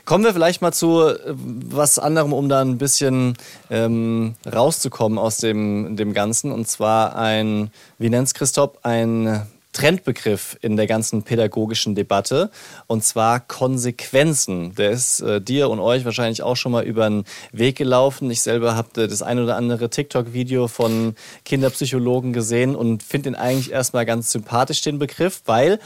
Kommen 0.04 0.24
wir 0.24 0.32
vielleicht 0.32 0.62
mal 0.62 0.72
zu 0.72 1.00
äh, 1.00 1.16
was 1.26 1.98
anderem, 1.98 2.32
um 2.32 2.48
da 2.48 2.60
ein 2.60 2.78
bisschen 2.78 3.36
ähm, 3.70 4.34
rauszukommen 4.50 5.18
aus 5.18 5.36
dem, 5.36 5.96
dem 5.96 6.12
Ganzen. 6.12 6.50
Und 6.50 6.66
zwar 6.66 7.16
ein, 7.16 7.70
wie 7.98 8.10
nennt 8.10 8.26
es 8.26 8.34
Christoph, 8.34 8.72
ein 8.82 9.46
Trendbegriff 9.72 10.58
in 10.60 10.76
der 10.76 10.86
ganzen 10.86 11.22
pädagogischen 11.22 11.94
Debatte. 11.94 12.50
Und 12.88 13.04
zwar 13.04 13.40
Konsequenzen. 13.40 14.74
Der 14.74 14.90
ist 14.90 15.20
äh, 15.20 15.40
dir 15.40 15.70
und 15.70 15.78
euch 15.78 16.04
wahrscheinlich 16.04 16.42
auch 16.42 16.56
schon 16.56 16.72
mal 16.72 16.84
über 16.84 17.08
den 17.08 17.24
Weg 17.52 17.76
gelaufen. 17.76 18.30
Ich 18.30 18.42
selber 18.42 18.74
habe 18.74 19.06
das 19.06 19.22
ein 19.22 19.38
oder 19.38 19.56
andere 19.56 19.88
TikTok-Video 19.88 20.68
von 20.68 21.14
Kinderpsychologen 21.44 22.32
gesehen 22.32 22.74
und 22.74 23.02
finde 23.02 23.30
ihn 23.30 23.34
eigentlich 23.34 23.72
erstmal 23.72 24.04
ganz 24.04 24.32
sympathisch, 24.32 24.82
den 24.82 24.98
Begriff, 24.98 25.42
weil 25.46 25.78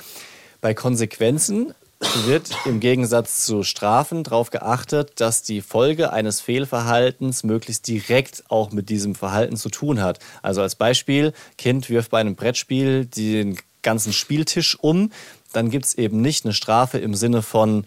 bei 0.60 0.74
Konsequenzen 0.74 1.74
wird 2.00 2.50
im 2.66 2.80
Gegensatz 2.80 3.44
zu 3.44 3.62
Strafen 3.62 4.22
darauf 4.22 4.50
geachtet, 4.50 5.12
dass 5.16 5.42
die 5.42 5.62
Folge 5.62 6.12
eines 6.12 6.40
Fehlverhaltens 6.40 7.42
möglichst 7.42 7.86
direkt 7.88 8.44
auch 8.48 8.70
mit 8.70 8.88
diesem 8.88 9.14
Verhalten 9.14 9.56
zu 9.56 9.70
tun 9.70 10.02
hat. 10.02 10.18
Also 10.42 10.60
als 10.62 10.74
Beispiel, 10.74 11.32
Kind 11.56 11.88
wirft 11.88 12.10
bei 12.10 12.20
einem 12.20 12.36
Brettspiel 12.36 13.06
den 13.06 13.56
ganzen 13.82 14.12
Spieltisch 14.12 14.76
um, 14.80 15.10
dann 15.52 15.70
gibt 15.70 15.86
es 15.86 15.94
eben 15.94 16.20
nicht 16.20 16.44
eine 16.44 16.54
Strafe 16.54 16.98
im 16.98 17.14
Sinne 17.14 17.40
von 17.40 17.86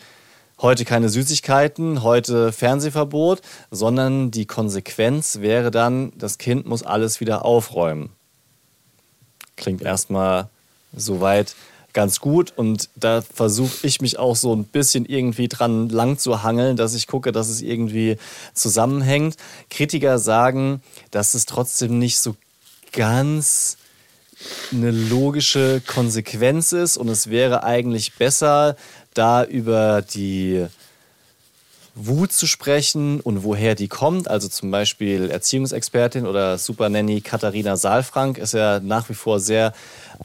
heute 0.62 0.86
keine 0.86 1.10
Süßigkeiten, 1.10 2.04
heute 2.04 2.52
Fernsehverbot, 2.52 3.42
sondern 3.70 4.32
die 4.32 4.46
Konsequenz 4.46 5.40
wäre 5.40 5.72
dann, 5.72 6.12
das 6.18 6.38
Kind 6.38 6.66
muss 6.66 6.84
alles 6.84 7.20
wieder 7.20 7.46
aufräumen. 7.46 8.10
Klingt 9.56 9.82
erstmal 9.82 10.50
soweit 10.96 11.56
ganz 11.94 12.20
gut 12.20 12.54
und 12.56 12.90
da 12.96 13.22
versuche 13.22 13.88
ich 13.88 14.02
mich 14.02 14.20
auch 14.20 14.36
so 14.36 14.56
ein 14.56 14.64
bisschen 14.64 15.06
irgendwie 15.06 15.48
dran 15.48 15.90
lang 15.90 16.18
zu 16.18 16.44
hangeln, 16.44 16.78
dass 16.78 16.94
ich 16.94 17.08
gucke, 17.08 17.32
dass 17.32 17.50
es 17.50 17.62
irgendwie 17.62 18.18
zusammenhängt. 18.54 19.36
Kritiker 19.70 20.20
sagen, 20.20 20.82
dass 21.12 21.34
es 21.34 21.46
trotzdem 21.46 22.00
nicht 22.00 22.20
so 22.20 22.36
ganz 22.92 23.78
eine 24.72 24.92
logische 24.92 25.82
Konsequenz 25.86 26.72
ist 26.72 26.98
und 26.98 27.10
es 27.10 27.30
wäre 27.30 27.64
eigentlich 27.64 28.16
besser, 28.16 28.76
da 29.14 29.44
über 29.44 30.02
die 30.02 30.66
Wut 32.02 32.32
zu 32.32 32.48
sprechen 32.48 33.20
und 33.20 33.44
woher 33.44 33.76
die 33.76 33.88
kommt. 33.88 34.30
Also 34.30 34.48
zum 34.48 34.72
Beispiel 34.72 35.30
Erziehungsexpertin 35.30 36.26
oder 36.26 36.58
Supernanny 36.58 37.22
Katharina 37.22 37.76
Saalfrank 37.76 38.38
ist 38.38 38.54
ja 38.54 38.80
nach 38.80 39.10
wie 39.10 39.14
vor 39.14 39.40
sehr 39.40 39.74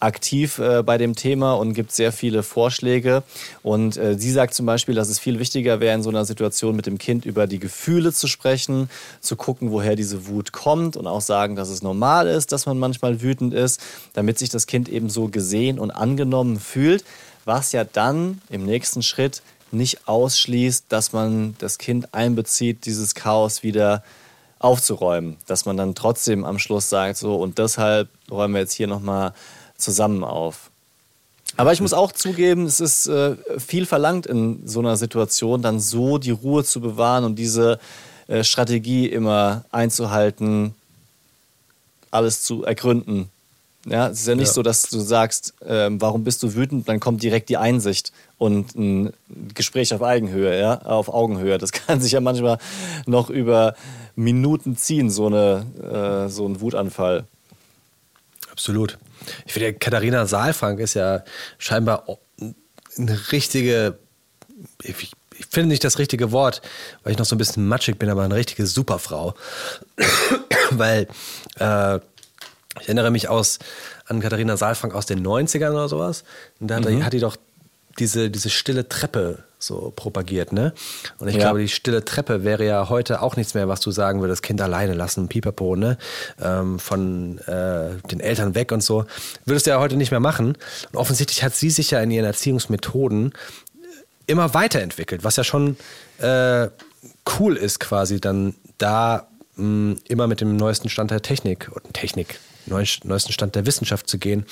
aktiv 0.01 0.59
äh, 0.59 0.83
bei 0.83 0.99
dem 0.99 1.15
Thema 1.15 1.55
und 1.55 1.75
gibt 1.75 1.93
sehr 1.93 2.13
viele 2.13 2.43
Vorschläge. 2.43 3.23
Und 3.63 3.97
äh, 3.97 4.19
sie 4.19 4.31
sagt 4.31 4.55
zum 4.55 4.67
Beispiel, 4.67 4.95
dass 4.95 5.09
es 5.09 5.19
viel 5.19 5.39
wichtiger 5.39 5.81
wäre, 5.81 5.95
in 5.95 6.03
so 6.03 6.11
einer 6.11 6.25
Situation 6.25 6.77
mit 6.77 6.87
dem 6.87 6.99
Kind 6.99 7.25
über 7.25 7.47
die 7.47 7.59
Gefühle 7.59 8.13
zu 8.13 8.27
sprechen, 8.27 8.89
zu 9.21 9.37
gucken, 9.37 9.71
woher 9.71 9.97
diese 9.97 10.27
Wut 10.29 10.53
kommt 10.53 10.97
und 10.97 11.07
auch 11.07 11.21
sagen, 11.21 11.57
dass 11.57 11.69
es 11.69 11.83
normal 11.83 12.29
ist, 12.29 12.53
dass 12.53 12.67
man 12.67 12.79
manchmal 12.79 13.21
wütend 13.21 13.55
ist, 13.55 13.81
damit 14.13 14.39
sich 14.39 14.49
das 14.49 14.67
Kind 14.67 14.89
eben 14.89 15.11
so 15.11 15.29
gesehen 15.29 15.79
und 15.79 15.91
angenommen 15.91 16.59
fühlt, 16.61 17.05
was 17.45 17.73
ja 17.73 17.85
dann 17.85 18.41
im 18.49 18.65
nächsten 18.65 19.03
Schritt 19.03 19.43
nicht 19.75 20.09
ausschließt, 20.09 20.87
dass 20.89 21.13
man 21.13 21.55
das 21.59 21.79
Kind 21.79 22.15
einbezieht, 22.15 22.87
dieses 22.87 23.15
Chaos 23.15 23.63
wieder 23.63 24.03
aufzuräumen. 24.59 25.37
Dass 25.47 25.67
man 25.67 25.77
dann 25.77 25.95
trotzdem 25.95 26.45
am 26.45 26.59
Schluss 26.59 26.89
sagt, 26.89 27.19
so 27.19 27.37
und 27.37 27.59
deshalb 27.59 28.09
räumen 28.31 28.55
wir 28.55 28.61
jetzt 28.61 28.73
hier 28.73 28.87
nochmal 28.87 29.35
zusammen 29.77 30.25
auf. 30.25 30.71
Aber 31.57 31.73
ich 31.73 31.81
muss 31.81 31.93
auch 31.93 32.13
zugeben, 32.13 32.67
es 32.67 32.81
ist 32.81 33.07
äh, 33.07 33.37
viel 33.59 33.87
verlangt 33.87 34.27
in 34.27 34.67
so 34.67 34.81
einer 34.81 34.97
Situation, 34.97 35.63
dann 35.63 35.79
so 35.79 36.19
die 36.19 36.33
Ruhe 36.33 36.65
zu 36.65 36.81
bewahren 36.81 37.25
und 37.25 37.37
diese 37.37 37.79
äh, 38.27 38.43
Strategie 38.43 39.07
immer 39.07 39.65
einzuhalten, 39.71 40.75
alles 42.11 42.43
zu 42.43 42.65
ergründen. 42.65 43.29
Ja, 43.87 44.09
es 44.09 44.21
ist 44.21 44.29
ja 44.29 44.35
nicht 44.35 44.49
ja. 44.49 44.53
so, 44.55 44.63
dass 44.63 44.83
du 44.83 44.99
sagst, 45.01 45.55
äh, 45.61 45.91
warum 45.93 46.25
bist 46.25 46.43
du 46.43 46.55
wütend, 46.55 46.89
dann 46.89 47.01
kommt 47.01 47.23
direkt 47.23 47.51
die 47.51 47.59
Einsicht 47.59 48.13
und 48.39 48.75
ein 48.75 49.13
Gespräch 49.55 49.95
auf 49.95 50.03
Augenhöhe, 50.03 50.59
ja, 50.59 50.83
auf 50.83 51.09
Augenhöhe. 51.09 51.59
Das 51.59 51.73
kann 51.73 52.01
sich 52.01 52.13
ja 52.13 52.21
manchmal 52.21 52.59
noch 53.07 53.31
über 53.31 53.75
Minuten 54.17 54.77
ziehen, 54.77 55.11
so, 55.11 55.27
eine, 55.27 56.27
äh, 56.27 56.29
so 56.29 56.47
ein 56.47 56.61
Wutanfall. 56.61 57.25
Absolut. 58.51 58.99
Ich 59.47 59.53
finde, 59.53 59.75
Katharina 59.75 60.27
Saalfrank 60.27 60.79
ist 60.81 60.95
ja 60.95 61.25
scheinbar 61.59 62.05
eine 62.97 63.33
richtige, 63.33 63.99
ich, 64.83 65.13
ich 65.37 65.47
finde 65.47 65.71
nicht 65.71 65.83
das 65.83 65.99
richtige 65.99 66.31
Wort, 66.31 66.63
weil 67.03 67.13
ich 67.13 67.19
noch 67.19 67.25
so 67.25 67.35
ein 67.35 67.39
bisschen 67.39 67.67
matschig 67.67 67.99
bin, 67.99 68.11
aber 68.11 68.23
eine 68.23 68.37
richtige 68.37 68.67
Superfrau. 68.67 69.35
weil 70.71 71.09
äh, 71.59 71.97
ich 72.81 72.89
erinnere 72.89 73.11
mich 73.11 73.29
aus, 73.29 73.59
an 74.07 74.21
Katharina 74.21 74.57
Saalfrank 74.57 74.95
aus 74.95 75.07
den 75.07 75.25
90ern 75.27 75.71
oder 75.71 75.89
sowas. 75.89 76.25
Und 76.61 76.69
da 76.69 76.81
mhm. 76.81 77.05
hat 77.05 77.13
die 77.13 77.21
doch 77.21 77.37
diese, 77.99 78.31
diese 78.31 78.51
stille 78.51 78.89
Treppe 78.89 79.45
so 79.59 79.93
propagiert, 79.95 80.53
ne? 80.53 80.75
Und 81.19 81.29
ich 81.29 81.37
ja. 81.37 81.43
glaube, 81.43 81.61
die 81.61 81.69
stille 81.69 82.05
Treppe 82.05 82.45
wäre 82.45 82.65
ja 82.65 82.89
heute 82.89 83.23
auch 83.23 83.37
nichts 83.37 83.55
mehr, 83.55 83.69
was 83.69 83.81
du 83.81 83.91
sagen 83.91 84.21
würdest, 84.21 84.43
Kind 84.43 84.61
alleine 84.61 84.95
lassen, 84.95 85.29
pipapo, 85.29 85.77
ne? 85.77 85.97
Ähm, 86.41 86.79
von 86.79 87.39
äh, 87.39 87.97
den 88.11 88.21
Eltern 88.21 88.55
weg 88.55 88.73
und 88.73 88.83
so. 88.83 89.07
Würdest 89.45 89.67
du 89.67 89.71
ja 89.71 89.81
heute 89.81 89.97
nicht 89.97 90.11
mehr 90.11 90.21
machen. 90.21 90.57
Und 90.93 90.99
offensichtlich 90.99 91.43
hat 91.43 91.55
sie 91.55 91.71
sich 91.71 91.91
ja 91.91 92.01
in 92.01 92.11
ihren 92.11 92.27
Erziehungsmethoden 92.27 93.33
immer 94.27 94.55
weiterentwickelt, 94.55 95.25
was 95.25 95.37
ja 95.37 95.45
schon 95.45 95.77
äh, 96.19 96.69
cool 97.39 97.57
ist, 97.57 97.81
quasi 97.81 98.21
dann 98.21 98.55
da 98.79 99.29
mh, 99.57 99.97
immer 100.09 100.27
mit 100.27 100.41
dem 100.41 100.57
neuesten 100.57 100.89
Stand 100.89 101.11
der 101.11 101.23
Technik 101.23 101.71
und 101.73 101.95
Technik, 101.95 102.39
neuesten 102.67 103.33
Stand 103.33 103.55
der 103.55 103.67
Wissenschaft 103.67 104.09
zu 104.09 104.19
gehen 104.19 104.45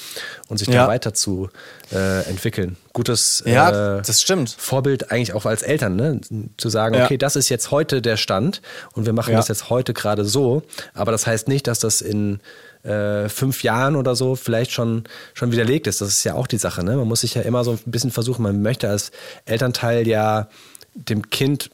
und 0.49 0.59
sich 0.59 0.69
ja. 0.69 0.83
da 0.83 0.89
weiter 0.89 1.15
zu 1.15 1.49
äh, 1.93 2.23
entwickeln. 2.29 2.77
Gutes 2.93 3.43
ja, 3.47 3.99
äh, 3.99 4.03
das 4.03 4.23
stimmt. 4.23 4.55
Vorbild 4.57 5.11
eigentlich 5.11 5.33
auch 5.33 5.47
als 5.47 5.63
Eltern, 5.63 5.97
ne? 5.97 6.21
zu 6.57 6.69
sagen, 6.69 6.95
ja. 6.95 7.05
okay, 7.05 7.17
das 7.17 7.37
ist 7.37 7.49
jetzt 7.49 7.71
heute 7.71 8.03
der 8.03 8.17
Stand 8.17 8.63
und 8.95 9.07
wir 9.07 9.13
machen 9.13 9.35
das 9.35 9.49
jetzt 9.49 9.71
heute 9.71 9.95
gerade 9.95 10.25
so, 10.25 10.63
aber 10.95 11.13
das 11.13 11.27
heißt 11.27 11.49
nicht, 11.49 11.67
dass 11.67 11.79
das 11.79 12.01
in 12.01 12.41
äh, 12.85 13.29
fünf 13.29 13.63
Jahren 13.63 13.97
oder 13.97 14.17
so 14.17 14.35
vielleicht 14.35 14.73
schon, 14.73 15.05
schon 15.35 15.53
widerlegt 15.53 15.87
ist. 15.87 16.01
Das 16.01 16.09
ist 16.09 16.25
ja 16.25 16.35
auch 16.35 16.47
die 16.47 16.59
Sache. 16.59 16.85
Ne? 16.85 16.97
Man 16.97 17.07
muss 17.07 17.21
sich 17.21 17.35
ja 17.35 17.43
immer 17.43 17.65
so 17.65 17.73
ein 17.73 17.91
bisschen 17.91 18.11
versuchen, 18.11 18.43
man 18.43 18.61
möchte 18.61 18.89
als 18.89 19.13
Elternteil 19.45 20.07
ja 20.09 20.49
dem 20.95 21.31
Kind 21.31 21.71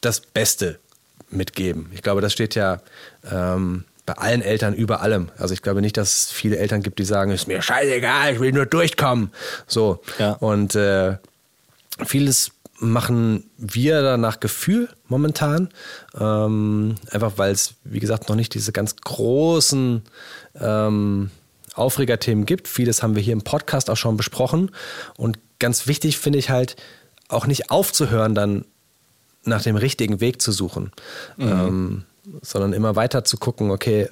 das 0.00 0.20
Beste 0.20 0.78
mitgeben. 1.30 1.90
Ich 1.94 2.02
glaube, 2.02 2.20
das 2.20 2.32
steht 2.32 2.54
ja 2.54 2.80
ähm, 3.30 3.84
bei 4.06 4.14
allen 4.14 4.42
Eltern 4.42 4.74
über 4.74 5.00
allem. 5.00 5.30
Also 5.38 5.54
ich 5.54 5.62
glaube 5.62 5.80
nicht, 5.80 5.96
dass 5.96 6.16
es 6.16 6.32
viele 6.32 6.58
Eltern 6.58 6.82
gibt, 6.82 6.98
die 6.98 7.04
sagen, 7.04 7.30
ist 7.30 7.48
mir 7.48 7.62
scheißegal, 7.62 8.34
ich 8.34 8.40
will 8.40 8.52
nur 8.52 8.66
durchkommen. 8.66 9.30
So. 9.66 10.02
Ja. 10.18 10.32
Und 10.32 10.74
äh, 10.74 11.16
vieles 12.04 12.52
machen 12.78 13.50
wir 13.56 14.02
da 14.02 14.16
nach 14.16 14.40
Gefühl 14.40 14.88
momentan. 15.08 15.70
Ähm, 16.18 16.96
einfach 17.10 17.32
weil 17.36 17.52
es, 17.52 17.74
wie 17.84 18.00
gesagt, 18.00 18.28
noch 18.28 18.36
nicht 18.36 18.52
diese 18.54 18.72
ganz 18.72 18.96
großen 18.96 20.02
ähm, 20.60 21.30
Aufregerthemen 21.74 22.46
gibt. 22.46 22.68
Vieles 22.68 23.02
haben 23.02 23.14
wir 23.14 23.22
hier 23.22 23.32
im 23.32 23.42
Podcast 23.42 23.90
auch 23.90 23.96
schon 23.96 24.16
besprochen. 24.16 24.70
Und 25.16 25.38
ganz 25.58 25.86
wichtig 25.86 26.18
finde 26.18 26.38
ich 26.38 26.50
halt, 26.50 26.76
auch 27.28 27.46
nicht 27.46 27.70
aufzuhören, 27.70 28.34
dann 28.34 28.64
nach 29.44 29.62
dem 29.62 29.76
richtigen 29.76 30.20
Weg 30.20 30.40
zu 30.40 30.52
suchen. 30.52 30.92
Mhm. 31.36 31.48
Ähm, 31.48 32.04
sondern 32.42 32.72
immer 32.72 32.96
weiter 32.96 33.24
zu 33.24 33.36
gucken, 33.36 33.70
okay, 33.70 34.08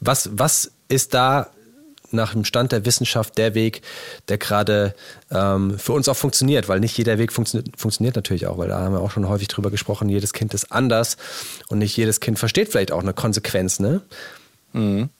was, 0.00 0.30
was 0.32 0.70
ist 0.88 1.14
da 1.14 1.48
nach 2.10 2.32
dem 2.32 2.44
Stand 2.44 2.72
der 2.72 2.84
Wissenschaft 2.84 3.36
der 3.36 3.54
Weg, 3.54 3.82
der 4.28 4.38
gerade 4.38 4.94
ähm, 5.30 5.78
für 5.78 5.92
uns 5.92 6.08
auch 6.08 6.16
funktioniert, 6.16 6.68
weil 6.68 6.80
nicht 6.80 6.96
jeder 6.96 7.18
Weg 7.18 7.32
funktio 7.32 7.60
funktioniert 7.76 8.16
natürlich 8.16 8.46
auch, 8.46 8.58
weil 8.58 8.68
da 8.68 8.80
haben 8.80 8.94
wir 8.94 9.00
auch 9.00 9.10
schon 9.10 9.28
häufig 9.28 9.48
drüber 9.48 9.70
gesprochen, 9.70 10.08
jedes 10.08 10.32
Kind 10.32 10.54
ist 10.54 10.72
anders 10.72 11.16
und 11.68 11.78
nicht 11.78 11.96
jedes 11.96 12.20
Kind 12.20 12.38
versteht 12.38 12.70
vielleicht 12.70 12.92
auch 12.92 13.02
eine 13.02 13.12
Konsequenz, 13.12 13.78
ne? 13.78 14.00
Mhm. 14.72 15.10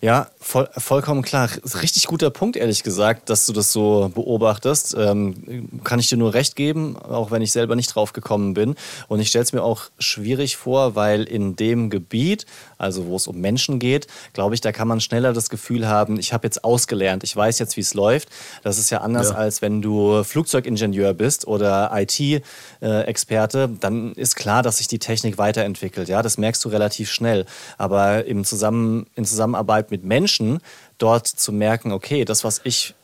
Ja, 0.00 0.28
voll, 0.38 0.68
vollkommen 0.76 1.22
klar. 1.22 1.50
Richtig 1.82 2.06
guter 2.06 2.30
Punkt, 2.30 2.56
ehrlich 2.56 2.84
gesagt, 2.84 3.30
dass 3.30 3.46
du 3.46 3.52
das 3.52 3.72
so 3.72 4.12
beobachtest. 4.14 4.94
Ähm, 4.96 5.68
kann 5.82 5.98
ich 5.98 6.08
dir 6.08 6.16
nur 6.16 6.34
recht 6.34 6.54
geben, 6.54 6.96
auch 6.96 7.32
wenn 7.32 7.42
ich 7.42 7.50
selber 7.50 7.74
nicht 7.74 7.92
drauf 7.92 8.12
gekommen 8.12 8.54
bin. 8.54 8.76
Und 9.08 9.18
ich 9.18 9.28
stelle 9.28 9.42
es 9.42 9.52
mir 9.52 9.64
auch 9.64 9.86
schwierig 9.98 10.56
vor, 10.56 10.94
weil 10.94 11.24
in 11.24 11.56
dem 11.56 11.90
Gebiet, 11.90 12.46
also 12.78 13.06
wo 13.06 13.16
es 13.16 13.26
um 13.26 13.40
Menschen 13.40 13.80
geht, 13.80 14.06
glaube 14.34 14.54
ich, 14.54 14.60
da 14.60 14.70
kann 14.70 14.86
man 14.86 15.00
schneller 15.00 15.32
das 15.32 15.50
Gefühl 15.50 15.88
haben, 15.88 16.20
ich 16.20 16.32
habe 16.32 16.46
jetzt 16.46 16.62
ausgelernt, 16.62 17.24
ich 17.24 17.34
weiß 17.34 17.58
jetzt, 17.58 17.76
wie 17.76 17.80
es 17.80 17.94
läuft. 17.94 18.28
Das 18.62 18.78
ist 18.78 18.90
ja 18.90 19.00
anders, 19.00 19.30
ja. 19.30 19.34
als 19.34 19.62
wenn 19.62 19.82
du 19.82 20.22
Flugzeugingenieur 20.22 21.12
bist 21.12 21.48
oder 21.48 21.90
IT-Experte. 21.92 23.68
Dann 23.80 24.12
ist 24.12 24.36
klar, 24.36 24.62
dass 24.62 24.76
sich 24.76 24.86
die 24.86 25.00
Technik 25.00 25.38
weiterentwickelt. 25.38 26.08
Ja, 26.08 26.22
das 26.22 26.38
merkst 26.38 26.64
du 26.64 26.68
relativ 26.68 27.10
schnell. 27.10 27.46
Aber 27.78 28.26
im 28.26 28.44
Zusammen, 28.44 29.06
in 29.16 29.24
Zusammenarbeit 29.24 29.87
mit 29.90 30.04
Menschen, 30.04 30.60
dort 30.98 31.26
zu 31.26 31.52
merken, 31.52 31.92
okay, 31.92 32.24
das, 32.24 32.44
was 32.44 32.60
ich 32.64 32.94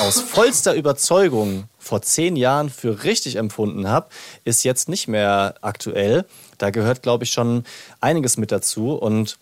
aus 0.00 0.20
vollster 0.20 0.74
Überzeugung 0.74 1.68
vor 1.78 2.02
zehn 2.02 2.36
Jahren 2.36 2.68
für 2.68 3.04
richtig 3.04 3.36
empfunden 3.36 3.88
habe, 3.88 4.08
ist 4.44 4.64
jetzt 4.64 4.88
nicht 4.88 5.08
mehr 5.08 5.54
aktuell. 5.60 6.24
Da 6.58 6.70
gehört, 6.70 7.02
glaube 7.02 7.24
ich, 7.24 7.30
schon 7.30 7.64
einiges 8.00 8.36
mit 8.36 8.52
dazu. 8.52 8.94
Und 8.94 9.38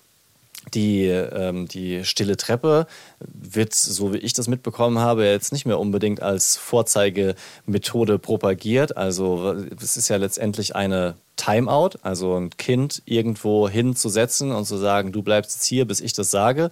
die, 0.74 1.06
ähm, 1.06 1.68
die 1.68 2.04
stille 2.04 2.36
Treppe 2.36 2.86
wird, 3.20 3.74
so 3.74 4.12
wie 4.12 4.18
ich 4.18 4.32
das 4.32 4.48
mitbekommen 4.48 4.98
habe, 4.98 5.26
jetzt 5.26 5.52
nicht 5.52 5.66
mehr 5.66 5.78
unbedingt 5.78 6.22
als 6.22 6.56
Vorzeigemethode 6.56 8.18
propagiert. 8.18 8.96
Also 8.96 9.54
es 9.80 9.96
ist 9.96 10.08
ja 10.08 10.16
letztendlich 10.16 10.74
eine 10.74 11.14
Timeout, 11.36 11.90
also 12.02 12.36
ein 12.36 12.50
Kind 12.50 13.02
irgendwo 13.04 13.68
hinzusetzen 13.68 14.52
und 14.52 14.64
zu 14.64 14.76
sagen, 14.76 15.12
du 15.12 15.22
bleibst 15.22 15.56
jetzt 15.56 15.66
hier, 15.66 15.86
bis 15.86 16.00
ich 16.00 16.12
das 16.12 16.30
sage, 16.30 16.70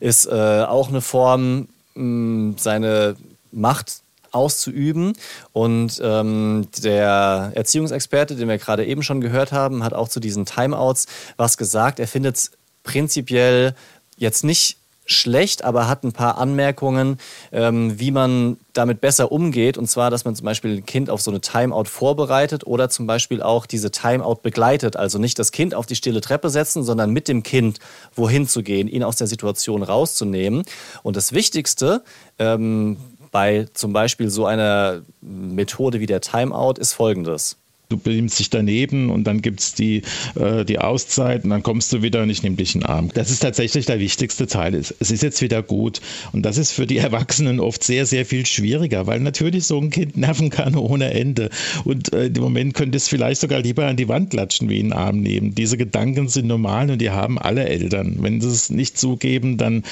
ist 0.00 0.26
äh, 0.26 0.64
auch 0.66 0.88
eine 0.88 1.00
Form, 1.00 1.68
mh, 1.94 2.54
seine 2.58 3.16
Macht 3.50 4.02
auszuüben. 4.32 5.12
Und 5.52 6.00
ähm, 6.02 6.66
der 6.82 7.52
Erziehungsexperte, 7.54 8.34
den 8.34 8.48
wir 8.48 8.58
gerade 8.58 8.84
eben 8.84 9.02
schon 9.02 9.20
gehört 9.20 9.52
haben, 9.52 9.84
hat 9.84 9.92
auch 9.92 10.08
zu 10.08 10.20
diesen 10.20 10.46
Timeouts 10.46 11.06
was 11.36 11.56
gesagt. 11.56 12.00
Er 12.00 12.08
findet 12.08 12.36
es 12.36 12.50
prinzipiell 12.82 13.74
jetzt 14.16 14.44
nicht 14.44 14.78
schlecht, 15.04 15.64
aber 15.64 15.88
hat 15.88 16.04
ein 16.04 16.12
paar 16.12 16.38
Anmerkungen, 16.38 17.18
ähm, 17.50 17.98
wie 17.98 18.10
man 18.10 18.56
damit 18.72 19.00
besser 19.00 19.32
umgeht. 19.32 19.76
Und 19.76 19.88
zwar, 19.88 20.10
dass 20.10 20.24
man 20.24 20.34
zum 20.34 20.44
Beispiel 20.44 20.76
ein 20.76 20.86
Kind 20.86 21.10
auf 21.10 21.20
so 21.20 21.30
eine 21.30 21.40
Timeout 21.40 21.84
vorbereitet 21.84 22.66
oder 22.66 22.88
zum 22.88 23.06
Beispiel 23.06 23.42
auch 23.42 23.66
diese 23.66 23.90
Timeout 23.90 24.36
begleitet. 24.42 24.96
Also 24.96 25.18
nicht 25.18 25.38
das 25.38 25.52
Kind 25.52 25.74
auf 25.74 25.86
die 25.86 25.96
stille 25.96 26.20
Treppe 26.20 26.50
setzen, 26.50 26.84
sondern 26.84 27.10
mit 27.10 27.28
dem 27.28 27.42
Kind 27.42 27.78
wohin 28.14 28.46
zu 28.46 28.62
gehen, 28.62 28.88
ihn 28.88 29.02
aus 29.02 29.16
der 29.16 29.26
Situation 29.26 29.82
rauszunehmen. 29.82 30.62
Und 31.02 31.16
das 31.16 31.32
Wichtigste 31.32 32.04
ähm, 32.38 32.96
bei 33.30 33.66
zum 33.74 33.92
Beispiel 33.92 34.30
so 34.30 34.46
einer 34.46 35.02
Methode 35.20 36.00
wie 36.00 36.06
der 36.06 36.20
Timeout 36.20 36.74
ist 36.78 36.92
folgendes. 36.92 37.56
Du 37.92 37.98
beamst 37.98 38.38
dich 38.38 38.50
daneben 38.50 39.10
und 39.10 39.24
dann 39.24 39.42
gibt 39.42 39.60
es 39.60 39.74
die, 39.74 40.02
äh, 40.34 40.64
die 40.64 40.78
Auszeit 40.78 41.44
und 41.44 41.50
dann 41.50 41.62
kommst 41.62 41.92
du 41.92 42.02
wieder 42.02 42.22
und 42.22 42.30
ich 42.30 42.42
nehme 42.42 42.56
dich 42.56 42.74
in 42.74 42.80
den 42.80 42.88
Arm. 42.88 43.10
Das 43.14 43.30
ist 43.30 43.40
tatsächlich 43.40 43.86
der 43.86 44.00
wichtigste 44.00 44.46
Teil. 44.46 44.74
Es 44.74 44.90
ist 44.90 45.22
jetzt 45.22 45.42
wieder 45.42 45.62
gut. 45.62 46.00
Und 46.32 46.42
das 46.42 46.56
ist 46.56 46.72
für 46.72 46.86
die 46.86 46.98
Erwachsenen 47.02 47.60
oft 47.60 47.84
sehr, 47.84 48.06
sehr 48.06 48.24
viel 48.24 48.46
schwieriger, 48.46 49.06
weil 49.06 49.20
natürlich 49.20 49.66
so 49.66 49.78
ein 49.78 49.90
Kind 49.90 50.16
nerven 50.16 50.50
kann 50.50 50.74
ohne 50.74 51.12
Ende. 51.12 51.50
Und 51.84 52.12
äh, 52.12 52.26
im 52.26 52.42
Moment 52.42 52.74
könnte 52.74 52.96
es 52.96 53.08
vielleicht 53.08 53.40
sogar 53.40 53.60
lieber 53.60 53.86
an 53.86 53.96
die 53.96 54.08
Wand 54.08 54.30
klatschen 54.30 54.68
wie 54.68 54.80
in 54.80 54.86
den 54.86 54.92
Arm 54.92 55.20
nehmen. 55.20 55.54
Diese 55.54 55.76
Gedanken 55.76 56.28
sind 56.28 56.46
normal 56.46 56.90
und 56.90 57.00
die 57.00 57.10
haben 57.10 57.38
alle 57.38 57.68
Eltern. 57.68 58.16
Wenn 58.20 58.40
sie 58.40 58.48
es 58.48 58.70
nicht 58.70 58.98
zugeben, 58.98 59.58
dann 59.58 59.82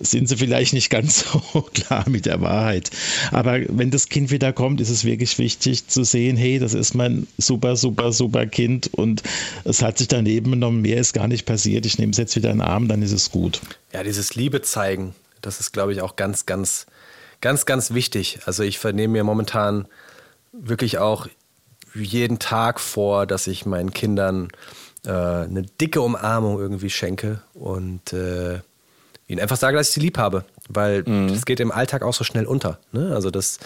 sind 0.00 0.28
sie 0.28 0.36
vielleicht 0.36 0.72
nicht 0.72 0.90
ganz 0.90 1.24
so 1.52 1.62
klar 1.62 2.08
mit 2.08 2.26
der 2.26 2.40
Wahrheit. 2.40 2.90
Aber 3.30 3.58
wenn 3.68 3.90
das 3.90 4.08
Kind 4.08 4.30
wieder 4.30 4.52
kommt, 4.52 4.80
ist 4.80 4.90
es 4.90 5.04
wirklich 5.04 5.38
wichtig 5.38 5.86
zu 5.86 6.04
sehen, 6.04 6.36
hey, 6.36 6.58
das 6.58 6.74
ist 6.74 6.94
mein 6.94 7.26
super, 7.38 7.76
super, 7.76 8.12
super 8.12 8.46
Kind 8.46 8.92
und 8.94 9.22
es 9.64 9.82
hat 9.82 9.98
sich 9.98 10.08
daneben 10.08 10.52
genommen, 10.52 10.82
mehr 10.82 10.98
ist 10.98 11.12
gar 11.12 11.28
nicht 11.28 11.46
passiert. 11.46 11.86
Ich 11.86 11.98
nehme 11.98 12.12
es 12.12 12.18
jetzt 12.18 12.36
wieder 12.36 12.50
in 12.50 12.58
den 12.58 12.66
Arm, 12.66 12.88
dann 12.88 13.02
ist 13.02 13.12
es 13.12 13.30
gut. 13.30 13.60
Ja, 13.92 14.02
dieses 14.02 14.34
Liebe 14.34 14.62
zeigen, 14.62 15.14
das 15.42 15.60
ist, 15.60 15.72
glaube 15.72 15.92
ich, 15.92 16.00
auch 16.00 16.16
ganz, 16.16 16.46
ganz, 16.46 16.86
ganz, 17.40 17.66
ganz 17.66 17.92
wichtig. 17.92 18.40
Also 18.46 18.62
ich 18.62 18.78
vernehme 18.78 19.12
mir 19.12 19.24
momentan 19.24 19.86
wirklich 20.52 20.98
auch 20.98 21.26
jeden 21.94 22.38
Tag 22.38 22.80
vor, 22.80 23.26
dass 23.26 23.46
ich 23.46 23.66
meinen 23.66 23.92
Kindern 23.92 24.48
äh, 25.04 25.10
eine 25.10 25.62
dicke 25.62 26.00
Umarmung 26.02 26.58
irgendwie 26.58 26.90
schenke 26.90 27.42
und 27.54 28.12
äh, 28.12 28.60
ihnen 29.30 29.40
einfach 29.40 29.56
sage, 29.56 29.76
dass 29.76 29.88
ich 29.88 29.94
sie 29.94 30.00
lieb 30.00 30.18
habe. 30.18 30.44
Weil 30.68 31.02
mhm. 31.04 31.28
das 31.28 31.44
geht 31.44 31.60
im 31.60 31.70
Alltag 31.70 32.02
auch 32.02 32.14
so 32.14 32.24
schnell 32.24 32.46
unter. 32.46 32.78
Ne? 32.92 33.12
Also 33.14 33.30
das 33.30 33.58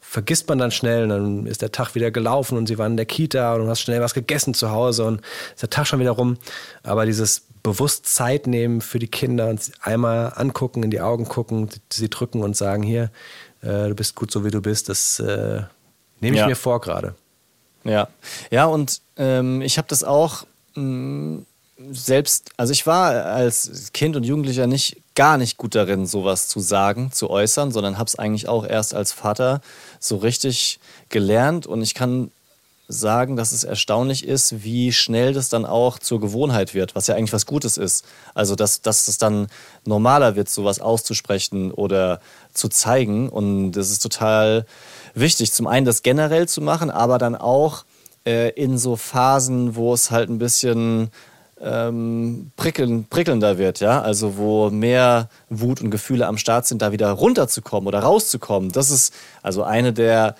vergisst 0.00 0.48
man 0.48 0.58
dann 0.58 0.70
schnell 0.70 1.04
und 1.04 1.08
dann 1.08 1.46
ist 1.46 1.62
der 1.62 1.72
Tag 1.72 1.94
wieder 1.94 2.10
gelaufen 2.10 2.56
und 2.56 2.66
sie 2.68 2.78
waren 2.78 2.92
in 2.92 2.96
der 2.96 3.06
Kita 3.06 3.54
und 3.54 3.62
du 3.62 3.68
hast 3.68 3.80
schnell 3.80 4.00
was 4.00 4.14
gegessen 4.14 4.54
zu 4.54 4.70
Hause 4.70 5.04
und 5.04 5.20
ist 5.52 5.62
der 5.62 5.70
Tag 5.70 5.86
schon 5.86 5.98
wieder 5.98 6.12
rum. 6.12 6.36
Aber 6.84 7.06
dieses 7.06 7.42
bewusst 7.62 8.06
Zeit 8.06 8.46
nehmen 8.46 8.80
für 8.80 9.00
die 9.00 9.08
Kinder 9.08 9.48
und 9.48 9.72
einmal 9.80 10.32
angucken, 10.36 10.84
in 10.84 10.90
die 10.90 11.00
Augen 11.00 11.26
gucken, 11.26 11.68
sie 11.92 12.08
drücken 12.08 12.42
und 12.42 12.56
sagen, 12.56 12.84
hier, 12.84 13.10
äh, 13.62 13.88
du 13.88 13.94
bist 13.96 14.14
gut 14.14 14.30
so 14.30 14.44
wie 14.44 14.50
du 14.50 14.60
bist, 14.60 14.88
das 14.88 15.18
äh, 15.18 15.62
nehme 16.20 16.36
ich 16.36 16.40
ja. 16.40 16.46
mir 16.46 16.56
vor 16.56 16.80
gerade. 16.80 17.16
Ja, 17.82 18.08
ja 18.50 18.66
und 18.66 19.00
ähm, 19.16 19.62
ich 19.62 19.78
habe 19.78 19.88
das 19.88 20.04
auch 20.04 20.44
mh, 20.76 20.82
mm, 20.82 21.46
selbst, 21.90 22.50
also 22.56 22.72
ich 22.72 22.86
war 22.86 23.26
als 23.26 23.90
Kind 23.92 24.16
und 24.16 24.24
Jugendlicher 24.24 24.66
nicht 24.66 25.02
gar 25.16 25.38
nicht 25.38 25.56
gut 25.56 25.74
darin, 25.74 26.06
sowas 26.06 26.46
zu 26.46 26.60
sagen, 26.60 27.10
zu 27.10 27.28
äußern, 27.28 27.72
sondern 27.72 27.98
habe 27.98 28.06
es 28.06 28.16
eigentlich 28.16 28.48
auch 28.48 28.64
erst 28.64 28.94
als 28.94 29.12
Vater 29.12 29.60
so 29.98 30.16
richtig 30.18 30.78
gelernt 31.08 31.66
und 31.66 31.82
ich 31.82 31.94
kann 31.94 32.30
sagen, 32.88 33.36
dass 33.36 33.52
es 33.52 33.64
erstaunlich 33.64 34.26
ist, 34.26 34.62
wie 34.62 34.92
schnell 34.92 35.32
das 35.32 35.48
dann 35.48 35.64
auch 35.64 35.98
zur 35.98 36.20
Gewohnheit 36.20 36.74
wird, 36.74 36.94
was 36.94 37.08
ja 37.08 37.16
eigentlich 37.16 37.32
was 37.32 37.46
Gutes 37.46 37.76
ist. 37.78 38.04
Also, 38.34 38.54
dass, 38.54 38.80
dass 38.80 39.08
es 39.08 39.18
dann 39.18 39.48
normaler 39.84 40.36
wird, 40.36 40.48
sowas 40.48 40.78
auszusprechen 40.78 41.72
oder 41.72 42.20
zu 42.52 42.68
zeigen. 42.68 43.28
Und 43.28 43.72
das 43.72 43.90
ist 43.90 44.02
total 44.02 44.66
wichtig, 45.14 45.52
zum 45.52 45.66
einen 45.66 45.84
das 45.84 46.02
generell 46.02 46.46
zu 46.48 46.60
machen, 46.60 46.90
aber 46.90 47.18
dann 47.18 47.34
auch 47.34 47.84
äh, 48.24 48.50
in 48.50 48.78
so 48.78 48.94
Phasen, 48.94 49.74
wo 49.74 49.92
es 49.92 50.10
halt 50.12 50.30
ein 50.30 50.38
bisschen 50.38 51.10
ähm, 51.60 52.50
prickeln, 52.56 53.06
prickelnder 53.08 53.58
wird, 53.58 53.80
ja, 53.80 54.02
also 54.02 54.36
wo 54.36 54.70
mehr 54.70 55.28
Wut 55.48 55.80
und 55.80 55.90
Gefühle 55.90 56.26
am 56.26 56.38
Start 56.38 56.66
sind, 56.66 56.82
da 56.82 56.92
wieder 56.92 57.10
runterzukommen 57.10 57.88
oder 57.88 58.00
rauszukommen. 58.00 58.70
Das 58.72 58.90
ist 58.90 59.14
also 59.42 59.62
eine 59.62 59.92
der 59.92 60.36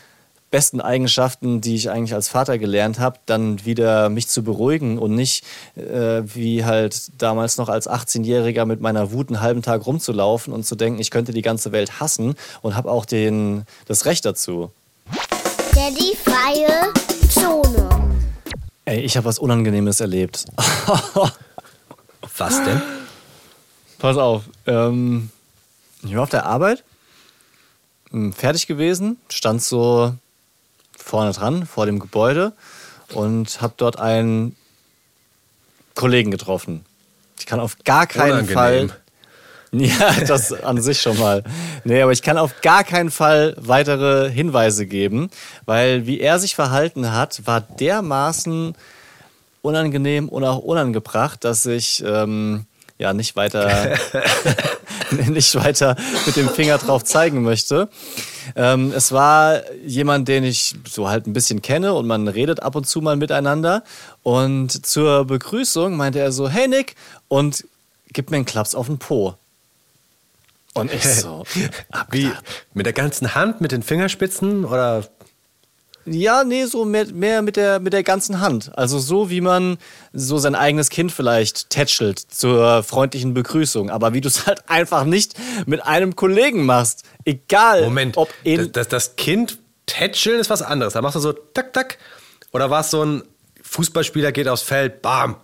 besten 0.51 0.81
Eigenschaften, 0.81 1.61
die 1.61 1.75
ich 1.75 1.91
eigentlich 1.91 2.15
als 2.15 2.29
Vater 2.29 2.59
gelernt 2.59 2.99
habe, 2.99 3.19
dann 3.27 3.65
wieder 3.65 4.09
mich 4.09 4.29
zu 4.29 4.45
beruhigen 4.45 4.99
und 4.99 5.15
nicht 5.15 5.45
äh, 5.75 6.23
wie 6.25 6.65
halt 6.65 7.11
damals 7.19 7.59
noch 7.59 7.69
als 7.69 7.89
18-Jähriger 7.89 8.65
mit 8.65 8.81
meiner 8.81 9.13
Wut 9.13 9.29
einen 9.29 9.41
halben 9.41 9.63
Tag 9.63 9.87
rumzulaufen 9.87 10.53
und 10.53 10.65
zu 10.65 10.77
denken, 10.77 11.01
ich 11.01 11.11
könnte 11.11 11.33
die 11.33 11.43
ganze 11.43 11.73
Welt 11.73 12.01
hassen 12.01 12.37
und 12.63 12.77
habe 12.77 12.91
auch 12.91 13.05
den, 13.05 13.65
das 13.87 14.07
Recht 14.07 14.25
dazu. 14.25 14.71
Daddy 15.75 16.17
freie. 16.17 17.06
Ey, 18.87 19.01
ich 19.01 19.17
habe 19.17 19.27
was 19.27 19.41
Unangenehmes 19.41 19.99
erlebt. 19.99 20.45
was 22.37 22.65
denn? 22.65 22.81
Pass 23.99 24.17
auf. 24.17 24.45
Ähm, 24.65 25.31
ich 26.05 26.15
war 26.15 26.23
auf 26.23 26.31
der 26.31 26.47
Arbeit, 26.47 26.85
hm, 28.11 28.33
fertig 28.33 28.69
gewesen, 28.69 29.19
stand 29.29 29.61
so 29.61 30.15
vorne 30.97 31.33
dran, 31.33 31.67
vor 31.67 31.87
dem 31.87 31.99
Gebäude 31.99 32.53
und 33.13 33.61
habe 33.61 33.75
dort 33.77 33.99
einen 33.99 34.55
Kollegen 35.97 36.31
getroffen. 36.31 36.85
Ich 37.41 37.47
kann 37.47 37.59
auf 37.59 37.79
gar 37.85 38.07
keinen 38.07 38.47
Unangenehm. 38.47 38.55
Fall 38.55 39.01
Ja, 39.73 40.13
das 40.27 40.53
an 40.53 40.81
sich 40.81 41.01
schon 41.01 41.19
mal. 41.19 41.43
Nee, 41.85 42.01
aber 42.03 42.13
ich 42.13 42.23
kann 42.23 42.39
auf 42.39 42.61
gar 42.63 42.85
keinen 42.85 43.11
Fall 43.11 43.55
weitere 43.59 44.31
Hinweise 44.31 44.87
geben, 44.87 45.29
weil 45.65 46.07
wie 46.07 46.21
er 46.21 46.39
sich 46.39 46.55
verhalten 46.55 47.13
hat, 47.13 47.43
war 47.47 47.61
dermaßen 47.61 48.75
unangenehm 49.63 50.29
und 50.29 50.45
auch 50.45 50.59
unangebracht, 50.59 51.45
dass 51.45 51.67
ich 51.67 52.03
ähm, 52.07 52.67
ja 52.99 53.13
nicht 53.13 53.37
weiter, 53.37 53.97
nicht 55.29 55.55
weiter 55.57 55.97
mit 56.25 56.37
dem 56.37 56.49
Finger 56.49 56.79
drauf 56.79 57.05
zeigen 57.05 57.43
möchte. 57.43 57.89
Ähm, 58.55 58.93
es 58.95 59.13
war 59.13 59.61
jemand, 59.85 60.29
den 60.29 60.45
ich 60.45 60.77
so 60.89 61.09
halt 61.09 61.27
ein 61.27 61.33
bisschen 61.33 61.63
kenne 61.63 61.95
und 61.95 62.07
man 62.07 62.29
redet 62.29 62.63
ab 62.63 62.77
und 62.77 62.87
zu 62.87 63.01
mal 63.01 63.17
miteinander. 63.17 63.83
Und 64.23 64.87
zur 64.87 65.25
Begrüßung 65.25 65.97
meinte 65.97 66.21
er 66.21 66.33
so, 66.33 66.49
hey 66.49 66.69
Nick, 66.69 66.95
und 67.29 67.65
gibt 68.13 68.31
mir 68.31 68.37
einen 68.37 68.47
Klaps 68.47 68.75
auf 68.75 68.87
den 68.87 68.99
Po. 68.99 69.35
Und 70.77 70.93
ich 70.93 71.05
so, 71.05 71.45
wie? 72.11 72.31
Mit 72.75 72.87
der 72.87 72.93
ganzen 72.93 73.35
Hand, 73.35 73.61
mit 73.61 73.73
den 73.73 73.83
Fingerspitzen 73.83 74.65
oder? 74.65 75.05
Ja, 76.05 76.45
nee, 76.45 76.65
so 76.67 76.85
mehr, 76.85 77.07
mehr 77.07 77.43
mit, 77.43 77.57
der, 77.57 77.81
mit 77.81 77.93
der 77.93 78.05
ganzen 78.05 78.41
Hand. 78.41 78.71
Also 78.79 79.01
so, 79.01 79.29
wie 79.29 79.41
man 79.41 79.77
so 80.13 80.39
sein 80.39 80.55
eigenes 80.55 80.89
Kind 80.89 81.11
vielleicht 81.11 81.71
tätschelt 81.71 82.21
zur 82.21 82.85
freundlichen 82.85 83.35
Begrüßung. 83.35 83.91
Aber 83.91 84.15
wie 84.15 84.21
du 84.21 84.29
es 84.29 84.47
halt 84.47 84.69
einfach 84.69 85.05
nicht 85.05 85.35
mit 85.67 85.85
einem 85.85 86.15
Kollegen 86.15 86.65
machst. 86.65 87.03
Egal, 87.25 87.83
Moment, 87.83 88.17
ob 88.17 88.29
das, 88.45 88.71
das, 88.71 88.89
das 88.89 89.17
Kind 89.17 89.59
tätscheln 89.87 90.39
ist 90.39 90.49
was 90.49 90.63
anderes. 90.63 90.93
Da 90.93 91.03
machst 91.03 91.17
du 91.17 91.21
so 91.21 91.33
tak, 91.33 91.73
tak. 91.73 91.99
Oder 92.53 92.71
war 92.71 92.83
es 92.83 92.91
so 92.91 93.05
ein 93.05 93.23
Fußballspieler 93.63 94.31
geht 94.31 94.47
aufs 94.47 94.63
Feld, 94.63 95.03
bam, 95.03 95.37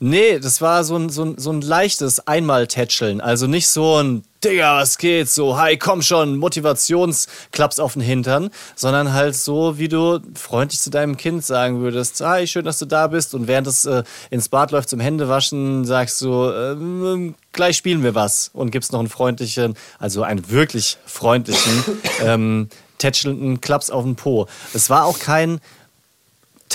Nee, 0.00 0.38
das 0.38 0.60
war 0.60 0.84
so 0.84 0.96
ein, 0.96 1.08
so 1.08 1.24
ein, 1.24 1.38
so 1.38 1.50
ein 1.50 1.60
leichtes 1.60 2.26
Einmal-Tätscheln. 2.26 3.20
Also 3.20 3.46
nicht 3.46 3.68
so 3.68 4.02
ein 4.02 4.24
Digga, 4.44 4.76
was 4.76 4.98
geht? 4.98 5.30
So, 5.30 5.56
hi, 5.58 5.78
komm 5.78 6.02
schon, 6.02 6.36
Motivationsklaps 6.36 7.78
auf 7.78 7.94
den 7.94 8.02
Hintern, 8.02 8.50
sondern 8.76 9.14
halt 9.14 9.36
so, 9.36 9.78
wie 9.78 9.88
du 9.88 10.20
freundlich 10.34 10.80
zu 10.80 10.90
deinem 10.90 11.16
Kind 11.16 11.44
sagen 11.46 11.80
würdest, 11.80 12.20
hi, 12.20 12.46
schön, 12.46 12.66
dass 12.66 12.78
du 12.78 12.84
da 12.84 13.06
bist. 13.06 13.34
Und 13.34 13.46
während 13.48 13.66
es 13.66 13.86
äh, 13.86 14.02
ins 14.28 14.50
Bad 14.50 14.70
läuft 14.70 14.90
zum 14.90 15.00
Händewaschen, 15.00 15.86
sagst 15.86 16.20
du, 16.20 16.50
äh, 16.50 17.32
gleich 17.52 17.78
spielen 17.78 18.02
wir 18.02 18.14
was 18.14 18.50
und 18.52 18.70
gibst 18.70 18.92
noch 18.92 19.00
einen 19.00 19.08
freundlichen, 19.08 19.76
also 19.98 20.22
einen 20.22 20.50
wirklich 20.50 20.98
freundlichen, 21.06 21.84
ähm, 22.22 22.68
tätschelnden 22.98 23.62
Klaps 23.62 23.88
auf 23.88 24.04
den 24.04 24.16
Po. 24.16 24.46
Es 24.74 24.90
war 24.90 25.06
auch 25.06 25.18
kein 25.18 25.60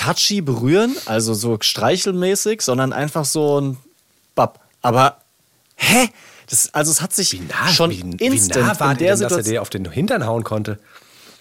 touchy 0.00 0.40
berühren, 0.40 0.96
also 1.04 1.34
so 1.34 1.58
streichelmäßig, 1.60 2.62
sondern 2.62 2.92
einfach 2.92 3.24
so 3.24 3.60
ein 3.60 3.76
Bab. 4.34 4.60
Aber 4.80 5.18
hä? 5.76 6.08
Das, 6.48 6.72
also 6.74 6.90
es 6.90 7.00
hat 7.00 7.12
sich 7.12 7.32
wie 7.32 7.40
nah, 7.40 7.68
schon 7.68 7.90
wie, 7.90 8.00
instant 8.24 8.64
wie 8.64 8.68
nah 8.68 8.80
war 8.80 8.92
in 8.92 8.98
der 8.98 9.16
denn, 9.16 9.22
dass 9.22 9.36
er 9.36 9.42
dir 9.42 9.62
auf 9.62 9.70
den 9.70 9.90
Hintern 9.90 10.26
hauen 10.26 10.42
konnte. 10.42 10.78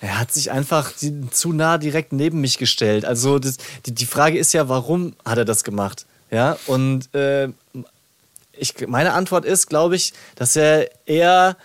Er 0.01 0.19
hat 0.19 0.31
sich 0.31 0.51
einfach 0.51 0.91
zu 1.31 1.53
nah 1.53 1.77
direkt 1.77 2.13
neben 2.13 2.41
mich 2.41 2.57
gestellt. 2.57 3.05
Also 3.05 3.39
das, 3.39 3.57
die, 3.85 3.93
die 3.93 4.05
Frage 4.05 4.37
ist 4.37 4.53
ja, 4.53 4.69
warum 4.69 5.13
hat 5.25 5.37
er 5.37 5.45
das 5.45 5.63
gemacht? 5.63 6.05
Ja, 6.29 6.57
und 6.67 7.13
äh, 7.15 7.49
ich, 8.53 8.87
meine 8.87 9.13
Antwort 9.13 9.45
ist, 9.45 9.67
glaube 9.67 9.95
ich, 9.95 10.13
dass 10.35 10.55
er 10.55 10.89
eher 11.07 11.57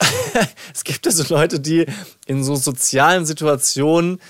es 0.74 0.84
gibt 0.84 1.06
ja 1.06 1.12
so 1.12 1.24
Leute, 1.32 1.60
die 1.60 1.86
in 2.26 2.42
so 2.42 2.56
sozialen 2.56 3.26
Situationen 3.26 4.20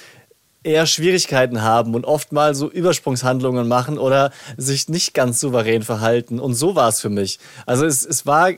eher 0.64 0.86
Schwierigkeiten 0.86 1.62
haben 1.62 1.94
und 1.94 2.04
oft 2.04 2.32
mal 2.32 2.54
so 2.54 2.70
Übersprungshandlungen 2.70 3.68
machen 3.68 3.98
oder 3.98 4.32
sich 4.56 4.88
nicht 4.88 5.14
ganz 5.14 5.38
souverän 5.38 5.82
verhalten. 5.82 6.40
Und 6.40 6.54
so 6.54 6.74
war 6.74 6.88
es 6.88 7.00
für 7.00 7.10
mich. 7.10 7.38
Also 7.66 7.84
es, 7.84 8.04
es 8.04 8.26
war, 8.26 8.50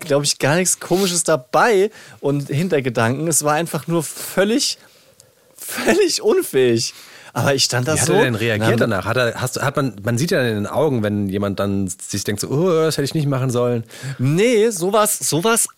glaube 0.00 0.24
ich, 0.24 0.38
gar 0.38 0.56
nichts 0.56 0.80
Komisches 0.80 1.24
dabei 1.24 1.90
und 2.20 2.48
Hintergedanken. 2.48 3.28
Es 3.28 3.44
war 3.44 3.54
einfach 3.54 3.86
nur 3.86 4.02
völlig, 4.02 4.78
völlig 5.56 6.20
unfähig. 6.20 6.92
Aber 7.32 7.54
ich 7.54 7.64
stand 7.64 7.86
da 7.86 7.98
so. 7.98 8.14
Wie 8.14 8.16
hat 8.16 8.18
er 8.18 8.24
denn 8.24 8.34
reagiert 8.34 8.80
danach? 8.80 9.04
Hat 9.04 9.18
er, 9.18 9.34
hast, 9.40 9.60
hat 9.62 9.76
man, 9.76 9.94
man 10.02 10.16
sieht 10.16 10.30
ja 10.30 10.40
in 10.40 10.54
den 10.54 10.66
Augen, 10.66 11.02
wenn 11.02 11.28
jemand 11.28 11.60
dann 11.60 11.86
sich 11.86 12.24
denkt 12.24 12.40
so, 12.40 12.48
oh, 12.48 12.70
das 12.70 12.96
hätte 12.96 13.04
ich 13.04 13.12
nicht 13.12 13.28
machen 13.28 13.50
sollen. 13.50 13.84
Nee, 14.18 14.70
sowas, 14.70 15.18
sowas 15.18 15.68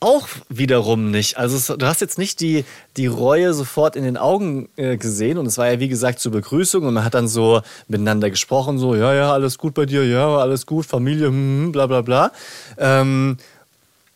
auch 0.00 0.28
wiederum 0.48 1.10
nicht. 1.10 1.38
Also 1.38 1.56
es, 1.56 1.66
du 1.66 1.86
hast 1.86 2.00
jetzt 2.00 2.18
nicht 2.18 2.40
die, 2.40 2.64
die 2.96 3.06
Reue 3.06 3.52
sofort 3.52 3.96
in 3.96 4.04
den 4.04 4.16
Augen 4.16 4.68
äh, 4.76 4.96
gesehen 4.96 5.38
und 5.38 5.46
es 5.46 5.58
war 5.58 5.70
ja 5.70 5.80
wie 5.80 5.88
gesagt 5.88 6.20
zur 6.20 6.32
Begrüßung 6.32 6.84
und 6.84 6.94
man 6.94 7.04
hat 7.04 7.14
dann 7.14 7.28
so 7.28 7.62
miteinander 7.88 8.30
gesprochen, 8.30 8.78
so 8.78 8.94
ja, 8.94 9.12
ja, 9.12 9.32
alles 9.32 9.58
gut 9.58 9.74
bei 9.74 9.86
dir, 9.86 10.04
ja, 10.04 10.36
alles 10.36 10.66
gut, 10.66 10.86
Familie, 10.86 11.28
hm, 11.28 11.72
bla 11.72 11.86
bla 11.86 12.02
bla. 12.02 12.32
Ähm, 12.76 13.38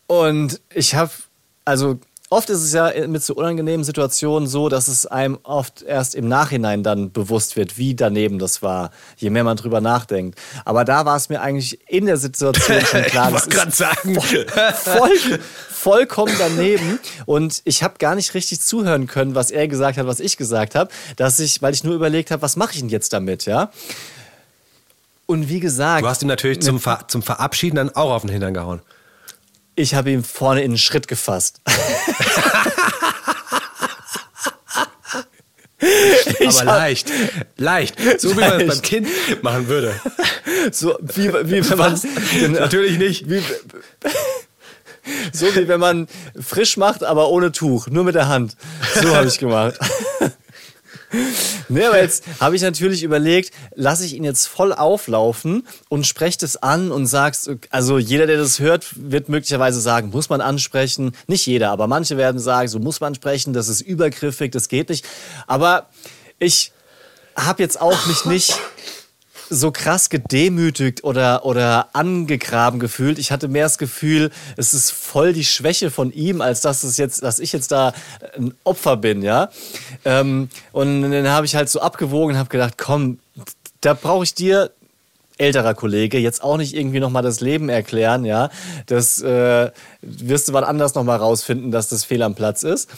und 0.06 0.60
ich 0.72 0.94
habe, 0.94 1.10
also 1.64 1.98
oft 2.32 2.50
ist 2.50 2.62
es 2.62 2.72
ja 2.72 2.90
mit 3.06 3.22
so 3.22 3.34
unangenehmen 3.34 3.84
Situationen 3.84 4.48
so, 4.48 4.68
dass 4.68 4.88
es 4.88 5.06
einem 5.06 5.38
oft 5.42 5.82
erst 5.82 6.14
im 6.14 6.28
Nachhinein 6.28 6.82
dann 6.82 7.12
bewusst 7.12 7.56
wird, 7.56 7.76
wie 7.76 7.94
daneben 7.94 8.38
das 8.38 8.62
war, 8.62 8.90
je 9.16 9.30
mehr 9.30 9.44
man 9.44 9.56
drüber 9.56 9.80
nachdenkt. 9.80 10.38
Aber 10.64 10.84
da 10.84 11.04
war 11.04 11.16
es 11.16 11.28
mir 11.28 11.42
eigentlich 11.42 11.78
in 11.88 12.06
der 12.06 12.16
Situation 12.16 12.80
schon 12.86 13.02
klar, 13.02 13.28
ich 13.28 13.42
das 13.42 13.66
ist 13.66 13.76
sagen. 13.76 14.14
Voll, 14.20 14.46
voll, 14.74 15.40
vollkommen 15.68 16.34
daneben 16.38 16.98
und 17.26 17.60
ich 17.64 17.82
habe 17.82 17.94
gar 17.98 18.14
nicht 18.14 18.34
richtig 18.34 18.60
zuhören 18.62 19.06
können, 19.06 19.34
was 19.34 19.50
er 19.50 19.68
gesagt 19.68 19.98
hat, 19.98 20.06
was 20.06 20.20
ich 20.20 20.36
gesagt 20.36 20.74
habe, 20.74 20.90
dass 21.16 21.38
ich, 21.38 21.60
weil 21.60 21.74
ich 21.74 21.84
nur 21.84 21.94
überlegt 21.94 22.30
habe, 22.30 22.40
was 22.40 22.56
mache 22.56 22.72
ich 22.72 22.80
denn 22.80 22.88
jetzt 22.88 23.12
damit, 23.12 23.44
ja? 23.44 23.70
Und 25.26 25.48
wie 25.48 25.60
gesagt, 25.60 26.02
du 26.02 26.08
hast 26.08 26.22
ihm 26.22 26.28
natürlich 26.28 26.60
zum, 26.60 26.80
Ver 26.80 27.04
zum 27.08 27.22
Verabschieden 27.22 27.76
dann 27.76 27.90
auch 27.90 28.10
auf 28.10 28.22
den 28.22 28.30
Hintern 28.30 28.54
gehauen. 28.54 28.80
Ich 29.74 29.94
habe 29.94 30.10
ihn 30.10 30.22
vorne 30.22 30.62
in 30.62 30.72
den 30.72 30.78
Schritt 30.78 31.08
gefasst. 31.08 31.60
Aber 36.44 36.64
leicht, 36.64 37.10
leicht. 37.56 37.96
So 38.20 38.36
wie 38.36 38.40
man 38.40 38.60
es 38.60 38.68
beim 38.68 38.82
Kind 38.82 39.08
machen 39.42 39.68
würde. 39.68 39.94
So 40.70 40.96
wie, 41.00 41.32
wie 41.32 41.68
wenn 41.68 41.78
man 41.78 42.00
Natürlich 42.50 42.98
nicht. 42.98 43.28
Wie, 43.28 43.42
so 45.32 45.54
wie 45.56 45.66
wenn 45.66 45.80
man 45.80 46.06
frisch 46.40 46.76
macht, 46.76 47.02
aber 47.02 47.28
ohne 47.30 47.50
Tuch, 47.50 47.88
nur 47.88 48.04
mit 48.04 48.14
der 48.14 48.28
Hand. 48.28 48.56
So 49.00 49.14
habe 49.16 49.26
ich 49.26 49.38
gemacht. 49.38 49.76
Nee, 51.68 51.84
aber 51.84 52.00
jetzt 52.00 52.24
habe 52.40 52.56
ich 52.56 52.62
natürlich 52.62 53.02
überlegt, 53.02 53.52
lasse 53.74 54.04
ich 54.04 54.14
ihn 54.14 54.24
jetzt 54.24 54.46
voll 54.46 54.72
auflaufen 54.72 55.66
und 55.88 56.06
spreche 56.06 56.38
das 56.38 56.56
an 56.56 56.90
und 56.90 57.06
sagst, 57.06 57.50
also 57.70 57.98
jeder, 57.98 58.26
der 58.26 58.38
das 58.38 58.60
hört, 58.60 58.86
wird 58.96 59.28
möglicherweise 59.28 59.80
sagen, 59.80 60.10
muss 60.10 60.28
man 60.28 60.40
ansprechen. 60.40 61.12
Nicht 61.26 61.46
jeder, 61.46 61.70
aber 61.70 61.86
manche 61.86 62.16
werden 62.16 62.38
sagen, 62.38 62.68
so 62.68 62.78
muss 62.78 63.00
man 63.00 63.14
sprechen, 63.14 63.52
das 63.52 63.68
ist 63.68 63.80
übergriffig, 63.82 64.52
das 64.52 64.68
geht 64.68 64.88
nicht. 64.88 65.06
Aber 65.46 65.88
ich 66.38 66.72
habe 67.36 67.62
jetzt 67.62 67.80
auch 67.80 68.06
mich 68.06 68.24
nicht 68.24 68.54
so 69.52 69.70
krass 69.70 70.08
gedemütigt 70.08 71.04
oder, 71.04 71.44
oder 71.44 71.88
angegraben 71.92 72.80
gefühlt. 72.80 73.18
Ich 73.18 73.30
hatte 73.30 73.48
mehr 73.48 73.64
das 73.64 73.78
Gefühl, 73.78 74.30
es 74.56 74.74
ist 74.74 74.90
voll 74.90 75.32
die 75.32 75.44
Schwäche 75.44 75.90
von 75.90 76.12
ihm, 76.12 76.40
als 76.40 76.62
dass 76.62 76.82
es 76.82 76.96
jetzt, 76.96 77.22
dass 77.22 77.38
ich 77.38 77.52
jetzt 77.52 77.70
da 77.70 77.92
ein 78.36 78.54
Opfer 78.64 78.96
bin, 78.96 79.22
ja. 79.22 79.50
Ähm, 80.04 80.48
und 80.72 81.02
dann 81.02 81.28
habe 81.28 81.46
ich 81.46 81.54
halt 81.54 81.68
so 81.68 81.80
abgewogen 81.80 82.34
und 82.34 82.38
habe 82.38 82.48
gedacht, 82.48 82.78
komm, 82.78 83.18
da 83.80 83.94
brauche 83.94 84.24
ich 84.24 84.34
dir 84.34 84.70
älterer 85.38 85.74
Kollege 85.74 86.18
jetzt 86.18 86.42
auch 86.42 86.56
nicht 86.56 86.74
irgendwie 86.74 87.00
nochmal 87.00 87.22
das 87.22 87.40
Leben 87.40 87.68
erklären, 87.68 88.24
ja. 88.24 88.50
Das 88.86 89.20
äh, 89.20 89.70
wirst 90.00 90.48
du 90.48 90.52
wann 90.52 90.64
anders 90.64 90.94
nochmal 90.94 91.18
rausfinden, 91.18 91.70
dass 91.70 91.88
das 91.88 92.04
fehl 92.04 92.22
am 92.22 92.34
Platz 92.34 92.62
ist. 92.62 92.88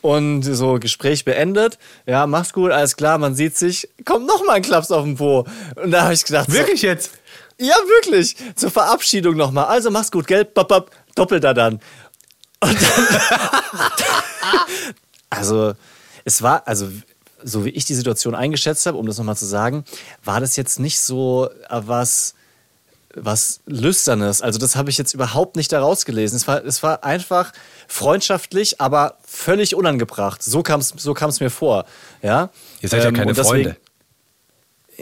Und 0.00 0.42
so 0.42 0.78
Gespräch 0.78 1.24
beendet, 1.24 1.78
ja, 2.06 2.26
mach's 2.26 2.52
gut, 2.52 2.70
alles 2.70 2.96
klar, 2.96 3.18
man 3.18 3.34
sieht 3.34 3.56
sich, 3.56 3.88
kommt 4.04 4.26
nochmal 4.26 4.56
ein 4.56 4.62
Klaps 4.62 4.90
auf 4.92 5.04
den 5.04 5.16
Po. 5.16 5.44
Und 5.74 5.90
da 5.90 6.02
habe 6.04 6.14
ich 6.14 6.24
gedacht, 6.24 6.52
wirklich 6.52 6.82
so, 6.82 6.86
jetzt? 6.86 7.10
Ja, 7.58 7.74
wirklich. 7.86 8.36
Zur 8.54 8.70
Verabschiedung 8.70 9.36
nochmal. 9.36 9.64
Also 9.64 9.90
mach's 9.90 10.12
gut, 10.12 10.28
gell? 10.28 10.44
Bop, 10.44 10.68
bop, 10.68 10.90
doppelt 11.16 11.42
da 11.42 11.52
dann. 11.52 11.80
Und 12.60 12.76
dann 12.80 13.60
also, 15.30 15.74
es 16.24 16.42
war, 16.42 16.66
also 16.66 16.88
so 17.42 17.64
wie 17.64 17.70
ich 17.70 17.84
die 17.84 17.94
Situation 17.94 18.34
eingeschätzt 18.34 18.86
habe, 18.86 18.98
um 18.98 19.06
das 19.06 19.18
nochmal 19.18 19.36
zu 19.36 19.46
sagen, 19.46 19.84
war 20.24 20.40
das 20.40 20.56
jetzt 20.56 20.78
nicht 20.78 21.00
so 21.00 21.48
äh, 21.68 21.80
was, 21.84 22.34
was 23.14 23.60
Lüsternes. 23.66 24.42
Also 24.42 24.58
das 24.58 24.76
habe 24.76 24.90
ich 24.90 24.98
jetzt 24.98 25.14
überhaupt 25.14 25.56
nicht 25.56 25.72
daraus 25.72 26.04
gelesen. 26.04 26.36
Es 26.36 26.46
war, 26.46 26.64
es 26.64 26.82
war 26.82 27.04
einfach 27.04 27.52
freundschaftlich, 27.86 28.80
aber 28.80 29.16
völlig 29.24 29.74
unangebracht. 29.74 30.42
So 30.42 30.62
kam 30.62 30.80
es 30.80 30.88
so 30.96 31.14
kam's 31.14 31.40
mir 31.40 31.50
vor. 31.50 31.84
Ja? 32.22 32.50
Ihr 32.80 32.88
seid 32.88 33.04
ähm, 33.04 33.14
ja 33.14 33.20
keine 33.20 33.32
deswegen, 33.32 33.48
Freunde. 33.48 33.76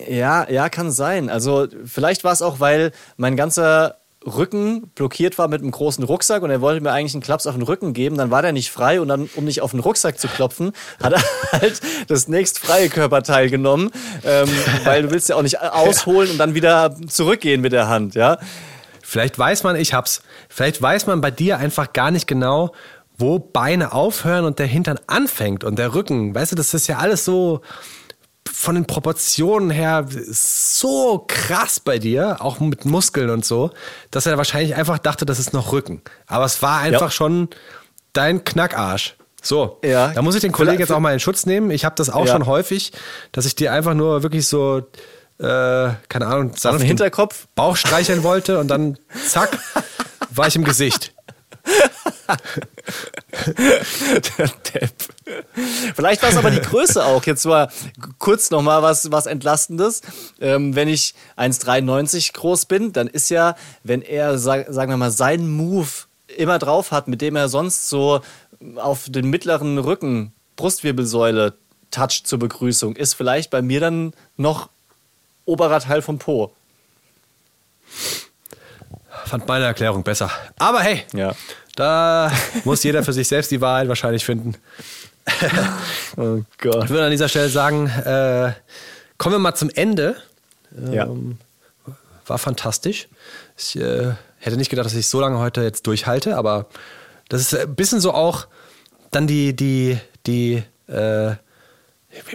Ja, 0.09 0.49
ja, 0.51 0.69
kann 0.69 0.93
sein. 0.93 1.31
Also 1.31 1.69
vielleicht 1.85 2.23
war 2.23 2.33
es 2.33 2.43
auch, 2.43 2.61
weil 2.61 2.93
mein 3.17 3.37
ganzer 3.37 3.97
Rücken 4.27 4.89
blockiert 4.95 5.39
war 5.39 5.49
mit 5.49 5.63
einem 5.63 5.71
großen 5.71 6.03
Rucksack 6.05 6.43
und 6.43 6.51
er 6.51 6.61
wollte 6.61 6.83
mir 6.83 6.93
eigentlich 6.93 7.15
einen 7.15 7.23
Klaps 7.23 7.47
auf 7.47 7.55
den 7.55 7.63
Rücken 7.63 7.93
geben, 7.93 8.17
dann 8.17 8.31
war 8.31 8.43
der 8.43 8.53
nicht 8.53 8.71
frei 8.71 9.01
und 9.01 9.09
dann, 9.09 9.31
um 9.37 9.45
nicht 9.45 9.63
auf 9.63 9.71
den 9.71 9.81
Rucksack 9.81 10.19
zu 10.19 10.29
klopfen, 10.29 10.73
hat 11.03 11.13
er 11.13 11.23
halt 11.53 11.81
das 12.09 12.29
nächstfreie 12.29 12.89
Körperteil 12.89 13.51
genommen, 13.51 13.91
ähm, 14.25 14.49
weil 14.85 15.03
du 15.03 15.11
willst 15.11 15.29
ja 15.29 15.37
auch 15.37 15.43
nicht 15.43 15.61
ausholen 15.61 16.31
und 16.31 16.39
dann 16.39 16.55
wieder 16.55 16.97
zurückgehen 17.07 17.61
mit 17.61 17.73
der 17.73 17.89
Hand, 17.89 18.15
ja. 18.15 18.39
Vielleicht 19.03 19.39
weiß 19.39 19.63
man, 19.63 19.77
ich 19.77 19.95
hab's, 19.95 20.23
vielleicht 20.49 20.83
weiß 20.83 21.07
man 21.07 21.21
bei 21.21 21.31
dir 21.31 21.59
einfach 21.59 21.93
gar 21.93 22.11
nicht 22.11 22.27
genau, 22.27 22.73
wo 23.19 23.39
Beine 23.39 23.93
aufhören 23.93 24.45
und 24.45 24.59
der 24.59 24.67
Hintern 24.67 24.99
anfängt 25.07 25.63
und 25.63 25.79
der 25.79 25.95
Rücken. 25.95 26.35
Weißt 26.35 26.53
du, 26.53 26.57
das 26.57 26.75
ist 26.75 26.87
ja 26.89 26.99
alles 26.99 27.25
so, 27.25 27.63
von 28.49 28.75
den 28.75 28.87
Proportionen 28.87 29.71
her 29.71 30.07
so 30.31 31.25
krass 31.27 31.81
bei 31.81 31.99
dir, 31.99 32.37
auch 32.41 32.61
mit 32.61 32.85
Muskeln 32.85 33.31
und 33.31 33.45
so, 33.45 33.71
dass 34.11 34.27
er 34.27 34.37
wahrscheinlich 34.37 34.75
einfach 34.75 34.99
dachte, 34.99 35.27
das 35.27 35.39
ist 35.39 35.53
noch 35.53 35.73
Rücken. 35.73 36.03
Aber 36.27 36.45
es 36.45 36.63
war 36.63 36.81
einfach 36.81 37.01
ja. 37.03 37.11
schon 37.11 37.49
dein 38.13 38.45
Knackarsch. 38.45 39.17
So, 39.43 39.79
ja. 39.85 40.09
da 40.09 40.23
muss 40.23 40.35
ich 40.35 40.41
den 40.41 40.53
Kollegen 40.53 40.81
jetzt 40.81 40.91
auch 40.91 41.01
mal 41.01 41.13
in 41.13 41.21
Schutz 41.21 41.47
nehmen. 41.47 41.71
Ich 41.71 41.85
habe 41.85 41.95
das 41.95 42.11
auch 42.11 42.27
ja. 42.27 42.33
schon 42.33 42.47
häufig, 42.47 42.93
dass 43.33 43.47
ich 43.47 43.55
dir 43.55 43.73
einfach 43.73 43.95
nur 43.95 44.23
wirklich 44.23 44.47
so, 44.47 44.79
äh, 45.39 45.91
keine 46.09 46.27
Ahnung, 46.27 46.51
auf 46.51 46.77
den 46.79 46.81
Hinterkopf 46.81 47.47
Bauch 47.55 47.77
streicheln 47.77 48.23
wollte 48.23 48.59
und 48.59 48.69
dann 48.69 48.99
zack, 49.29 49.57
war 50.31 50.49
ich 50.49 50.57
im 50.57 50.65
Gesicht. 50.65 51.15
Der 54.39 54.49
Depp. 54.49 54.95
Vielleicht 55.95 56.23
war 56.23 56.31
es 56.31 56.37
aber 56.37 56.51
die 56.51 56.61
Größe 56.61 57.05
auch. 57.05 57.25
Jetzt 57.25 57.47
war 57.47 57.71
kurz 58.19 58.51
nochmal 58.51 58.83
was, 58.83 59.11
was 59.11 59.27
Entlastendes. 59.27 60.03
Ähm, 60.41 60.75
wenn 60.75 60.89
ich 60.89 61.15
1,93 61.37 62.33
groß 62.33 62.67
bin, 62.67 62.93
dann 62.93 63.07
ist 63.09 63.31
ja, 63.31 63.57
wenn 63.83 64.03
er, 64.03 64.39
sag, 64.39 64.67
sagen 64.73 64.91
wir 64.91 64.97
mal, 64.97 65.11
seinen 65.11 65.51
Move 65.51 65.89
immer 66.37 66.59
drauf 66.59 66.91
hat, 66.93 67.09
mit 67.09 67.21
dem 67.21 67.37
er 67.37 67.49
sonst 67.49 67.89
so 67.89 68.21
auf 68.77 69.07
den 69.09 69.31
mittleren 69.31 69.79
Rücken, 69.79 70.33
Brustwirbelsäule 70.57 71.55
toucht 71.91 72.27
zur 72.27 72.39
Begrüßung, 72.39 72.97
ist 72.97 73.15
vielleicht 73.15 73.51
bei 73.51 73.63
mir 73.63 73.81
dann 73.81 74.13
noch 74.37 74.69
oberer 75.45 75.81
Teil 75.81 76.03
vom 76.03 76.19
Po. 76.19 76.53
Fand 79.27 79.47
meine 79.49 79.65
Erklärung 79.65 80.03
besser. 80.03 80.31
Aber 80.59 80.81
hey, 80.81 81.05
ja. 81.13 81.35
Da 81.75 82.33
muss 82.65 82.83
jeder 82.85 83.03
für 83.03 83.13
sich 83.13 83.29
selbst 83.29 83.51
die 83.51 83.61
Wahrheit 83.61 83.89
wahrscheinlich 83.89 84.25
finden. 84.25 84.55
oh 86.17 86.41
Gott. 86.59 86.85
Ich 86.85 86.91
würde 86.91 87.05
an 87.05 87.11
dieser 87.11 87.29
Stelle 87.29 87.49
sagen, 87.49 87.89
äh, 87.89 88.53
kommen 89.19 89.35
wir 89.35 89.39
mal 89.39 89.55
zum 89.55 89.71
Ende. 89.71 90.17
Ja. 90.91 91.05
Ähm, 91.05 91.39
war 92.27 92.39
fantastisch. 92.39 93.09
Ich 93.59 93.77
äh, 93.77 94.13
hätte 94.39 94.57
nicht 94.57 94.71
gedacht, 94.71 94.87
dass 94.87 94.95
ich 94.95 95.09
so 95.09 95.21
lange 95.21 95.39
heute 95.39 95.63
jetzt 95.63 95.87
durchhalte, 95.87 96.37
aber 96.37 96.67
das 97.29 97.41
ist 97.41 97.55
ein 97.55 97.75
bisschen 97.75 98.01
so 98.01 98.13
auch 98.13 98.47
dann 99.11 99.27
die, 99.27 99.55
die, 99.55 99.99
die, 100.27 100.63
äh, 100.89 101.35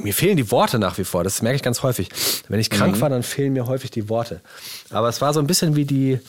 mir 0.02 0.14
fehlen 0.14 0.38
die 0.38 0.52
Worte 0.52 0.78
nach 0.78 0.98
wie 0.98 1.04
vor. 1.04 1.24
Das 1.24 1.42
merke 1.42 1.56
ich 1.56 1.64
ganz 1.64 1.84
häufig. 1.84 2.10
Wenn 2.48 2.60
ich 2.60 2.70
krank 2.70 2.98
mhm. 2.98 3.02
war, 3.02 3.10
dann 3.10 3.24
fehlen 3.24 3.54
mir 3.54 3.66
häufig 3.66 3.92
die 3.92 4.10
Worte. 4.10 4.42
Aber 4.92 5.10
es 5.10 5.22
war 5.22 5.34
so 5.34 5.40
ein 5.40 5.48
bisschen 5.48 5.76
wie 5.76 5.86
die, 5.86 6.20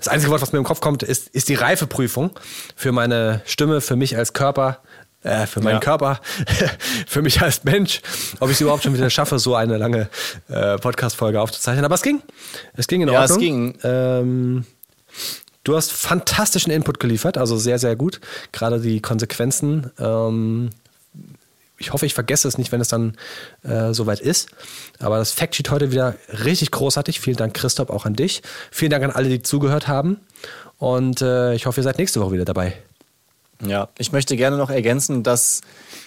das 0.00 0.08
einzige 0.08 0.32
Wort, 0.32 0.42
was 0.42 0.52
mir 0.52 0.58
im 0.58 0.64
Kopf 0.64 0.80
kommt, 0.80 1.02
ist, 1.02 1.28
ist 1.28 1.48
die 1.48 1.54
Reifeprüfung 1.54 2.30
für 2.74 2.92
meine 2.92 3.42
Stimme, 3.44 3.80
für 3.80 3.96
mich 3.96 4.16
als 4.16 4.32
Körper, 4.32 4.78
äh, 5.22 5.46
für 5.46 5.60
meinen 5.60 5.74
ja. 5.74 5.80
Körper, 5.80 6.20
für 7.06 7.22
mich 7.22 7.40
als 7.42 7.64
Mensch, 7.64 8.00
ob 8.40 8.48
ich 8.48 8.54
es 8.54 8.60
überhaupt 8.60 8.82
schon 8.82 8.94
wieder 8.94 9.10
schaffe, 9.10 9.38
so 9.38 9.54
eine 9.54 9.76
lange 9.76 10.08
äh, 10.48 10.78
Podcast-Folge 10.78 11.40
aufzuzeichnen. 11.40 11.84
Aber 11.84 11.94
es 11.94 12.02
ging. 12.02 12.22
Es 12.74 12.86
ging 12.86 13.02
in 13.02 13.10
Ordnung. 13.10 13.28
Ja, 13.28 13.34
es 13.34 13.38
ging. 13.38 13.78
Ähm, 13.82 14.66
du 15.64 15.76
hast 15.76 15.92
fantastischen 15.92 16.72
Input 16.72 17.00
geliefert, 17.00 17.36
also 17.36 17.56
sehr, 17.58 17.78
sehr 17.78 17.96
gut. 17.96 18.20
Gerade 18.52 18.80
die 18.80 19.00
Konsequenzen 19.00 19.90
ähm, 19.98 20.70
ich 21.80 21.92
hoffe, 21.94 22.06
ich 22.06 22.14
vergesse 22.14 22.46
es 22.46 22.58
nicht, 22.58 22.70
wenn 22.72 22.80
es 22.80 22.88
dann 22.88 23.16
äh, 23.62 23.92
soweit 23.94 24.20
ist. 24.20 24.50
Aber 24.98 25.16
das 25.16 25.32
Factsheet 25.32 25.70
heute 25.70 25.90
wieder 25.90 26.14
richtig 26.44 26.70
großartig. 26.70 27.20
Vielen 27.20 27.38
Dank, 27.38 27.54
Christoph, 27.54 27.88
auch 27.88 28.04
an 28.04 28.14
dich. 28.14 28.42
Vielen 28.70 28.90
Dank 28.90 29.02
an 29.02 29.10
alle, 29.10 29.30
die 29.30 29.42
zugehört 29.42 29.88
haben. 29.88 30.20
Und 30.76 31.22
äh, 31.22 31.54
ich 31.54 31.66
hoffe, 31.66 31.80
ihr 31.80 31.84
seid 31.84 31.98
nächste 31.98 32.20
Woche 32.20 32.32
wieder 32.32 32.44
dabei. 32.44 32.74
Ja, 33.66 33.88
ich 33.98 34.10
möchte 34.10 34.36
gerne 34.36 34.56
noch 34.56 34.70
ergänzen, 34.70 35.22
dass 35.22 35.60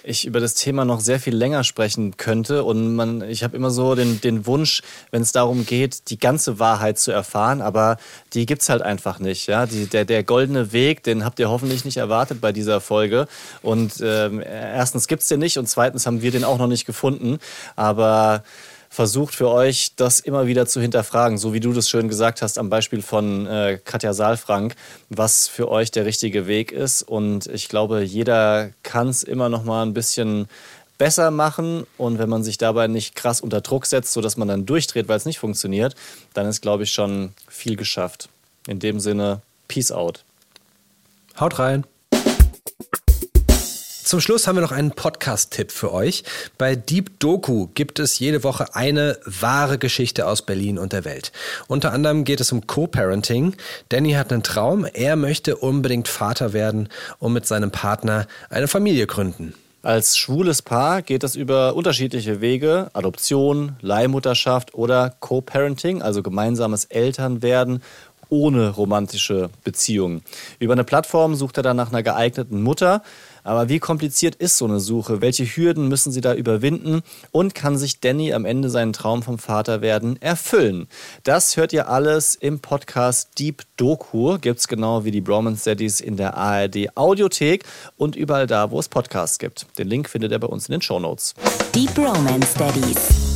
ich 0.03 0.25
über 0.25 0.39
das 0.39 0.55
Thema 0.55 0.85
noch 0.85 0.99
sehr 0.99 1.19
viel 1.19 1.35
länger 1.35 1.63
sprechen 1.63 2.17
könnte. 2.17 2.63
Und 2.63 2.95
man, 2.95 3.21
ich 3.21 3.43
habe 3.43 3.55
immer 3.55 3.69
so 3.69 3.95
den, 3.95 4.19
den 4.21 4.45
Wunsch, 4.45 4.81
wenn 5.11 5.21
es 5.21 5.31
darum 5.31 5.65
geht, 5.65 6.09
die 6.09 6.17
ganze 6.17 6.59
Wahrheit 6.59 6.97
zu 6.97 7.11
erfahren, 7.11 7.61
aber 7.61 7.97
die 8.33 8.45
gibt 8.45 8.63
es 8.63 8.69
halt 8.69 8.81
einfach 8.81 9.19
nicht. 9.19 9.47
Ja? 9.47 9.65
Die, 9.65 9.85
der, 9.85 10.03
der 10.05 10.23
goldene 10.23 10.73
Weg, 10.73 11.03
den 11.03 11.23
habt 11.23 11.39
ihr 11.39 11.49
hoffentlich 11.49 11.85
nicht 11.85 11.97
erwartet 11.97 12.41
bei 12.41 12.51
dieser 12.51 12.81
Folge. 12.81 13.27
Und 13.61 13.93
ähm, 14.01 14.41
erstens 14.41 15.07
gibt 15.07 15.21
es 15.21 15.27
den 15.27 15.39
nicht 15.39 15.57
und 15.57 15.67
zweitens 15.67 16.05
haben 16.05 16.21
wir 16.21 16.31
den 16.31 16.43
auch 16.43 16.57
noch 16.57 16.67
nicht 16.67 16.85
gefunden. 16.85 17.37
Aber 17.75 18.43
versucht 18.93 19.33
für 19.33 19.49
euch, 19.49 19.95
das 19.95 20.19
immer 20.19 20.45
wieder 20.45 20.67
zu 20.67 20.79
hinterfragen, 20.79 21.39
so 21.39 21.51
wie 21.51 21.59
du 21.59 21.73
das 21.73 21.89
schön 21.89 22.09
gesagt 22.09 22.43
hast 22.43 22.59
am 22.59 22.69
Beispiel 22.69 23.01
von 23.01 23.47
äh, 23.47 23.79
Katja 23.83 24.13
Saalfrank, 24.13 24.75
was 25.09 25.47
für 25.47 25.71
euch 25.71 25.89
der 25.89 26.05
richtige 26.05 26.45
Weg 26.45 26.71
ist. 26.71 27.01
Und 27.01 27.47
ich 27.47 27.69
glaube, 27.69 28.03
jeder 28.03 28.69
kann 28.83 29.07
es 29.07 29.23
immer 29.23 29.49
noch 29.49 29.63
mal 29.63 29.83
ein 29.83 29.95
bisschen 29.95 30.47
besser 30.99 31.31
machen 31.31 31.87
und 31.97 32.19
wenn 32.19 32.29
man 32.29 32.43
sich 32.43 32.59
dabei 32.59 32.85
nicht 32.85 33.15
krass 33.15 33.41
unter 33.41 33.61
Druck 33.61 33.87
setzt, 33.87 34.13
sodass 34.13 34.37
man 34.37 34.47
dann 34.47 34.67
durchdreht, 34.67 35.07
weil 35.07 35.17
es 35.17 35.25
nicht 35.25 35.39
funktioniert, 35.39 35.95
dann 36.35 36.45
ist, 36.45 36.61
glaube 36.61 36.83
ich, 36.83 36.91
schon 36.91 37.33
viel 37.47 37.75
geschafft. 37.75 38.29
In 38.67 38.77
dem 38.77 38.99
Sinne, 38.99 39.41
Peace 39.67 39.91
out. 39.91 40.23
Haut 41.39 41.57
rein. 41.57 41.83
Zum 44.03 44.19
Schluss 44.19 44.47
haben 44.47 44.57
wir 44.57 44.61
noch 44.61 44.73
einen 44.73 44.91
Podcast-Tipp 44.91 45.71
für 45.71 45.93
euch. 45.93 46.25
Bei 46.57 46.75
Deep 46.75 47.21
Doku 47.21 47.69
gibt 47.73 47.99
es 47.99 48.19
jede 48.19 48.43
Woche 48.43 48.75
eine 48.75 49.17
wahre 49.25 49.77
Geschichte 49.77 50.27
aus 50.27 50.41
Berlin 50.41 50.77
und 50.77 50.91
der 50.91 51.05
Welt. 51.05 51.31
Unter 51.67 51.93
anderem 51.93 52.25
geht 52.25 52.41
es 52.41 52.51
um 52.51 52.67
Co-Parenting. 52.67 53.55
Danny 53.87 54.11
hat 54.11 54.33
einen 54.33 54.43
Traum. 54.43 54.85
Er 54.85 55.15
möchte 55.15 55.55
unbedingt 55.55 56.09
Vater 56.09 56.51
werden 56.51 56.89
und 57.19 57.31
mit 57.31 57.47
seinem 57.47 57.71
Partner 57.71 58.27
eine 58.49 58.67
Familie 58.67 59.07
gründen. 59.07 59.53
Als 59.83 60.17
schwules 60.17 60.61
Paar 60.61 61.01
geht 61.01 61.23
es 61.23 61.37
über 61.37 61.73
unterschiedliche 61.73 62.41
Wege, 62.41 62.89
Adoption, 62.91 63.77
Leihmutterschaft 63.79 64.73
oder 64.73 65.13
Co-Parenting, 65.21 66.01
also 66.01 66.21
gemeinsames 66.21 66.85
Elternwerden 66.85 67.81
ohne 68.33 68.69
romantische 68.69 69.49
Beziehungen. 69.63 70.23
Über 70.59 70.73
eine 70.73 70.83
Plattform 70.83 71.35
sucht 71.35 71.57
er 71.57 71.63
dann 71.63 71.77
nach 71.77 71.89
einer 71.89 72.01
geeigneten 72.01 72.63
Mutter. 72.63 73.03
Aber 73.43 73.69
wie 73.69 73.79
kompliziert 73.79 74.35
ist 74.35 74.57
so 74.57 74.65
eine 74.65 74.79
Suche? 74.79 75.21
Welche 75.21 75.45
Hürden 75.45 75.87
müssen 75.87 76.11
sie 76.11 76.21
da 76.21 76.33
überwinden? 76.33 77.01
Und 77.31 77.55
kann 77.55 77.77
sich 77.77 77.99
Danny 77.99 78.33
am 78.33 78.45
Ende 78.45 78.69
seinen 78.69 78.93
Traum 78.93 79.23
vom 79.23 79.37
Vater 79.37 79.81
werden 79.81 80.21
erfüllen? 80.21 80.87
Das 81.23 81.57
hört 81.57 81.73
ihr 81.73 81.89
alles 81.89 82.35
im 82.35 82.59
Podcast 82.59 83.39
Deep 83.39 83.63
Doku. 83.77 84.37
Gibt 84.39 84.59
es 84.59 84.67
genau 84.67 85.05
wie 85.05 85.11
die 85.11 85.21
Bromance 85.21 85.61
Studies 85.61 85.99
in 85.99 86.17
der 86.17 86.35
ARD 86.35 86.95
Audiothek 86.95 87.65
und 87.97 88.15
überall 88.15 88.47
da, 88.47 88.71
wo 88.71 88.79
es 88.79 88.89
Podcasts 88.89 89.39
gibt. 89.39 89.65
Den 89.77 89.87
Link 89.87 90.09
findet 90.09 90.31
ihr 90.31 90.39
bei 90.39 90.47
uns 90.47 90.67
in 90.67 90.73
den 90.73 90.81
Show 90.81 90.99
Notes. 90.99 91.33
Deep 91.73 91.97
Romance 91.97 92.53
Studies. 92.53 93.32